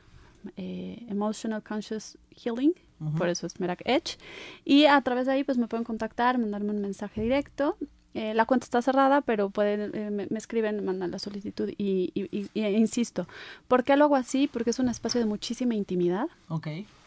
eh, 0.55 1.05
Emotional 1.09 1.63
Conscious 1.63 2.17
Healing, 2.31 2.73
por 3.17 3.29
eso 3.29 3.45
es 3.45 3.59
Merak 3.59 3.81
Edge. 3.85 4.17
Y 4.65 4.85
a 4.85 4.99
través 5.01 5.27
de 5.27 5.33
ahí 5.33 5.43
pues 5.43 5.57
me 5.57 5.67
pueden 5.67 5.83
contactar, 5.83 6.37
mandarme 6.37 6.71
un 6.71 6.81
mensaje 6.81 7.21
directo. 7.21 7.77
Eh, 8.15 8.33
la 8.33 8.45
cuenta 8.45 8.65
está 8.65 8.81
cerrada, 8.81 9.21
pero 9.21 9.51
pueden, 9.51 10.15
me, 10.15 10.27
escriben, 10.35 10.83
mandan 10.83 11.11
la 11.11 11.19
solicitud 11.19 11.69
y, 11.77 12.11
y, 12.15 12.49
insisto, 12.59 13.27
¿por 13.67 13.83
qué 13.83 13.95
lo 13.95 14.05
hago 14.05 14.15
así? 14.15 14.47
Porque 14.47 14.71
es 14.71 14.79
un 14.79 14.89
espacio 14.89 15.19
de 15.19 15.27
muchísima 15.27 15.75
intimidad. 15.75 16.27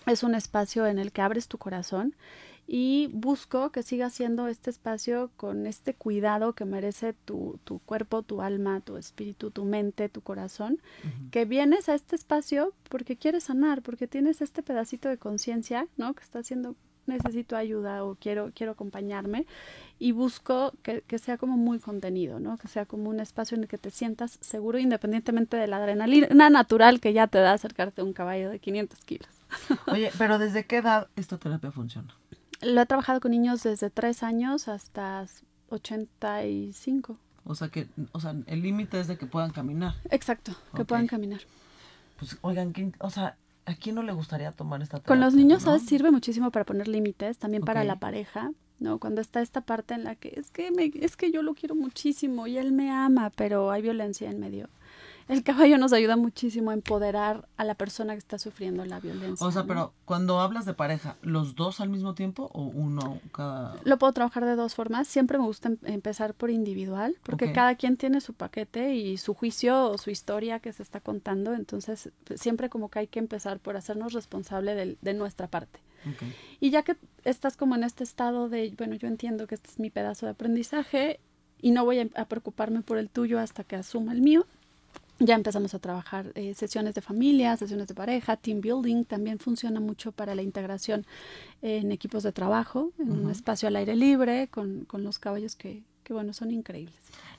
Es 0.06 0.22
un 0.22 0.36
espacio 0.36 0.86
en 0.86 1.00
el 1.00 1.10
que 1.10 1.22
abres 1.22 1.48
tu 1.48 1.58
corazón 1.58 2.14
y 2.72 3.08
busco 3.12 3.72
que 3.72 3.82
siga 3.82 4.10
siendo 4.10 4.46
este 4.46 4.70
espacio 4.70 5.32
con 5.36 5.66
este 5.66 5.92
cuidado 5.92 6.52
que 6.52 6.64
merece 6.64 7.14
tu, 7.24 7.58
tu 7.64 7.80
cuerpo, 7.80 8.22
tu 8.22 8.42
alma, 8.42 8.80
tu 8.80 8.96
espíritu, 8.96 9.50
tu 9.50 9.64
mente, 9.64 10.08
tu 10.08 10.20
corazón, 10.20 10.80
que 11.32 11.44
vienes 11.44 11.88
a 11.88 11.96
este 11.96 12.14
espacio 12.14 12.72
porque 12.88 13.16
quieres 13.16 13.42
sanar, 13.42 13.82
porque 13.82 14.06
tienes 14.06 14.40
este 14.40 14.62
pedacito 14.62 15.08
de 15.08 15.18
conciencia, 15.18 15.88
¿no? 15.96 16.14
Que 16.14 16.22
está 16.22 16.38
haciendo 16.38 16.76
necesito 17.06 17.56
ayuda 17.56 18.04
o 18.04 18.14
quiero, 18.14 18.52
quiero 18.54 18.70
acompañarme 18.72 19.46
y 19.98 20.12
busco 20.12 20.72
que, 20.84 21.02
que, 21.02 21.18
sea 21.18 21.38
como 21.38 21.56
muy 21.56 21.80
contenido, 21.80 22.38
¿no? 22.38 22.56
Que 22.56 22.68
sea 22.68 22.86
como 22.86 23.10
un 23.10 23.18
espacio 23.18 23.56
en 23.56 23.62
el 23.62 23.68
que 23.68 23.78
te 23.78 23.90
sientas 23.90 24.38
seguro 24.40 24.78
independientemente 24.78 25.56
de 25.56 25.66
la 25.66 25.78
adrenalina 25.78 26.50
natural 26.50 27.00
que 27.00 27.12
ya 27.12 27.26
te 27.26 27.38
da 27.38 27.52
acercarte 27.52 28.02
a 28.02 28.04
un 28.04 28.12
caballo 28.12 28.48
de 28.48 28.60
500 28.60 29.04
kilos. 29.04 29.28
Oye, 29.88 30.12
pero 30.18 30.38
¿desde 30.38 30.66
qué 30.66 30.76
edad 30.76 31.08
esta 31.16 31.36
terapia 31.36 31.72
funciona? 31.72 32.14
Lo 32.62 32.80
he 32.80 32.86
trabajado 32.86 33.20
con 33.20 33.30
niños 33.30 33.62
desde 33.62 33.90
3 33.90 34.22
años 34.22 34.68
hasta 34.68 35.26
85. 35.68 37.16
O 37.44 37.54
sea 37.54 37.68
que, 37.68 37.88
o 38.12 38.20
sea, 38.20 38.34
el 38.46 38.62
límite 38.62 39.00
es 39.00 39.08
de 39.08 39.16
que 39.16 39.26
puedan 39.26 39.50
caminar. 39.50 39.94
Exacto, 40.10 40.52
que 40.76 40.84
puedan 40.84 41.06
caminar. 41.06 41.40
Pues, 42.18 42.36
oigan, 42.42 42.72
¿quién- 42.72 42.94
o 42.98 43.08
sea, 43.10 43.36
¿a 43.64 43.74
quién 43.74 43.94
no 43.94 44.02
le 44.02 44.12
gustaría 44.12 44.52
tomar 44.52 44.82
esta 44.82 44.98
terapia? 44.98 45.08
Con 45.08 45.20
los 45.20 45.34
niños, 45.34 45.60
no? 45.64 45.72
¿sabes? 45.72 45.86
Sirve 45.86 46.10
muchísimo 46.10 46.50
para 46.50 46.64
poner 46.66 46.86
límites, 46.86 47.38
también 47.38 47.62
para 47.62 47.82
la 47.84 47.96
pareja, 47.98 48.50
¿no? 48.78 48.98
Cuando 48.98 49.20
está 49.22 49.40
esta 49.40 49.62
parte 49.62 49.94
en 49.94 50.04
la 50.04 50.16
que 50.16 50.34
es 50.36 50.50
que 50.50 50.70
me, 50.70 50.90
es 50.94 51.16
que 51.16 51.32
yo 51.32 51.42
lo 51.42 51.54
quiero 51.54 51.74
muchísimo 51.74 52.46
y 52.46 52.58
él 52.58 52.72
me 52.72 52.90
ama, 52.90 53.30
pero 53.34 53.70
hay 53.70 53.80
violencia 53.80 54.30
en 54.30 54.38
medio. 54.38 54.68
El 55.30 55.44
caballo 55.44 55.78
nos 55.78 55.92
ayuda 55.92 56.16
muchísimo 56.16 56.70
a 56.70 56.74
empoderar 56.74 57.46
a 57.56 57.62
la 57.62 57.74
persona 57.74 58.14
que 58.14 58.18
está 58.18 58.36
sufriendo 58.36 58.84
la 58.84 58.98
violencia. 58.98 59.46
O 59.46 59.52
sea, 59.52 59.62
¿no? 59.62 59.68
pero 59.68 59.94
cuando 60.04 60.40
hablas 60.40 60.66
de 60.66 60.74
pareja, 60.74 61.16
¿los 61.22 61.54
dos 61.54 61.80
al 61.80 61.88
mismo 61.88 62.14
tiempo 62.14 62.50
o 62.52 62.64
uno 62.64 63.20
cada...? 63.32 63.76
Lo 63.84 63.96
puedo 63.96 64.12
trabajar 64.12 64.44
de 64.44 64.56
dos 64.56 64.74
formas. 64.74 65.06
Siempre 65.06 65.38
me 65.38 65.44
gusta 65.44 65.68
em- 65.68 65.78
empezar 65.84 66.34
por 66.34 66.50
individual, 66.50 67.14
porque 67.22 67.52
cada 67.52 67.76
quien 67.76 67.96
tiene 67.96 68.20
su 68.20 68.34
paquete 68.34 68.96
y 68.96 69.18
su 69.18 69.34
juicio 69.34 69.90
o 69.90 69.98
su 69.98 70.10
historia 70.10 70.58
que 70.58 70.72
se 70.72 70.82
está 70.82 70.98
contando. 70.98 71.54
Entonces, 71.54 72.10
siempre 72.34 72.68
como 72.68 72.88
que 72.88 72.98
hay 72.98 73.06
que 73.06 73.20
empezar 73.20 73.60
por 73.60 73.76
hacernos 73.76 74.12
responsable 74.14 74.98
de 75.00 75.14
nuestra 75.14 75.46
parte. 75.46 75.78
Y 76.58 76.70
ya 76.70 76.82
que 76.82 76.96
estás 77.24 77.56
como 77.56 77.76
en 77.76 77.84
este 77.84 78.02
estado 78.02 78.48
de, 78.48 78.74
bueno, 78.76 78.96
yo 78.96 79.06
entiendo 79.06 79.46
que 79.46 79.54
este 79.54 79.70
es 79.70 79.78
mi 79.78 79.90
pedazo 79.90 80.26
de 80.26 80.32
aprendizaje 80.32 81.20
y 81.60 81.70
no 81.70 81.84
voy 81.84 82.00
a, 82.00 82.08
a 82.14 82.24
preocuparme 82.24 82.80
por 82.82 82.98
el 82.98 83.10
tuyo 83.10 83.38
hasta 83.38 83.64
que 83.64 83.76
asuma 83.76 84.12
el 84.12 84.22
mío, 84.22 84.46
ya 85.20 85.34
empezamos 85.34 85.74
a 85.74 85.78
trabajar 85.78 86.32
eh, 86.34 86.54
sesiones 86.54 86.94
de 86.94 87.02
familia, 87.02 87.56
sesiones 87.56 87.86
de 87.88 87.94
pareja, 87.94 88.36
team 88.36 88.60
building, 88.60 89.04
también 89.04 89.38
funciona 89.38 89.78
mucho 89.78 90.12
para 90.12 90.34
la 90.34 90.42
integración 90.42 91.06
en 91.62 91.92
equipos 91.92 92.22
de 92.22 92.32
trabajo, 92.32 92.92
en 92.98 93.12
un 93.12 93.30
espacio 93.30 93.68
al 93.68 93.76
aire 93.76 93.94
libre, 93.94 94.48
con, 94.48 94.86
con 94.86 95.04
los 95.04 95.18
caballos 95.18 95.56
que, 95.56 95.82
que, 96.02 96.14
bueno, 96.14 96.32
son 96.32 96.50
increíbles. 96.50 96.98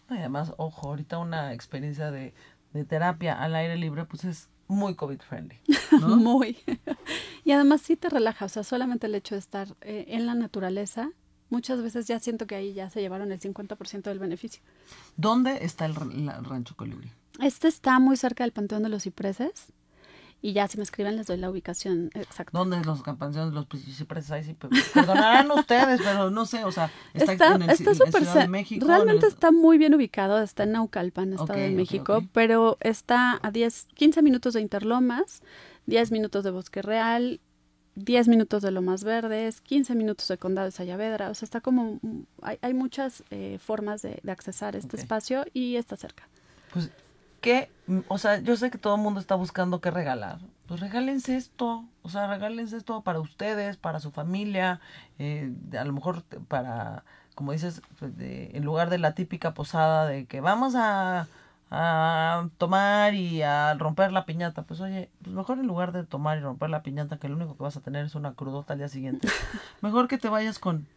No, 0.10 0.16
y 0.16 0.20
además, 0.20 0.54
ojo, 0.58 0.90
ahorita 0.90 1.18
una 1.18 1.54
experiencia 1.54 2.12
de, 2.12 2.34
de 2.74 2.86
terapia 2.86 3.42
al 3.42 3.56
aire 3.56 3.76
libre, 3.78 4.06
pues 4.06 4.26
es 4.26 4.48
muy 4.68 4.96
COVID-friendly, 4.96 5.60
¿no? 6.00 6.08
Muy. 6.18 6.58
y 7.44 7.52
además 7.52 7.82
sí 7.82 7.98
te 7.98 8.10
relaja, 8.10 8.46
o 8.46 8.50
sea, 8.50 8.64
solamente 8.64 9.08
el 9.08 9.16
hecho 9.16 9.36
de 9.36 9.40
estar 9.40 9.76
eh, 9.82 10.06
en 10.08 10.26
la 10.26 10.36
naturaleza, 10.36 11.10
muchas 11.50 11.82
veces 11.82 12.08
ya 12.08 12.20
siento 12.20 12.48
que 12.48 12.56
ahí 12.56 12.74
ya 12.74 12.90
se 12.90 13.02
llevaron 13.02 13.32
el 13.32 13.40
50% 13.40 14.04
del 14.04 14.20
beneficio. 14.20 14.62
¿Dónde 15.18 15.66
está 15.66 15.86
el, 15.86 15.96
rancho 15.96 16.76
Colibrí? 16.76 17.12
Este 17.42 17.68
está 17.68 18.00
muy 18.00 18.18
cerca 18.18 18.44
del 18.44 18.52
Panteón 18.54 18.84
de 18.84 18.90
los 18.90 19.04
Cipreses. 19.04 19.74
Y 20.44 20.54
ya 20.54 20.68
si 20.68 20.78
me 20.78 20.84
escriben 20.84 21.18
les 21.18 21.28
doy 21.28 21.38
la 21.38 21.52
ubicación 21.52 22.10
exacta. 22.16 22.58
¿Dónde 22.58 22.84
los 22.84 23.04
campanzones, 23.04 23.54
los 23.54 23.68
cipreses? 23.96 24.32
Ahí 24.32 24.44
sí, 24.44 24.56
pe- 24.56 24.70
perdonarán 24.92 25.52
ustedes, 25.56 26.02
pero 26.04 26.32
no 26.32 26.48
sé, 26.48 26.64
o 26.64 26.72
sea, 26.72 26.90
está, 27.14 27.34
Está 27.34 27.56
en, 27.56 27.62
el, 27.62 27.70
está 27.70 27.92
en 27.92 27.96
súper 27.96 28.24
Ciudad 28.26 28.42
de 28.42 28.48
México. 28.48 28.88
Realmente 28.88 29.28
el- 29.28 29.32
está 29.32 29.52
muy 29.52 29.78
bien 29.78 29.94
ubicado, 29.94 30.42
está 30.42 30.64
en 30.64 30.72
Naucalpan, 30.72 31.34
Estado 31.34 31.60
de 31.60 31.70
México, 31.70 32.24
pero 32.34 32.78
está 32.80 33.40
a 33.44 33.52
10, 33.52 33.90
15 33.94 34.24
minutos 34.24 34.56
de 34.56 34.62
Interlomas, 34.62 35.44
10 35.86 36.12
minutos 36.12 36.44
de 36.44 36.50
Bosque 36.50 36.82
Real, 36.82 37.40
10 37.94 38.28
minutos 38.28 38.64
de 38.64 38.72
Lomas 38.72 39.04
Verdes, 39.04 39.62
15 39.62 39.94
minutos 39.94 40.28
de 40.28 40.40
Condado 40.40 40.66
de 40.66 40.72
Sayavedra, 40.72 41.30
o 41.30 41.36
sea, 41.36 41.46
está 41.46 41.62
como, 41.62 42.00
hay, 42.42 42.58
hay 42.64 42.74
muchas 42.74 43.24
eh, 43.30 43.60
formas 43.64 44.02
de, 44.02 44.20
de 44.24 44.32
accesar 44.32 44.76
este 44.76 44.98
espacio 44.98 45.46
y 45.54 45.76
está 45.76 45.98
cerca. 45.98 46.28
Pues, 46.74 46.90
Mm, 47.88 48.00
O 48.08 48.18
sea, 48.18 48.40
yo 48.40 48.56
sé 48.58 48.70
que 48.72 48.78
todo 48.78 48.96
el 48.96 49.02
mundo 49.02 49.20
está 49.20 49.36
buscando 49.36 49.82
qué 49.82 49.92
regalar. 49.92 50.40
Pues 50.68 50.80
regálense 50.80 51.36
esto. 51.36 51.86
O 52.04 52.10
sea, 52.10 52.28
regálense 52.28 52.78
esto 52.78 53.02
para 53.02 53.20
ustedes, 53.20 53.78
para 53.78 54.00
su 54.00 54.12
familia. 54.12 54.80
eh, 55.20 55.52
a 55.78 55.84
lo 55.84 55.94
mejor 55.94 56.24
para, 56.48 57.04
como 57.36 57.52
dices, 57.52 57.82
pues, 58.00 58.18
de- 58.18 58.52
en 58.56 58.64
lugar 58.64 58.90
de 58.90 58.98
la 58.98 59.14
típica 59.14 59.54
posada 59.54 60.06
de 60.08 60.26
que 60.26 60.42
vamos 60.42 60.74
a, 60.76 61.28
a 61.70 62.48
tomar 62.58 63.14
y 63.16 63.42
a 63.42 63.74
romper 63.76 64.12
la 64.12 64.26
piñata. 64.26 64.64
Pues 64.64 64.80
oye, 64.82 65.10
pues 65.22 65.36
mejor 65.36 65.60
en 65.60 65.68
lugar 65.68 65.92
de 65.92 66.04
tomar 66.06 66.38
y 66.38 66.42
romper 66.42 66.70
la 66.70 66.82
piñata, 66.84 67.18
que 67.18 67.28
lo 67.30 67.36
único 67.36 67.56
que 67.58 67.64
vas 67.64 67.78
a 67.78 67.82
tener 67.82 68.06
es 68.06 68.16
una 68.16 68.34
crudota 68.34 68.74
al 68.74 68.80
día 68.80 68.90
siguiente. 68.90 69.28
mejor 69.82 70.08
que 70.08 70.18
te 70.18 70.30
vayas 70.30 70.60
con, 70.60 70.88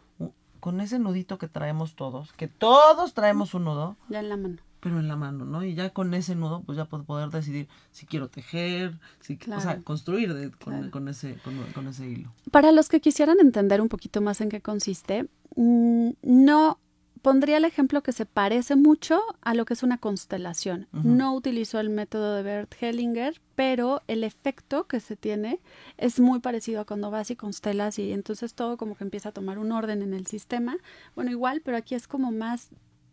con 0.61 0.81
ese 0.81 0.99
nudito 0.99 1.39
que 1.39 1.49
traemos 1.49 1.95
todos. 1.97 2.33
Que 2.33 2.49
todos 2.49 3.15
traemos 3.15 3.55
un 3.55 3.65
nudo 3.65 3.97
Ya 4.09 4.21
en 4.21 4.29
la 4.29 4.37
mano. 4.37 4.57
Pero 4.85 5.01
en 5.01 5.09
la 5.09 5.17
mano, 5.17 5.45
¿no? 5.47 5.65
Y 5.65 5.75
ya 5.75 5.91
con 5.91 6.13
ese 6.15 6.37
nudo, 6.37 6.63
pues 6.63 6.77
ya 6.77 6.85
puedo 6.85 7.03
poder 7.05 7.31
decidir 7.31 7.67
si 7.91 8.05
quiero 8.07 8.29
tejer, 8.29 8.99
si, 9.21 9.39
o 9.57 9.61
sea, 9.61 9.81
construir 9.83 10.33
de- 10.35 10.51
con, 10.53 10.75
Claro. 10.75 10.91
con 10.93 11.09
ese, 11.09 11.37
con, 11.43 11.57
con 11.73 11.89
ese 11.89 12.07
hilo. 12.09 12.33
Para 12.53 12.71
los 12.71 12.89
que 12.91 13.01
quisieran 13.01 13.41
entender 13.41 13.81
un 13.81 13.89
poquito 13.89 14.21
más 14.21 14.41
en 14.43 14.51
qué 14.51 14.61
consiste, 14.61 15.27
mm, 15.57 16.11
no 16.23 16.79
pondría 17.23 17.57
el 17.57 17.65
ejemplo 17.65 18.03
que 18.03 18.13
se 18.13 18.27
parece 18.27 18.77
mucho 18.77 19.19
a 19.41 19.55
lo 19.55 19.65
que 19.65 19.73
es 19.73 19.83
una 19.83 19.97
constelación. 19.97 20.87
No 20.93 21.35
utilizo 21.35 21.81
el 21.81 21.89
método 21.89 22.35
de 22.35 22.43
Bert 22.43 22.75
Hellinger, 22.79 23.41
pero 23.55 24.03
el 24.09 24.25
efecto 24.25 24.85
que 24.87 25.01
se 25.01 25.17
tiene 25.17 25.59
es 25.97 26.21
muy 26.21 26.41
parecido 26.41 26.83
a 26.83 26.85
cuando 26.85 27.11
vas 27.11 27.31
y 27.31 27.37
constelas 27.37 27.99
y 27.99 28.13
entonces 28.13 28.53
todo 28.53 28.77
como 28.77 28.95
que 28.95 29.05
empieza 29.05 29.31
a 29.31 29.33
tomar 29.33 29.59
un 29.59 29.73
orden 29.73 30.03
en 30.03 30.13
el 30.13 30.27
sistema. 30.27 30.77
Bueno, 31.15 31.31
igual, 31.31 31.63
pero 31.65 31.79
aquí 31.79 31.95
es 31.95 32.07
como 32.07 32.31
más 32.31 32.69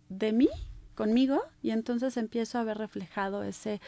de 0.09 0.33
mí, 0.33 0.49
conmigo, 0.95 1.41
y 1.61 1.71
entonces 1.71 2.17
empiezo 2.17 2.59
a 2.59 2.63
ver 2.63 2.77
reflejado 2.77 3.43
ese, 3.43 3.81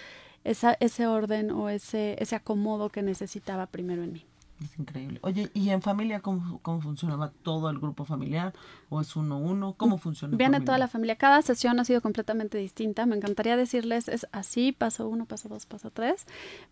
esa, 0.44 0.76
ese 0.80 1.08
orden 1.08 1.52
o 1.52 1.70
ese, 1.70 2.16
ese 2.20 2.36
acomodo 2.36 2.90
que 2.90 3.02
necesitaba 3.02 3.68
primero 3.68 4.04
en 4.04 4.14
mí. 4.14 4.26
Es 4.64 4.80
increíble. 4.80 5.20
Oye, 5.24 5.50
¿y 5.54 5.70
en 5.72 5.82
familia 5.82 6.22
cómo, 6.22 6.60
cómo 6.62 6.80
funciona? 6.80 7.18
¿Va 7.18 7.32
todo 7.44 7.70
el 7.70 7.80
grupo 7.80 8.06
familiar 8.06 8.54
o 8.90 9.02
es 9.02 9.16
uno 9.16 9.36
a 9.36 9.38
uno? 9.38 9.74
¿Cómo 9.74 9.98
funciona? 9.98 10.34
en 10.34 10.38
Viene 10.38 10.54
familia? 10.58 10.66
toda 10.66 10.78
la 10.78 10.88
familia. 10.88 11.16
Cada 11.18 11.42
sesión 11.42 11.80
ha 11.80 11.86
sido 11.86 12.02
completamente 12.02 12.58
distinta. 12.58 13.06
Me 13.06 13.16
encantaría 13.18 13.58
decirles, 13.58 14.08
es 14.08 14.26
así, 14.32 14.72
paso 14.72 15.10
uno, 15.10 15.26
paso 15.26 15.50
dos, 15.50 15.66
paso 15.66 15.90
tres, 15.92 16.26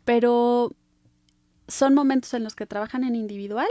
pero 0.06 0.72
son 1.68 1.94
momentos 1.94 2.34
en 2.34 2.44
los 2.44 2.56
que 2.56 2.66
trabajan 2.66 3.04
en 3.04 3.16
individual 3.16 3.68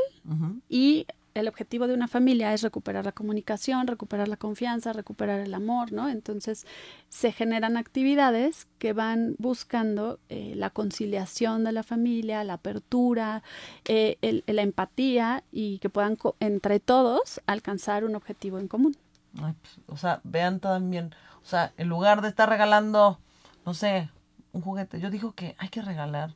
y 0.68 1.06
el 1.35 1.49
objetivo 1.49 1.87
de 1.87 1.95
una 1.95 2.09
familia 2.09 2.53
es 2.53 2.62
recuperar 2.62 3.05
la 3.05 3.12
comunicación, 3.12 3.87
recuperar 3.87 4.28
la 4.28 4.37
confianza, 4.37 4.93
recuperar 4.93 5.41
el 5.41 5.55
amor, 5.55 5.93
¿no? 5.93 6.09
Entonces 6.09 6.66
se 7.09 7.33
generan 7.33 7.76
actividades 7.76 8.66
que 8.78 8.93
van 8.93 9.35
buscando 9.39 10.18
eh, 10.28 10.55
la 10.57 10.70
conciliación 10.70 11.64
de 11.64 11.72
la 11.72 11.83
familia, 11.83 12.43
la 12.45 12.55
apertura, 12.55 13.43
eh, 13.87 14.18
el- 14.22 14.45
la 14.47 14.62
empatía 14.62 15.43
y 15.53 15.78
que 15.78 15.89
puedan 15.91 16.16
entre 16.41 16.81
todos 16.81 17.41
alcanzar 17.47 18.05
un 18.05 18.14
objetivo 18.16 18.59
en 18.59 18.68
común. 18.68 18.97
Ay, 19.43 19.55
pues, 19.61 19.78
o 19.87 19.97
sea, 19.97 20.20
vean 20.24 20.59
también, 20.61 21.14
o 21.43 21.47
sea, 21.47 21.72
en 21.76 21.89
lugar 21.89 22.20
de 22.22 22.28
estar 22.28 22.49
regalando, 22.49 23.18
no 23.64 23.74
sé, 23.74 24.11
un 24.53 24.62
juguete, 24.62 24.99
yo 25.01 25.11
digo 25.11 25.33
que 25.33 25.55
hay 25.59 25.68
que 25.68 25.83
regalar 25.83 26.35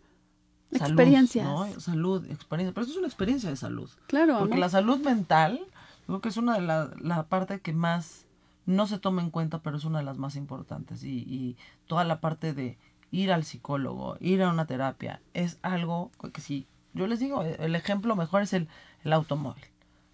salud, 0.79 0.93
Experiencias. 0.93 1.47
¿no? 1.47 1.81
Salud, 1.81 2.25
experiencia, 2.31 2.73
pero 2.75 2.83
esto 2.83 2.93
es 2.93 2.99
una 2.99 3.07
experiencia 3.09 3.51
de 3.51 3.57
salud. 3.57 3.91
Claro, 4.07 4.39
Porque 4.39 4.55
amor. 4.55 4.59
la 4.61 4.69
salud 4.69 4.99
mental, 4.99 5.61
creo 6.07 6.21
que 6.21 6.29
es 6.29 6.37
una 6.37 6.55
de 6.55 6.61
la, 6.63 6.91
la 7.01 7.25
parte 7.25 7.61
que 7.61 7.73
más 7.73 8.27
no 8.67 8.87
se 8.87 8.99
toma 8.99 9.23
en 9.23 9.31
cuenta, 9.31 9.59
pero 9.61 9.77
es 9.77 9.85
una 9.85 9.99
de 9.99 10.05
las 10.05 10.19
más 10.19 10.37
importantes. 10.37 11.05
Y, 11.05 11.19
y 11.19 11.57
toda 11.87 12.05
la 12.05 12.21
parte 12.21 12.53
de 12.55 12.79
ir 13.11 13.33
al 13.33 13.45
psicólogo, 13.45 14.17
ir 14.21 14.43
a 14.43 14.51
una 14.51 14.67
terapia, 14.67 15.21
es 15.35 15.59
algo 15.63 16.11
que 16.33 16.41
si, 16.41 16.67
yo 16.95 17.07
les 17.07 17.21
digo, 17.21 17.43
el 17.43 17.75
ejemplo 17.77 18.17
mejor 18.17 18.43
es 18.43 18.53
el, 18.53 18.69
el 19.05 19.13
automóvil. 19.13 19.65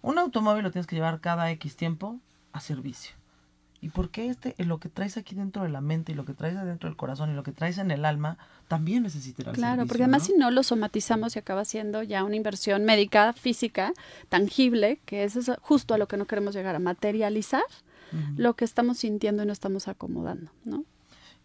Un 0.01 0.17
automóvil 0.19 0.63
lo 0.63 0.71
tienes 0.71 0.87
que 0.87 0.95
llevar 0.95 1.19
cada 1.21 1.49
X 1.51 1.75
tiempo 1.75 2.19
a 2.53 2.59
servicio. 2.59 3.15
¿Y 3.83 3.89
por 3.89 4.11
qué 4.11 4.27
este, 4.27 4.53
lo 4.63 4.79
que 4.79 4.89
traes 4.89 5.17
aquí 5.17 5.33
dentro 5.33 5.63
de 5.63 5.69
la 5.69 5.81
mente 5.81 6.11
y 6.11 6.15
lo 6.15 6.23
que 6.23 6.35
traes 6.35 6.53
dentro 6.63 6.87
del 6.87 6.95
corazón 6.95 7.31
y 7.31 7.33
lo 7.33 7.41
que 7.41 7.51
traes 7.51 7.79
en 7.79 7.89
el 7.89 8.05
alma 8.05 8.37
también 8.67 9.01
necesita 9.01 9.41
Claro, 9.51 9.57
servicio, 9.57 9.87
porque 9.87 10.03
además 10.03 10.21
¿no? 10.21 10.25
si 10.27 10.33
no 10.37 10.51
lo 10.51 10.61
somatizamos 10.61 11.35
y 11.35 11.39
acaba 11.39 11.65
siendo 11.65 12.03
ya 12.03 12.23
una 12.23 12.35
inversión 12.35 12.85
médica, 12.85 13.33
física, 13.33 13.93
tangible, 14.29 15.01
que 15.05 15.23
eso 15.23 15.39
es 15.39 15.51
justo 15.61 15.95
a 15.95 15.97
lo 15.97 16.07
que 16.07 16.17
no 16.17 16.27
queremos 16.27 16.53
llegar 16.53 16.75
a 16.75 16.79
materializar, 16.79 17.63
lo 18.35 18.55
que 18.55 18.65
estamos 18.65 18.99
sintiendo 18.99 19.43
y 19.43 19.45
no 19.45 19.53
estamos 19.53 19.87
acomodando, 19.87 20.51
¿no? 20.65 20.83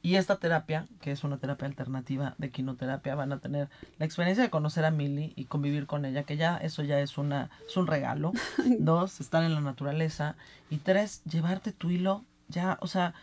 Y 0.07 0.15
esta 0.15 0.37
terapia, 0.37 0.87
que 1.01 1.11
es 1.11 1.25
una 1.25 1.39
terapia 1.39 1.67
alternativa 1.67 2.37
de 2.39 2.53
quinoterapia, 2.53 3.17
van 3.17 3.33
a 3.33 3.41
tener 3.41 3.69
la 3.99 4.07
experiencia 4.07 4.45
de 4.45 4.51
conocer 4.51 4.85
a 4.85 4.93
Milly 4.93 5.33
y 5.35 5.47
convivir 5.47 5.89
con 5.89 6.05
ella, 6.05 6.23
que 6.23 6.37
ya 6.37 6.59
eso 6.59 6.85
ya 6.85 7.01
es 7.01 7.19
una 7.19 7.51
es 7.67 7.77
un 7.77 7.89
regalo. 7.89 8.31
Dos, 8.79 9.19
estar 9.19 9.43
en 9.43 9.53
la 9.53 9.61
naturaleza 9.61 10.37
y 10.71 10.77
tres, 10.77 11.25
llevarte 11.25 11.73
tu 11.73 11.91
hilo 11.91 12.25
ya, 12.47 12.79
o 12.83 12.87
sea, 12.87 13.15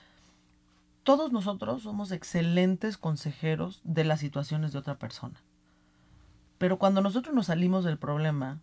todos 1.03 1.31
nosotros 1.31 1.84
somos 1.84 2.11
excelentes 2.11 2.97
consejeros 2.97 3.79
de 3.86 4.03
las 4.03 4.19
situaciones 4.19 4.73
de 4.73 4.79
otra 4.79 4.95
persona. 4.95 5.39
Pero 6.57 6.79
cuando 6.79 6.99
nosotros 6.99 7.34
nos 7.34 7.45
salimos 7.45 7.86
del 7.86 7.97
problema, 7.97 8.59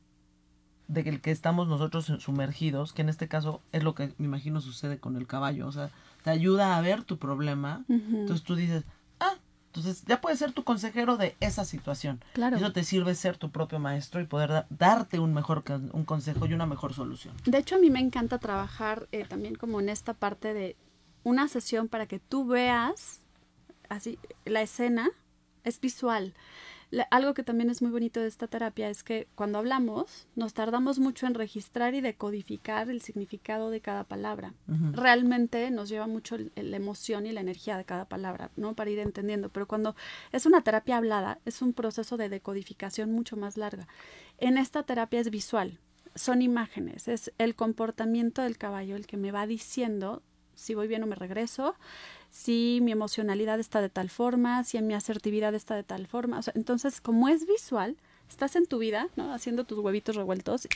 de 0.91 1.01
el 1.09 1.20
que 1.20 1.30
estamos 1.30 1.68
nosotros 1.68 2.12
sumergidos, 2.18 2.93
que 2.93 3.03
en 3.03 3.09
este 3.09 3.28
caso 3.28 3.61
es 3.72 3.84
lo 3.84 3.95
que 3.95 4.12
me 4.18 4.26
imagino 4.26 4.61
sucede 4.61 4.99
con 4.99 5.16
el 5.16 5.26
caballo, 5.26 5.68
o 5.68 5.72
sea, 5.72 5.91
te 6.24 6.30
ayuda 6.30 6.76
a 6.76 6.80
ver 6.80 7.05
tu 7.05 7.16
problema, 7.18 7.84
entonces 7.88 8.43
tú 8.43 8.57
dices, 8.57 8.84
ah, 9.20 9.36
entonces 9.68 10.05
ya 10.07 10.20
puedes 10.20 10.41
ser 10.41 10.53
tu 10.53 10.64
consejero 10.64 11.16
de 11.16 11.36
esa 11.38 11.64
situación. 11.64 12.22
Claro. 12.32 12.57
Eso 12.57 12.72
te 12.72 12.82
sirve 12.82 13.14
ser 13.14 13.36
tu 13.36 13.51
propio 13.51 13.78
maestro 13.78 14.20
y 14.20 14.26
poder 14.26 14.66
darte 14.68 15.20
un 15.20 15.32
mejor 15.32 15.62
un 15.93 16.05
consejo 16.05 16.47
y 16.47 16.55
una 16.55 16.66
mejor 16.66 16.93
solución. 16.93 17.34
De 17.45 17.59
hecho, 17.59 17.76
a 17.76 17.78
mí 17.78 17.88
me 17.88 18.01
encanta 18.01 18.38
trabajar 18.38 19.09
eh, 19.12 19.24
también 19.24 19.55
como 19.55 19.80
en 19.80 19.88
esta 19.88 20.12
parte 20.12 20.53
de 20.53 20.76
una 21.22 21.47
sesión 21.47 21.88
para 21.88 22.07
que 22.07 22.18
tú 22.18 22.47
veas 22.47 23.20
así 23.88 24.18
la 24.45 24.62
escena 24.62 25.09
es 25.64 25.80
visual 25.80 26.34
algo 27.11 27.34
que 27.34 27.43
también 27.43 27.70
es 27.70 27.82
muy 27.82 27.91
bonito 27.91 28.20
de 28.20 28.26
esta 28.26 28.49
terapia 28.49 28.88
es 28.88 29.03
que 29.03 29.28
cuando 29.34 29.59
hablamos 29.59 30.26
nos 30.34 30.55
tardamos 30.55 30.99
mucho 30.99 31.26
en 31.26 31.34
registrar 31.34 31.95
y 31.95 32.01
decodificar 32.01 32.91
el 32.91 33.01
significado 33.01 33.70
de 33.70 33.80
cada 33.80 34.05
palabra. 34.05 34.55
Realmente 34.93 35.70
nos 35.70 35.88
lleva 35.88 36.07
mucho 36.07 36.36
la 36.38 36.76
emoción 36.76 37.26
y 37.26 37.32
la 37.32 37.41
energía 37.41 37.76
de 37.76 37.84
cada 37.84 38.07
palabra, 38.07 38.51
¿no? 38.57 38.74
Para 38.74 38.91
ir 38.91 38.99
entendiendo. 38.99 39.51
Pero 39.51 39.68
cuando 39.68 39.95
es 40.32 40.47
una 40.47 40.62
terapia 40.62 40.97
hablada, 40.97 41.38
es 41.45 41.62
un 41.62 41.72
proceso 41.72 42.16
de 42.16 42.28
decodificación 42.28 43.12
mucho 43.12 43.36
más 43.36 43.57
larga. 43.57 43.86
En 44.38 44.59
esta 44.59 44.82
terapia 44.82 45.20
es 45.20 45.30
visual. 45.30 45.78
Son 46.16 46.43
imágenes, 46.43 47.07
es 47.07 47.32
el 47.38 47.55
comportamiento 47.55 48.43
del 48.43 48.59
caballo 48.59 48.97
el 48.97 49.07
que 49.07 49.16
me 49.16 49.30
va 49.30 49.47
diciendo 49.47 50.22
si 50.55 50.75
voy 50.75 50.89
bien 50.89 51.03
o 51.03 51.07
me 51.07 51.17
regreso, 51.17 51.75
si 52.31 52.81
mi 52.83 52.93
emocionalidad 52.93 53.59
está 53.61 53.81
de 53.81 53.89
tal 53.89 54.11
forma, 54.11 54.63
si 54.65 54.81
mi 54.81 54.95
asertividad 54.95 55.55
está 55.55 55.75
de 55.75 55.83
tal 55.83 56.07
forma. 56.07 56.39
O 56.39 56.43
sea, 56.43 56.53
entonces, 56.57 57.01
como 57.01 57.29
es 57.29 57.47
visual, 57.47 57.97
estás 58.29 58.57
en 58.57 58.67
tu 58.67 58.79
vida, 58.79 59.09
¿no? 59.17 59.33
Haciendo 59.35 59.65
tus 59.65 59.79
huevitos 59.79 60.17
revueltos, 60.17 60.69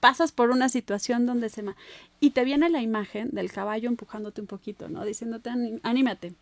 pasas 0.00 0.32
por 0.32 0.50
una 0.50 0.68
situación 0.68 1.26
donde 1.26 1.48
se... 1.48 1.62
Ma 1.62 1.76
y 2.20 2.30
te 2.30 2.44
viene 2.44 2.68
la 2.68 2.80
imagen 2.82 3.30
del 3.30 3.52
caballo 3.52 3.88
empujándote 3.88 4.40
un 4.40 4.46
poquito, 4.46 4.88
¿no? 4.88 5.04
Diciéndote, 5.04 5.50
anímate. 5.82 6.34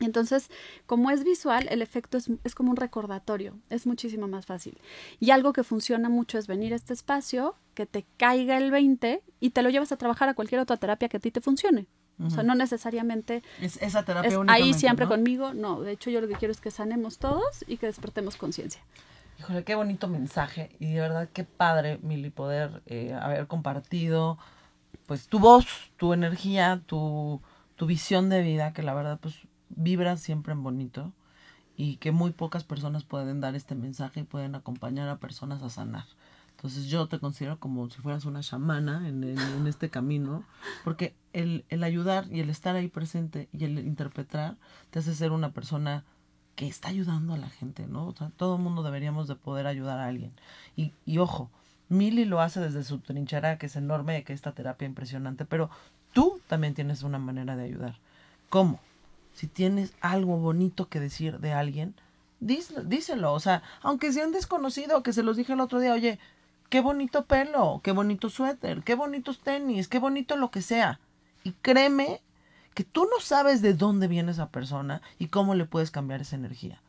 Entonces, 0.00 0.50
como 0.86 1.10
es 1.10 1.24
visual, 1.24 1.66
el 1.70 1.82
efecto 1.82 2.18
es, 2.18 2.30
es, 2.44 2.54
como 2.54 2.70
un 2.70 2.76
recordatorio, 2.76 3.58
es 3.70 3.86
muchísimo 3.86 4.28
más 4.28 4.46
fácil. 4.46 4.78
Y 5.20 5.30
algo 5.30 5.52
que 5.52 5.64
funciona 5.64 6.08
mucho 6.08 6.38
es 6.38 6.46
venir 6.46 6.72
a 6.72 6.76
este 6.76 6.92
espacio, 6.92 7.56
que 7.74 7.86
te 7.86 8.04
caiga 8.16 8.56
el 8.56 8.70
20 8.70 9.22
y 9.40 9.50
te 9.50 9.62
lo 9.62 9.70
llevas 9.70 9.92
a 9.92 9.96
trabajar 9.96 10.28
a 10.28 10.34
cualquier 10.34 10.60
otra 10.60 10.76
terapia 10.76 11.08
que 11.08 11.16
a 11.16 11.20
ti 11.20 11.30
te 11.30 11.40
funcione. 11.40 11.86
O 12.24 12.30
sea, 12.30 12.42
no 12.42 12.56
necesariamente 12.56 13.44
es 13.60 13.80
esa 13.80 14.04
terapia 14.04 14.28
es 14.28 14.36
ahí 14.48 14.74
siempre 14.74 15.06
conmigo. 15.06 15.54
No, 15.54 15.80
de 15.80 15.92
hecho 15.92 16.10
yo 16.10 16.20
lo 16.20 16.26
que 16.26 16.34
quiero 16.34 16.50
es 16.50 16.60
que 16.60 16.72
sanemos 16.72 17.18
todos 17.18 17.64
y 17.68 17.76
que 17.76 17.86
despertemos 17.86 18.36
conciencia. 18.36 18.82
Híjole, 19.38 19.62
qué 19.62 19.76
bonito 19.76 20.08
mensaje 20.08 20.70
y 20.80 20.94
de 20.94 21.00
verdad 21.00 21.28
qué 21.32 21.44
padre, 21.44 22.00
Mili, 22.02 22.30
poder 22.30 22.82
eh, 22.86 23.14
haber 23.14 23.46
compartido 23.46 24.36
pues 25.06 25.28
tu 25.28 25.38
voz, 25.38 25.66
tu 25.96 26.12
energía, 26.12 26.82
tu, 26.86 27.40
tu 27.76 27.86
visión 27.86 28.28
de 28.30 28.42
vida, 28.42 28.72
que 28.72 28.82
la 28.82 28.94
verdad 28.94 29.18
pues 29.22 29.36
vibra 29.78 30.16
siempre 30.16 30.52
en 30.52 30.62
bonito 30.62 31.12
y 31.76 31.96
que 31.96 32.12
muy 32.12 32.32
pocas 32.32 32.64
personas 32.64 33.04
pueden 33.04 33.40
dar 33.40 33.54
este 33.54 33.74
mensaje 33.74 34.20
y 34.20 34.24
pueden 34.24 34.54
acompañar 34.54 35.08
a 35.08 35.18
personas 35.18 35.62
a 35.62 35.70
sanar. 35.70 36.04
Entonces 36.56 36.86
yo 36.86 37.06
te 37.06 37.20
considero 37.20 37.60
como 37.60 37.88
si 37.88 38.00
fueras 38.00 38.24
una 38.24 38.40
chamana 38.40 39.08
en, 39.08 39.22
este 39.68 39.90
camino, 39.90 40.42
porque 40.82 41.14
el, 41.32 41.64
el, 41.68 41.84
ayudar 41.84 42.26
y 42.32 42.40
el 42.40 42.50
estar 42.50 42.74
ahí 42.74 42.88
presente 42.88 43.48
y 43.52 43.64
el 43.64 43.78
interpretar 43.78 44.56
te 44.90 44.98
hace 44.98 45.14
ser 45.14 45.30
una 45.30 45.52
persona 45.52 46.04
que 46.56 46.66
está 46.66 46.88
ayudando 46.88 47.34
a 47.34 47.38
la 47.38 47.48
gente, 47.48 47.86
¿no? 47.86 48.08
O 48.08 48.16
sea, 48.16 48.30
todo 48.36 48.56
el 48.56 48.62
mundo 48.62 48.82
deberíamos 48.82 49.28
de 49.28 49.36
poder 49.36 49.68
ayudar 49.68 50.00
a 50.00 50.06
alguien. 50.06 50.32
Y, 50.74 50.92
y 51.06 51.18
ojo, 51.18 51.48
Mili 51.88 52.24
lo 52.24 52.40
hace 52.40 52.58
desde 52.58 52.82
su 52.82 52.98
trinchera, 52.98 53.56
que 53.58 53.66
es 53.66 53.76
enorme, 53.76 54.24
que 54.24 54.32
esta 54.32 54.50
terapia 54.50 54.86
impresionante, 54.86 55.44
pero 55.44 55.70
tú 56.12 56.40
también 56.48 56.74
tienes 56.74 57.04
una 57.04 57.20
manera 57.20 57.54
de 57.54 57.66
ayudar. 57.66 58.00
¿Cómo? 58.50 58.80
Si 59.38 59.46
tienes 59.46 59.94
algo 60.00 60.36
bonito 60.36 60.88
que 60.88 60.98
decir 60.98 61.38
de 61.38 61.52
alguien, 61.52 61.94
díselo, 62.40 63.32
o 63.32 63.38
sea, 63.38 63.62
aunque 63.82 64.12
sea 64.12 64.26
un 64.26 64.32
desconocido, 64.32 65.04
que 65.04 65.12
se 65.12 65.22
los 65.22 65.36
dije 65.36 65.52
el 65.52 65.60
otro 65.60 65.78
día, 65.78 65.92
oye, 65.92 66.18
qué 66.70 66.80
bonito 66.80 67.24
pelo, 67.24 67.80
qué 67.84 67.92
bonito 67.92 68.30
suéter, 68.30 68.82
qué 68.82 68.96
bonitos 68.96 69.38
tenis, 69.38 69.86
qué 69.86 70.00
bonito 70.00 70.34
lo 70.34 70.50
que 70.50 70.60
sea. 70.60 70.98
Y 71.44 71.52
créeme 71.52 72.20
que 72.74 72.82
tú 72.82 73.04
no 73.04 73.20
sabes 73.20 73.62
de 73.62 73.74
dónde 73.74 74.08
viene 74.08 74.32
esa 74.32 74.48
persona 74.48 75.02
y 75.20 75.28
cómo 75.28 75.54
le 75.54 75.66
puedes 75.66 75.92
cambiar 75.92 76.20
esa 76.20 76.34
energía. 76.34 76.82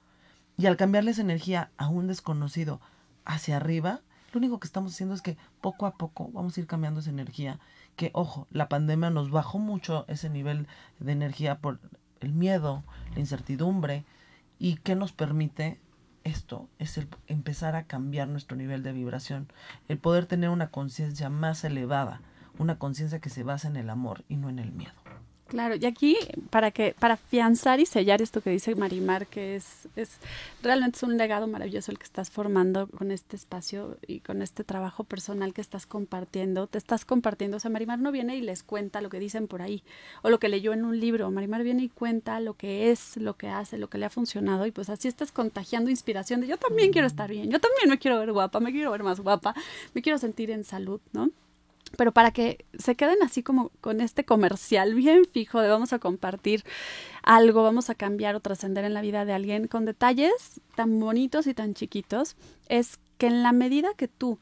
Y 0.57 0.65
al 0.65 0.75
cambiarle 0.75 1.11
esa 1.11 1.21
energía 1.21 1.69
a 1.77 1.87
un 1.87 2.07
desconocido 2.07 2.81
hacia 3.25 3.57
arriba, 3.57 4.01
lo 4.33 4.39
único 4.39 4.59
que 4.59 4.65
estamos 4.65 4.93
haciendo 4.93 5.13
es 5.13 5.21
que 5.21 5.37
poco 5.61 5.85
a 5.85 5.97
poco 5.97 6.31
vamos 6.33 6.57
a 6.57 6.61
ir 6.61 6.65
cambiando 6.65 7.01
esa 7.01 7.11
energía. 7.11 7.59
Que, 7.95 8.09
ojo, 8.15 8.47
la 8.49 8.69
pandemia 8.69 9.11
nos 9.11 9.29
bajó 9.29 9.59
mucho 9.59 10.05
ese 10.07 10.31
nivel 10.31 10.65
de 10.97 11.11
energía 11.11 11.59
por 11.59 11.77
el 12.22 12.34
miedo, 12.34 12.84
la 13.13 13.20
incertidumbre, 13.20 14.05
y 14.57 14.76
que 14.78 14.95
nos 14.95 15.13
permite 15.13 15.80
esto 16.24 16.70
es 16.80 16.97
el 16.97 17.07
empezar 17.28 17.76
a 17.76 17.86
cambiar 17.86 18.28
nuestro 18.28 18.57
nivel 18.57 18.84
de 18.84 18.91
vibración, 18.91 19.47
el 19.88 19.97
poder 19.97 20.26
tener 20.26 20.49
una 20.49 20.70
conciencia 20.70 21.30
más 21.30 21.63
elevada, 21.63 22.22
una 22.57 22.78
conciencia 22.78 23.20
que 23.20 23.30
se 23.30 23.43
basa 23.43 23.67
en 23.67 23.78
el 23.78 23.89
amor 23.89 24.24
y 24.28 24.36
no 24.36 24.49
en 24.49 24.59
el 24.59 24.72
miedo. 24.72 25.09
Claro, 25.49 25.75
y 25.75 25.85
aquí 25.87 26.15
para 26.51 26.69
que 26.69 26.95
para 26.99 27.15
afianzar 27.15 27.79
y 27.79 27.87
sellar 27.87 28.21
esto 28.21 28.39
que 28.39 28.51
dice 28.51 28.75
Marimar, 28.75 29.25
que 29.25 29.55
es, 29.55 29.87
es 29.95 30.17
realmente 30.61 30.97
es 30.97 31.03
un 31.03 31.17
legado 31.17 31.47
maravilloso 31.47 31.91
el 31.91 31.97
que 31.97 32.03
estás 32.03 32.29
formando 32.29 32.87
con 32.87 33.09
este 33.09 33.35
espacio 33.35 33.97
y 34.05 34.19
con 34.19 34.43
este 34.43 34.63
trabajo 34.63 35.03
personal 35.03 35.55
que 35.55 35.61
estás 35.61 35.87
compartiendo, 35.87 36.67
te 36.67 36.77
estás 36.77 37.03
compartiendo, 37.03 37.57
o 37.57 37.59
sea, 37.59 37.71
Marimar 37.71 37.97
no 37.97 38.11
viene 38.11 38.37
y 38.37 38.41
les 38.41 38.61
cuenta 38.61 39.01
lo 39.01 39.09
que 39.09 39.17
dicen 39.17 39.47
por 39.47 39.63
ahí 39.63 39.81
o 40.21 40.29
lo 40.29 40.39
que 40.39 40.49
leyó 40.49 40.71
en 40.71 40.85
un 40.85 40.99
libro, 40.99 41.31
Marimar 41.31 41.63
viene 41.63 41.81
y 41.81 41.89
cuenta 41.89 42.39
lo 42.39 42.53
que 42.53 42.91
es, 42.91 43.17
lo 43.17 43.35
que 43.35 43.47
hace, 43.47 43.79
lo 43.79 43.89
que 43.89 43.97
le 43.97 44.05
ha 44.05 44.11
funcionado 44.11 44.67
y 44.67 44.71
pues 44.71 44.89
así 44.89 45.07
estás 45.07 45.31
contagiando 45.31 45.89
inspiración 45.89 46.41
de 46.41 46.47
yo 46.47 46.57
también 46.57 46.91
quiero 46.91 47.07
estar 47.07 47.27
bien, 47.27 47.49
yo 47.49 47.59
también 47.59 47.89
me 47.89 47.97
quiero 47.97 48.19
ver 48.19 48.31
guapa, 48.33 48.59
me 48.59 48.71
quiero 48.71 48.91
ver 48.91 49.01
más 49.01 49.19
guapa, 49.19 49.55
me 49.95 50.03
quiero 50.03 50.19
sentir 50.19 50.51
en 50.51 50.63
salud, 50.63 51.01
¿no? 51.11 51.31
Pero 51.97 52.11
para 52.11 52.32
que 52.32 52.65
se 52.77 52.95
queden 52.95 53.21
así 53.23 53.43
como 53.43 53.71
con 53.82 53.99
este 54.01 54.23
comercial 54.23 54.93
bien 54.93 55.25
fijo 55.25 55.59
de 55.59 55.69
vamos 55.69 55.91
a 55.91 55.99
compartir 55.99 56.63
algo, 57.23 57.63
vamos 57.63 57.89
a 57.89 57.95
cambiar 57.95 58.36
o 58.36 58.39
trascender 58.39 58.86
en 58.86 58.93
la 58.93 59.01
vida 59.01 59.25
de 59.25 59.34
alguien 59.34 59.67
con 59.67 59.86
detalles 59.86 60.61
tan 60.75 60.99
bonitos 60.99 61.47
y 61.47 61.53
tan 61.53 61.73
chiquitos, 61.73 62.36
es 62.67 62.99
que 63.17 63.27
en 63.27 63.43
la 63.43 63.51
medida 63.51 63.89
que 63.95 64.07
tú 64.07 64.39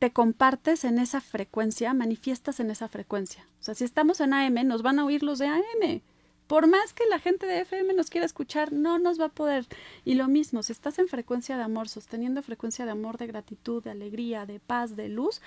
te 0.00 0.12
compartes 0.12 0.84
en 0.84 0.98
esa 0.98 1.20
frecuencia, 1.20 1.92
manifiestas 1.92 2.58
en 2.58 2.70
esa 2.70 2.88
frecuencia. 2.88 3.46
O 3.60 3.62
sea, 3.62 3.74
si 3.74 3.84
estamos 3.84 4.20
en 4.20 4.32
AM, 4.32 4.66
nos 4.66 4.82
van 4.82 4.98
a 4.98 5.04
oír 5.04 5.22
los 5.22 5.38
de 5.38 5.46
AM. 5.46 6.00
Por 6.46 6.66
más 6.66 6.94
que 6.94 7.06
la 7.06 7.20
gente 7.20 7.46
de 7.46 7.60
FM 7.60 7.94
nos 7.94 8.10
quiera 8.10 8.24
escuchar, 8.24 8.72
no 8.72 8.98
nos 8.98 9.20
va 9.20 9.26
a 9.26 9.28
poder. 9.28 9.66
Y 10.04 10.14
lo 10.14 10.26
mismo, 10.26 10.62
si 10.62 10.72
estás 10.72 10.98
en 10.98 11.06
frecuencia 11.06 11.56
de 11.56 11.62
amor, 11.62 11.88
sosteniendo 11.88 12.42
frecuencia 12.42 12.86
de 12.86 12.90
amor, 12.90 13.18
de 13.18 13.28
gratitud, 13.28 13.84
de 13.84 13.90
alegría, 13.90 14.46
de 14.46 14.58
paz, 14.58 14.96
de 14.96 15.08
luz, 15.08 15.42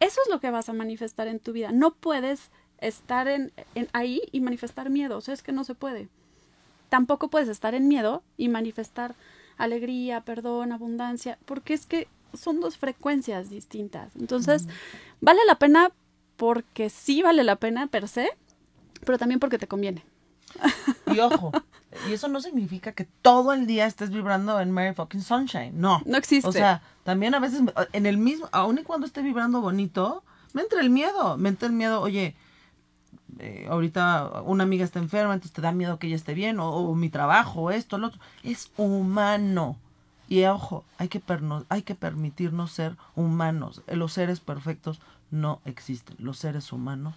eso 0.00 0.20
es 0.24 0.30
lo 0.30 0.40
que 0.40 0.50
vas 0.50 0.68
a 0.68 0.72
manifestar 0.72 1.28
en 1.28 1.40
tu 1.40 1.52
vida. 1.52 1.72
No 1.72 1.94
puedes 1.94 2.50
estar 2.78 3.28
en, 3.28 3.52
ahí 3.92 4.22
y 4.32 4.40
manifestar 4.40 4.90
miedo. 4.90 5.16
O 5.16 5.20
sea, 5.20 5.34
es 5.34 5.42
que 5.42 5.52
no 5.52 5.64
se 5.64 5.74
puede. 5.74 6.08
Tampoco 6.88 7.28
puedes 7.28 7.48
estar 7.48 7.74
en 7.74 7.88
miedo 7.88 8.22
y 8.36 8.48
manifestar 8.48 9.14
alegría, 9.56 10.20
perdón, 10.22 10.72
abundancia, 10.72 11.38
porque 11.44 11.74
es 11.74 11.86
que 11.86 12.08
son 12.34 12.60
dos 12.60 12.76
frecuencias 12.76 13.50
distintas. 13.50 14.14
Entonces, 14.16 14.66
vale 15.20 15.40
la 15.46 15.58
pena 15.58 15.92
porque 16.36 16.90
sí 16.90 17.22
vale 17.22 17.44
la 17.44 17.56
pena 17.56 17.86
per 17.86 18.08
se, 18.08 18.28
pero 19.04 19.18
también 19.18 19.40
porque 19.40 19.58
te 19.58 19.68
conviene. 19.68 20.04
Y 21.14 21.20
ojo, 21.20 21.52
y 22.08 22.12
eso 22.12 22.26
no 22.26 22.40
significa 22.40 22.90
que 22.92 23.04
todo 23.04 23.52
el 23.52 23.66
día 23.66 23.86
estés 23.86 24.10
vibrando 24.10 24.58
en 24.58 24.72
Mary 24.72 24.94
fucking 24.94 25.22
Sunshine. 25.22 25.72
No. 25.80 26.02
No 26.06 26.16
existe. 26.16 26.48
O 26.48 26.52
sea, 26.52 26.82
también 27.04 27.34
a 27.34 27.38
veces, 27.38 27.62
en 27.92 28.06
el 28.06 28.18
mismo, 28.18 28.48
aun 28.50 28.78
y 28.78 28.82
cuando 28.82 29.06
esté 29.06 29.22
vibrando 29.22 29.60
bonito, 29.60 30.24
me 30.54 30.62
entra 30.62 30.80
el 30.80 30.90
miedo. 30.90 31.36
Me 31.36 31.50
entra 31.50 31.68
el 31.68 31.74
miedo, 31.74 32.00
oye, 32.00 32.34
eh, 33.38 33.66
ahorita 33.68 34.42
una 34.42 34.64
amiga 34.64 34.84
está 34.84 34.98
enferma, 34.98 35.34
entonces 35.34 35.52
te 35.52 35.62
da 35.62 35.72
miedo 35.72 35.98
que 35.98 36.06
ella 36.06 36.16
esté 36.16 36.34
bien, 36.34 36.58
o, 36.60 36.94
mi 36.94 37.10
trabajo, 37.10 37.70
esto, 37.70 37.98
lo 37.98 38.08
otro. 38.08 38.20
Es 38.42 38.72
humano. 38.76 39.76
Y 40.28 40.44
ojo, 40.44 40.84
hay 40.96 41.08
que, 41.08 41.22
hay 41.68 41.82
que 41.82 41.94
permitirnos 41.94 42.72
ser 42.72 42.96
humanos. 43.14 43.82
Los 43.86 44.14
seres 44.14 44.40
perfectos 44.40 45.00
no 45.30 45.60
existen. 45.66 46.16
Los 46.18 46.38
seres 46.38 46.72
humanos 46.72 47.14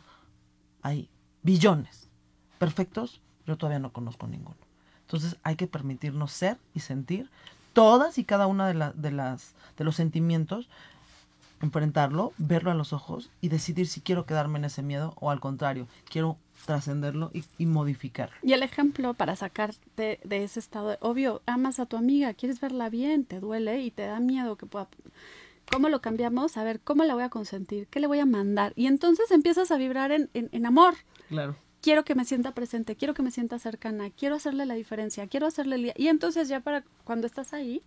hay 0.82 1.10
billones. 1.44 2.10
Perfectos 2.60 3.22
yo 3.46 3.58
todavía 3.58 3.80
no 3.80 3.94
conozco 3.94 4.28
ninguno. 4.28 4.58
Entonces 5.02 5.38
hay 5.44 5.56
que 5.56 5.68
permitirnos 5.68 6.34
ser 6.34 6.58
y 6.74 6.82
sentir 6.82 7.30
todas 7.78 8.18
y 8.18 8.24
cada 8.24 8.48
una 8.48 8.68
de, 8.68 8.74
la- 8.74 8.92
de, 8.94 9.12
las, 9.12 9.54
de 9.78 9.84
los 9.84 9.96
sentimientos, 9.96 10.68
enfrentarlo, 11.62 12.34
verlo 12.38 12.72
a 12.72 12.74
los 12.74 12.92
ojos 12.94 13.30
y 13.42 13.50
decidir 13.50 13.88
si 13.88 14.02
quiero 14.02 14.26
quedarme 14.26 14.58
en 14.60 14.66
ese 14.66 14.82
miedo 14.82 15.14
o 15.20 15.30
al 15.32 15.40
contrario, 15.40 15.88
quiero 16.10 16.38
trascenderlo 16.66 17.30
y, 17.34 17.44
y 17.60 17.66
modificarlo. 17.68 18.36
Y 18.42 18.54
el 18.54 18.64
ejemplo 18.64 19.14
para 19.14 19.36
sacarte 19.36 20.20
de 20.24 20.44
ese 20.44 20.60
estado, 20.60 20.90
de- 20.90 20.98
obvio, 21.02 21.42
amas 21.46 21.80
a 21.80 21.86
tu 21.86 21.98
amiga, 21.98 22.34
quieres 22.34 22.60
verla 22.60 22.90
bien, 22.90 23.26
te 23.26 23.40
duele 23.40 23.82
y 23.82 23.92
te 23.92 24.08
da 24.08 24.20
miedo 24.20 24.56
que 24.56 24.66
pueda... 24.66 24.88
¿Cómo 25.72 25.90
lo 25.90 26.00
cambiamos? 26.02 26.56
A 26.58 26.64
ver, 26.64 26.80
¿cómo 26.80 27.04
la 27.04 27.14
voy 27.14 27.24
a 27.24 27.30
consentir? 27.30 27.88
¿Qué 27.88 28.00
le 28.00 28.08
voy 28.08 28.20
a 28.20 28.26
mandar? 28.26 28.72
Y 28.76 28.88
entonces 28.88 29.30
empiezas 29.32 29.70
a 29.70 29.78
vibrar 29.78 30.12
en, 30.12 30.30
en- 30.34 30.50
en 30.52 30.66
amor. 30.66 30.96
Claro. 31.30 31.56
Quiero 31.88 32.04
que 32.04 32.16
me 32.16 32.26
sienta 32.26 32.52
presente, 32.54 32.98
quiero 32.98 33.14
que 33.14 33.24
me 33.24 33.32
sienta 33.32 33.60
cercana, 33.60 34.10
quiero 34.10 34.36
hacerle 34.36 34.66
la 34.66 34.74
diferencia, 34.74 35.26
quiero 35.28 35.48
hacerle 35.48 35.78
el 35.78 35.84
día. 35.84 35.94
Y 35.96 36.10
entonces 36.10 36.50
ya 36.50 36.60
para 36.60 36.84
cuando 37.06 37.28
estás 37.28 37.54
ahí, 37.54 37.82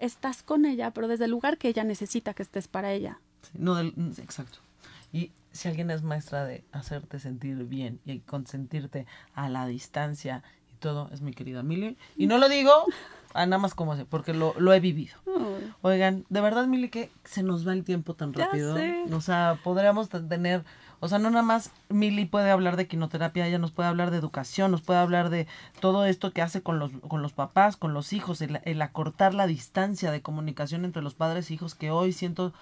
estás 0.00 0.42
con 0.42 0.64
ella, 0.64 0.90
pero 0.90 1.06
desde 1.06 1.26
el 1.26 1.30
lugar 1.30 1.56
que 1.56 1.68
ella 1.68 1.84
necesita 1.84 2.34
que 2.34 2.42
estés 2.42 2.66
para 2.66 2.92
ella. 2.92 3.20
Sí, 3.42 3.52
no 3.54 3.76
del, 3.76 3.92
mm, 3.94 4.14
exacto. 4.18 4.58
Y 5.12 5.30
si 5.52 5.68
alguien 5.68 5.88
es 5.92 6.02
maestra 6.02 6.46
de 6.46 6.64
hacerte 6.72 7.20
sentir 7.20 7.62
bien 7.62 8.00
y 8.04 8.18
consentirte 8.18 9.06
a 9.34 9.48
la 9.48 9.68
distancia 9.68 10.42
y 10.72 10.76
todo, 10.78 11.08
es 11.12 11.20
mi 11.20 11.32
querida 11.32 11.62
Mili. 11.62 11.96
Y 12.16 12.26
no 12.26 12.38
lo 12.38 12.48
digo 12.48 12.72
a 13.34 13.46
nada 13.46 13.62
más 13.62 13.74
como 13.74 13.94
sé, 13.94 14.04
porque 14.04 14.34
lo, 14.34 14.52
lo 14.58 14.72
he 14.72 14.80
vivido. 14.80 15.14
Oigan, 15.82 16.24
de 16.28 16.40
verdad, 16.40 16.66
Mili, 16.66 16.88
que 16.88 17.10
se 17.22 17.44
nos 17.44 17.66
va 17.66 17.72
el 17.72 17.84
tiempo 17.84 18.14
tan 18.14 18.32
rápido. 18.32 18.74
sé. 18.74 19.04
O 19.12 19.20
sea, 19.20 19.60
podríamos 19.62 20.08
tener, 20.08 20.64
o 21.00 21.08
sea, 21.08 21.18
no 21.18 21.30
nada 21.30 21.42
más 21.42 21.70
Mili 21.88 22.24
puede 22.26 22.50
hablar 22.50 22.76
de 22.76 22.86
quinoterapia, 22.88 23.46
ella 23.46 23.58
nos 23.58 23.70
puede 23.72 23.88
hablar 23.88 24.10
de 24.10 24.16
educación, 24.18 24.70
nos 24.70 24.82
puede 24.82 24.98
hablar 25.00 25.30
de 25.30 25.46
todo 25.80 26.04
esto 26.06 26.32
que 26.32 26.42
hace 26.42 26.62
con 26.62 26.78
los, 26.78 26.90
con 27.06 27.22
los 27.22 27.32
papás, 27.32 27.76
con 27.76 27.94
los 27.94 28.12
hijos, 28.12 28.40
el, 28.40 28.60
el 28.64 28.82
acortar 28.82 29.34
la 29.34 29.46
distancia 29.46 30.10
de 30.10 30.22
comunicación 30.22 30.84
entre 30.84 31.02
los 31.02 31.14
padres 31.14 31.50
e 31.50 31.54
hijos, 31.54 31.74
que 31.74 31.90
hoy 31.90 32.12
siento 32.12 32.52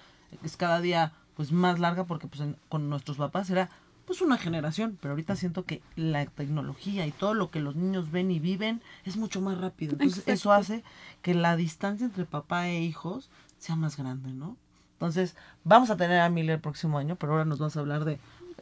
es 0.43 0.57
cada 0.57 0.81
día 0.81 1.13
pues 1.35 1.51
más 1.51 1.79
larga 1.79 2.03
porque 2.05 2.27
pues 2.27 2.41
en- 2.41 2.57
con 2.69 2.89
nuestros 2.89 3.17
papás 3.17 3.49
era 3.49 3.69
pues 4.05 4.21
una 4.21 4.37
generación, 4.37 4.97
pero 5.01 5.11
ahorita 5.11 5.35
siento 5.35 5.65
que 5.65 5.81
la 5.97 6.25
tecnología 6.25 7.05
y 7.05 7.11
todo 7.11 7.33
lo 7.33 7.51
que 7.51 7.59
los 7.59 7.75
niños 7.75 8.09
ven 8.11 8.31
y 8.31 8.39
viven 8.39 8.81
es 9.03 9.17
mucho 9.17 9.41
más 9.41 9.57
rápido. 9.57 9.93
Entonces 9.93 10.23
eso 10.33 10.51
hace 10.53 10.83
que 11.21 11.33
la 11.33 11.57
distancia 11.57 12.05
entre 12.05 12.23
papá 12.25 12.69
e 12.69 12.81
hijos 12.81 13.29
sea 13.59 13.75
más 13.75 13.97
grande, 13.97 14.31
¿no? 14.31 14.55
Entonces 14.97 15.35
vamos 15.63 15.91
a 15.91 15.97
tener 15.97 16.19
a 16.19 16.29
Mili 16.29 16.51
el 16.51 16.59
próximo 16.59 16.97
año, 16.97 17.15
pero 17.15 17.33
ahora 17.33 17.45
nos 17.45 17.59
vas 17.59 17.77
a 17.77 17.81
hablar 17.81 18.03
de 18.03 18.19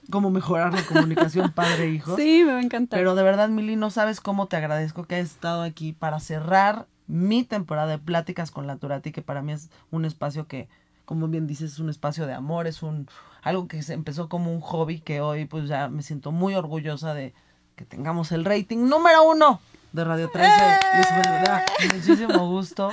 cómo 0.09 0.29
mejorar 0.29 0.73
la 0.73 0.83
comunicación 0.83 1.51
padre-hijo. 1.51 2.15
Sí, 2.17 2.43
me 2.45 2.51
va 2.51 2.59
a 2.59 2.61
encantar. 2.61 2.99
Pero 2.99 3.15
de 3.15 3.23
verdad, 3.23 3.47
Mili, 3.47 3.77
no 3.77 3.89
sabes 3.89 4.19
cómo 4.19 4.47
te 4.47 4.57
agradezco 4.57 5.05
que 5.05 5.15
hayas 5.15 5.31
estado 5.31 5.63
aquí 5.63 5.93
para 5.93 6.19
cerrar 6.19 6.87
mi 7.07 7.43
temporada 7.43 7.87
de 7.87 7.99
pláticas 7.99 8.51
con 8.51 8.67
la 8.67 8.75
Turati, 8.75 9.11
que 9.11 9.21
para 9.21 9.41
mí 9.41 9.53
es 9.53 9.69
un 9.91 10.03
espacio 10.03 10.47
que, 10.47 10.67
como 11.05 11.27
bien 11.29 11.47
dices, 11.47 11.73
es 11.73 11.79
un 11.79 11.89
espacio 11.89 12.27
de 12.27 12.33
amor, 12.33 12.67
es 12.67 12.83
un 12.83 13.07
algo 13.41 13.67
que 13.67 13.81
se 13.83 13.93
empezó 13.93 14.27
como 14.27 14.51
un 14.51 14.59
hobby 14.59 14.99
que 14.99 15.21
hoy 15.21 15.45
pues 15.45 15.67
ya 15.69 15.87
me 15.87 16.01
siento 16.01 16.31
muy 16.31 16.55
orgullosa 16.55 17.13
de 17.13 17.33
que 17.75 17.85
tengamos 17.85 18.31
el 18.31 18.43
rating 18.43 18.89
número 18.89 19.23
uno 19.23 19.61
de 19.93 20.03
Radio 20.03 20.29
13. 20.29 20.49
Y 20.49 20.99
eso 20.99 21.15
me 21.15 21.21
da 21.23 21.65
muchísimo 21.93 22.49
gusto. 22.49 22.89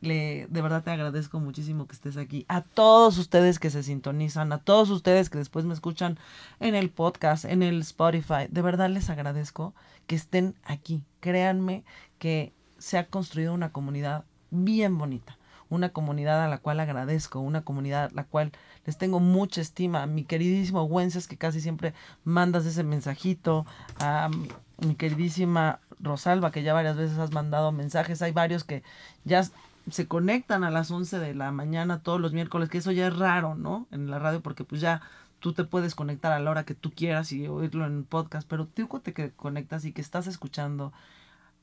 Le, 0.00 0.46
de 0.48 0.62
verdad 0.62 0.84
te 0.84 0.90
agradezco 0.90 1.40
muchísimo 1.40 1.86
que 1.86 1.94
estés 1.94 2.16
aquí. 2.16 2.44
A 2.48 2.60
todos 2.62 3.18
ustedes 3.18 3.58
que 3.58 3.70
se 3.70 3.82
sintonizan, 3.82 4.52
a 4.52 4.58
todos 4.58 4.90
ustedes 4.90 5.28
que 5.28 5.38
después 5.38 5.64
me 5.64 5.74
escuchan 5.74 6.18
en 6.60 6.74
el 6.74 6.90
podcast, 6.90 7.44
en 7.44 7.62
el 7.62 7.80
Spotify, 7.80 8.46
de 8.48 8.62
verdad 8.62 8.90
les 8.90 9.10
agradezco 9.10 9.74
que 10.06 10.14
estén 10.14 10.54
aquí. 10.64 11.02
Créanme 11.20 11.84
que 12.18 12.52
se 12.78 12.96
ha 12.96 13.06
construido 13.06 13.52
una 13.54 13.72
comunidad 13.72 14.24
bien 14.50 14.96
bonita, 14.98 15.36
una 15.68 15.90
comunidad 15.90 16.44
a 16.44 16.48
la 16.48 16.58
cual 16.58 16.80
agradezco, 16.80 17.40
una 17.40 17.62
comunidad 17.62 18.04
a 18.04 18.14
la 18.14 18.24
cual 18.24 18.52
les 18.86 18.98
tengo 18.98 19.20
mucha 19.20 19.60
estima. 19.60 20.02
A 20.02 20.06
mi 20.06 20.24
queridísimo 20.24 20.84
Wences, 20.84 21.26
que 21.26 21.36
casi 21.36 21.60
siempre 21.60 21.92
mandas 22.24 22.66
ese 22.66 22.84
mensajito, 22.84 23.66
a 24.00 24.30
mi 24.78 24.94
queridísima 24.94 25.80
Rosalba, 26.00 26.52
que 26.52 26.62
ya 26.62 26.72
varias 26.72 26.96
veces 26.96 27.18
has 27.18 27.32
mandado 27.32 27.72
mensajes, 27.72 28.22
hay 28.22 28.32
varios 28.32 28.64
que 28.64 28.82
ya 29.24 29.42
se 29.90 30.06
conectan 30.06 30.64
a 30.64 30.70
las 30.70 30.90
11 30.90 31.18
de 31.18 31.34
la 31.34 31.52
mañana 31.52 32.02
todos 32.02 32.20
los 32.20 32.32
miércoles, 32.32 32.68
que 32.68 32.78
eso 32.78 32.92
ya 32.92 33.06
es 33.06 33.16
raro, 33.16 33.54
¿no? 33.54 33.86
En 33.90 34.10
la 34.10 34.18
radio, 34.18 34.40
porque 34.40 34.64
pues 34.64 34.80
ya 34.80 35.02
tú 35.40 35.52
te 35.52 35.64
puedes 35.64 35.94
conectar 35.94 36.32
a 36.32 36.40
la 36.40 36.50
hora 36.50 36.64
que 36.64 36.74
tú 36.74 36.90
quieras 36.90 37.32
y 37.32 37.46
oírlo 37.46 37.86
en 37.86 38.04
podcast, 38.04 38.48
pero 38.48 38.66
tú 38.66 38.86
te 39.00 39.32
conectas 39.32 39.84
y 39.84 39.92
que 39.92 40.00
estás 40.00 40.26
escuchando 40.26 40.92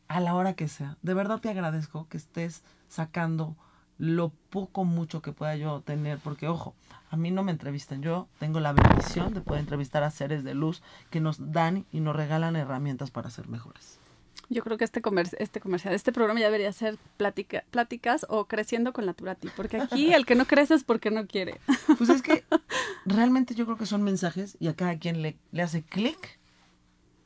a 0.08 0.20
la 0.20 0.36
hora 0.36 0.54
que 0.54 0.68
sea. 0.68 0.98
De 1.02 1.14
verdad 1.14 1.40
te 1.40 1.50
agradezco 1.50 2.08
que 2.10 2.18
estés 2.18 2.64
sacando 2.88 3.56
lo 3.98 4.30
poco 4.50 4.84
mucho 4.84 5.22
que 5.22 5.32
pueda 5.32 5.56
yo 5.56 5.82
tener, 5.82 6.20
porque 6.20 6.48
ojo, 6.48 6.76
a 7.10 7.18
mí 7.18 7.32
no 7.32 7.44
me 7.44 7.52
entrevistan, 7.52 8.02
yo 8.02 8.28
tengo 8.40 8.60
la 8.60 8.74
bendición 8.74 9.34
de 9.34 9.42
poder 9.42 9.62
entrevistar 9.62 10.04
a 10.04 10.12
seres 10.12 10.44
de 10.44 10.54
luz 10.54 10.82
que 11.10 11.22
nos 11.22 11.52
dan 11.52 11.86
y 11.92 12.02
nos 12.02 12.16
regalan 12.16 12.56
herramientas 12.56 13.12
para 13.12 13.30
ser 13.30 13.48
mejores. 13.48 14.00
Yo 14.50 14.64
creo 14.64 14.78
que 14.78 14.86
este, 14.86 15.02
comer 15.02 15.30
este 15.39 15.60
comercial, 15.60 15.93
este 15.93 16.12
programa 16.12 16.39
ya 16.39 16.48
debería 16.48 16.72
ser 16.72 16.98
plática, 17.18 17.64
pláticas 17.72 18.26
o 18.30 18.46
creciendo 18.46 18.93
con 18.93 19.06
la 19.06 19.14
Turati, 19.14 19.50
porque 19.56 19.82
aquí 19.82 20.14
el 20.14 20.26
que 20.26 20.36
no 20.36 20.46
crece 20.46 20.76
es 20.76 20.84
porque 20.84 21.12
no 21.12 21.26
quiere. 21.28 21.60
Pues 21.98 22.10
es 22.10 22.22
que 22.22 22.43
realmente 23.06 23.56
yo 23.56 23.66
creo 23.66 23.78
que 23.78 23.86
son 23.86 24.04
mensajes 24.04 24.58
y 24.60 24.68
a 24.68 24.76
cada 24.76 24.98
quien 25.00 25.22
le, 25.22 25.38
le 25.52 25.62
hace 25.62 25.84
clic 25.84 26.39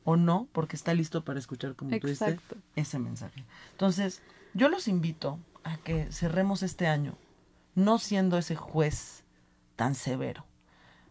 o 0.04 0.16
no, 0.16 0.48
porque 0.52 0.76
está 0.76 0.94
listo 0.94 1.24
para 1.24 1.38
escuchar, 1.38 1.74
como 1.76 1.98
tú 1.98 2.06
dices, 2.06 2.36
ese 2.74 2.98
mensaje. 2.98 3.44
Entonces, 3.72 4.22
yo 4.54 4.68
los 4.68 4.88
invito 4.88 5.38
a 5.62 5.76
que 5.76 6.10
cerremos 6.10 6.62
este 6.62 6.86
año 6.86 7.16
no 7.74 7.98
siendo 7.98 8.38
ese 8.38 8.56
juez 8.56 9.24
tan 9.76 9.94
severo. 9.94 10.44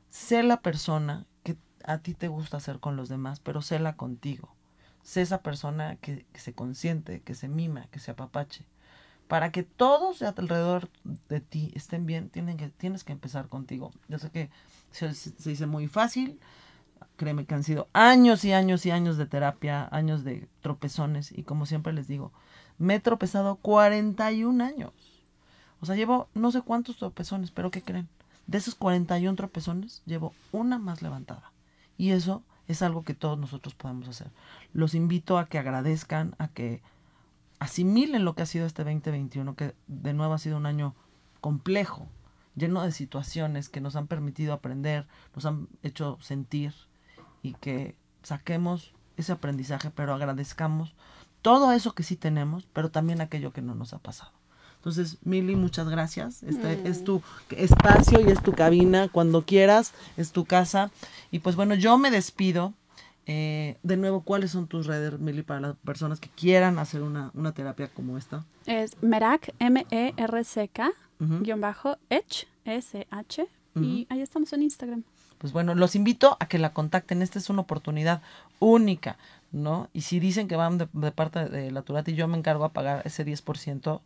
Sé 0.09 0.43
la 0.43 0.61
persona 0.61 1.25
que 1.43 1.57
a 1.83 1.99
ti 1.99 2.13
te 2.13 2.27
gusta 2.27 2.57
hacer 2.57 2.79
con 2.79 2.95
los 2.95 3.09
demás, 3.09 3.39
pero 3.39 3.61
séla 3.61 3.95
contigo. 3.95 4.55
Sé 5.03 5.21
esa 5.21 5.41
persona 5.41 5.95
que, 5.97 6.25
se 6.33 6.53
consiente, 6.53 7.21
que 7.21 7.35
se 7.35 7.47
mima, 7.47 7.87
que 7.87 7.99
se 7.99 8.11
apapache. 8.11 8.65
Para 9.27 9.51
que 9.51 9.63
todos 9.63 10.19
de 10.19 10.27
alrededor 10.27 10.89
de 11.29 11.39
ti 11.39 11.71
estén 11.75 12.05
bien, 12.05 12.29
tienen 12.29 12.57
que, 12.57 12.69
tienes 12.69 13.03
que 13.03 13.11
empezar 13.11 13.47
contigo. 13.47 13.91
Yo 14.07 14.17
sé 14.19 14.31
que 14.31 14.49
se, 14.91 15.13
se 15.13 15.49
dice 15.49 15.67
muy 15.67 15.87
fácil, 15.87 16.39
créeme 17.15 17.45
que 17.45 17.53
han 17.53 17.63
sido 17.63 17.89
años 17.93 18.43
y 18.45 18.53
años 18.53 18.85
y 18.85 18.91
años 18.91 19.17
de 19.17 19.25
terapia, 19.25 19.87
años 19.91 20.23
de 20.23 20.47
tropezones 20.61 21.31
y 21.31 21.43
como 21.43 21.65
siempre 21.65 21.93
les 21.93 22.07
digo, 22.07 22.31
me 22.77 22.95
he 22.95 22.99
tropezado 22.99 23.57
41 23.57 24.63
años. 24.63 24.93
O 25.81 25.85
sea, 25.85 25.95
llevo 25.95 26.29
no 26.33 26.51
sé 26.51 26.61
cuántos 26.61 26.97
tropezones, 26.97 27.51
pero 27.51 27.71
¿qué 27.71 27.81
creen? 27.81 28.07
De 28.47 28.57
esos 28.57 28.73
41 28.75 29.35
tropezones, 29.35 30.01
llevo 30.05 30.33
una 30.51 30.79
más 30.79 31.01
levantada. 31.01 31.51
Y 31.97 32.11
eso 32.11 32.43
es 32.69 32.83
algo 32.83 33.03
que 33.03 33.15
todos 33.15 33.37
nosotros 33.37 33.73
podemos 33.73 34.07
hacer. 34.07 34.31
Los 34.73 34.93
invito 34.93 35.39
a 35.39 35.47
que 35.47 35.57
agradezcan, 35.57 36.35
a 36.37 36.47
que 36.49 36.83
asimilen 37.57 38.23
lo 38.23 38.35
que 38.35 38.43
ha 38.43 38.45
sido 38.45 38.67
este 38.67 38.83
2021, 38.83 39.55
que 39.55 39.75
de 39.87 40.13
nuevo 40.13 40.33
ha 40.33 40.37
sido 40.37 40.55
un 40.55 40.67
año 40.67 40.95
complejo, 41.41 42.07
lleno 42.55 42.83
de 42.83 42.91
situaciones 42.91 43.69
que 43.69 43.81
nos 43.81 43.95
han 43.95 44.05
permitido 44.05 44.53
aprender, 44.53 45.07
nos 45.33 45.47
han 45.47 45.67
hecho 45.81 46.19
sentir 46.21 46.75
y 47.41 47.55
que 47.55 47.95
saquemos 48.21 48.93
ese 49.17 49.31
aprendizaje, 49.31 49.89
pero 49.89 50.13
agradezcamos 50.13 50.95
todo 51.41 51.71
eso 51.71 51.95
que 51.95 52.03
sí 52.03 52.17
tenemos, 52.17 52.69
pero 52.71 52.91
también 52.91 53.19
aquello 53.19 53.51
que 53.51 53.63
no 53.63 53.73
nos 53.73 53.93
ha 53.93 53.99
pasado. 53.99 54.38
Entonces, 54.79 55.17
Mili, 55.23 55.57
muchas 55.57 55.89
gracias. 55.89 56.41
Este 56.43 56.87
es 56.87 57.03
tu 57.03 57.21
espacio 57.49 58.21
y 58.25 58.31
es 58.31 58.41
tu 58.41 58.53
cabina. 58.53 59.09
Cuando 59.09 59.45
quieras, 59.45 59.93
es 60.15 60.31
tu 60.31 60.45
casa. 60.45 60.89
Y 61.31 61.39
pues 61.39 61.57
bueno, 61.57 61.75
yo 61.75 61.97
me 61.97 62.11
despido. 62.11 62.73
Eh, 63.25 63.77
de 63.83 63.97
nuevo, 63.97 64.21
¿cuáles 64.21 64.51
son 64.51 64.67
tus 64.67 64.87
redes, 64.87 65.19
Mili, 65.19 65.43
para 65.43 65.59
las 65.59 65.75
personas 65.77 66.19
que 66.19 66.29
quieran 66.29 66.79
hacer 66.79 67.03
una, 67.03 67.29
una 67.35 67.51
terapia 67.51 67.89
como 67.89 68.17
esta? 68.17 68.45
Es 68.65 68.95
Merak, 69.03 69.53
M-E-R-C-K, 69.59 70.91
Ujú. 71.19 71.39
guion 71.43 71.61
bajo, 71.61 71.97
H, 72.09 72.47
S-H, 72.65 73.47
y 73.75 74.07
ahí 74.09 74.21
estamos 74.21 74.51
en 74.53 74.63
Instagram. 74.63 75.03
Pues 75.37 75.53
bueno, 75.53 75.75
los 75.75 75.95
invito 75.95 76.37
a 76.39 76.47
que 76.47 76.57
la 76.57 76.73
contacten. 76.73 77.21
Esta 77.21 77.37
es 77.39 77.49
una 77.49 77.61
oportunidad 77.61 78.21
única, 78.59 79.17
¿no? 79.51 79.89
Y 79.93 80.01
si 80.01 80.19
dicen 80.19 80.47
que 80.47 80.55
van 80.55 80.77
de, 80.77 80.87
de 80.91 81.11
parte 81.11 81.47
de 81.49 81.71
la 81.71 81.81
Turati, 81.81 82.13
yo 82.13 82.27
me 82.27 82.37
encargo 82.37 82.65
a 82.65 82.69
pagar 82.69 83.01
ese 83.05 83.25
10% 83.25 84.01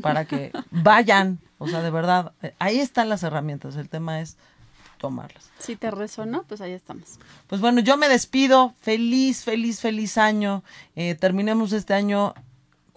para 0.00 0.24
que 0.24 0.52
vayan. 0.70 1.38
O 1.58 1.68
sea, 1.68 1.82
de 1.82 1.90
verdad, 1.90 2.32
eh, 2.42 2.54
ahí 2.58 2.78
están 2.78 3.08
las 3.08 3.22
herramientas. 3.22 3.76
El 3.76 3.88
tema 3.88 4.20
es 4.20 4.36
tomarlas. 4.98 5.50
Si 5.58 5.76
te 5.76 5.90
resonó, 5.90 6.44
pues 6.44 6.60
ahí 6.60 6.72
estamos. 6.72 7.18
Pues 7.46 7.60
bueno, 7.60 7.80
yo 7.80 7.96
me 7.96 8.08
despido. 8.08 8.74
Feliz, 8.80 9.44
feliz, 9.44 9.80
feliz 9.80 10.18
año. 10.18 10.62
Eh, 10.96 11.14
terminemos 11.14 11.72
este 11.72 11.94
año 11.94 12.34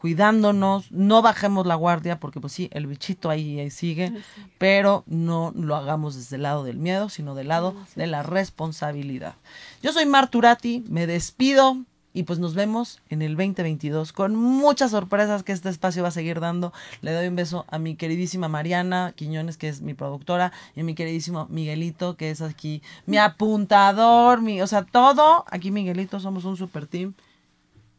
cuidándonos, 0.04 0.92
no 0.92 1.22
bajemos 1.22 1.66
la 1.66 1.76
guardia, 1.76 2.20
porque 2.20 2.42
pues 2.42 2.52
sí, 2.52 2.68
el 2.74 2.88
bichito 2.88 3.30
ahí, 3.30 3.62
ahí 3.62 3.70
sigue, 3.70 4.12
pero 4.58 5.06
no 5.08 5.54
lo 5.56 5.78
hagamos 5.78 6.18
desde 6.18 6.36
el 6.36 6.42
lado 6.42 6.66
del 6.66 6.76
miedo, 6.76 7.08
sino 7.08 7.36
del 7.36 7.48
lado 7.48 7.74
de 7.96 8.06
la 8.08 8.22
responsabilidad. 8.22 9.36
Yo 9.82 9.94
soy 9.94 10.06
Marturati, 10.06 10.84
me 10.90 11.08
despido 11.08 11.78
Y 12.12 12.24
pues 12.24 12.38
nos 12.38 12.54
vemos 12.54 13.02
en 13.10 13.22
el 13.22 13.38
2022 13.38 14.12
con 14.12 14.36
muchas 14.36 14.92
sorpresas 14.92 15.42
que 15.42 15.54
este 15.54 15.70
espacio 15.70 16.04
va 16.04 16.10
a 16.10 16.12
seguir 16.12 16.42
dando. 16.42 16.74
Le 17.02 17.14
doy 17.14 17.28
un 17.28 17.38
beso 17.38 17.66
a 17.70 17.80
mi 17.80 17.96
queridísima 17.96 18.50
Mariana 18.50 19.14
Quiñones, 19.16 19.56
que 19.56 19.70
es 19.70 19.82
mi 19.82 19.94
productora, 19.94 20.52
y 20.76 20.82
a 20.82 20.84
mi 20.84 20.96
queridísimo 20.96 21.48
Miguelito, 21.50 22.18
que 22.18 22.30
es 22.30 22.42
aquí 22.42 22.84
mi 23.06 23.18
apuntador, 23.18 24.42
mi, 24.42 24.62
o 24.62 24.68
sea, 24.68 24.84
todo. 24.84 25.46
Aquí 25.50 25.72
Miguelito, 25.72 26.20
somos 26.20 26.44
un 26.44 26.58
super 26.58 26.88
team. 26.88 27.14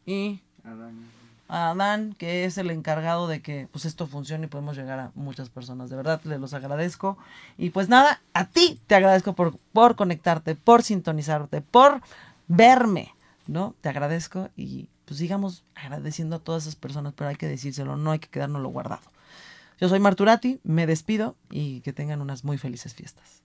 Y 0.05 0.39
a 1.47 1.71
Adán, 1.71 2.15
que 2.17 2.45
es 2.45 2.57
el 2.57 2.71
encargado 2.71 3.27
de 3.27 3.41
que 3.41 3.67
pues 3.71 3.85
esto 3.85 4.07
funcione 4.07 4.45
y 4.45 4.49
podemos 4.49 4.75
llegar 4.75 4.99
a 4.99 5.11
muchas 5.15 5.49
personas. 5.49 5.89
De 5.89 5.95
verdad, 5.95 6.21
le 6.23 6.39
los 6.39 6.53
agradezco. 6.53 7.17
Y 7.57 7.69
pues 7.69 7.89
nada, 7.89 8.21
a 8.33 8.47
ti 8.47 8.79
te 8.87 8.95
agradezco 8.95 9.33
por, 9.33 9.57
por 9.73 9.95
conectarte, 9.95 10.55
por 10.55 10.83
sintonizarte, 10.83 11.61
por 11.61 12.01
verme, 12.47 13.13
¿no? 13.47 13.75
Te 13.81 13.89
agradezco 13.89 14.49
y 14.55 14.87
pues 15.05 15.19
sigamos 15.19 15.63
agradeciendo 15.75 16.37
a 16.37 16.39
todas 16.39 16.63
esas 16.63 16.75
personas, 16.75 17.13
pero 17.15 17.29
hay 17.29 17.35
que 17.35 17.47
decírselo, 17.47 17.95
no 17.95 18.11
hay 18.11 18.19
que 18.19 18.29
quedárnoslo 18.29 18.69
guardado. 18.69 19.03
Yo 19.79 19.89
soy 19.89 19.99
Marturati, 19.99 20.59
me 20.63 20.87
despido 20.87 21.35
y 21.51 21.81
que 21.81 21.93
tengan 21.93 22.21
unas 22.21 22.43
muy 22.43 22.57
felices 22.57 22.93
fiestas. 22.93 23.44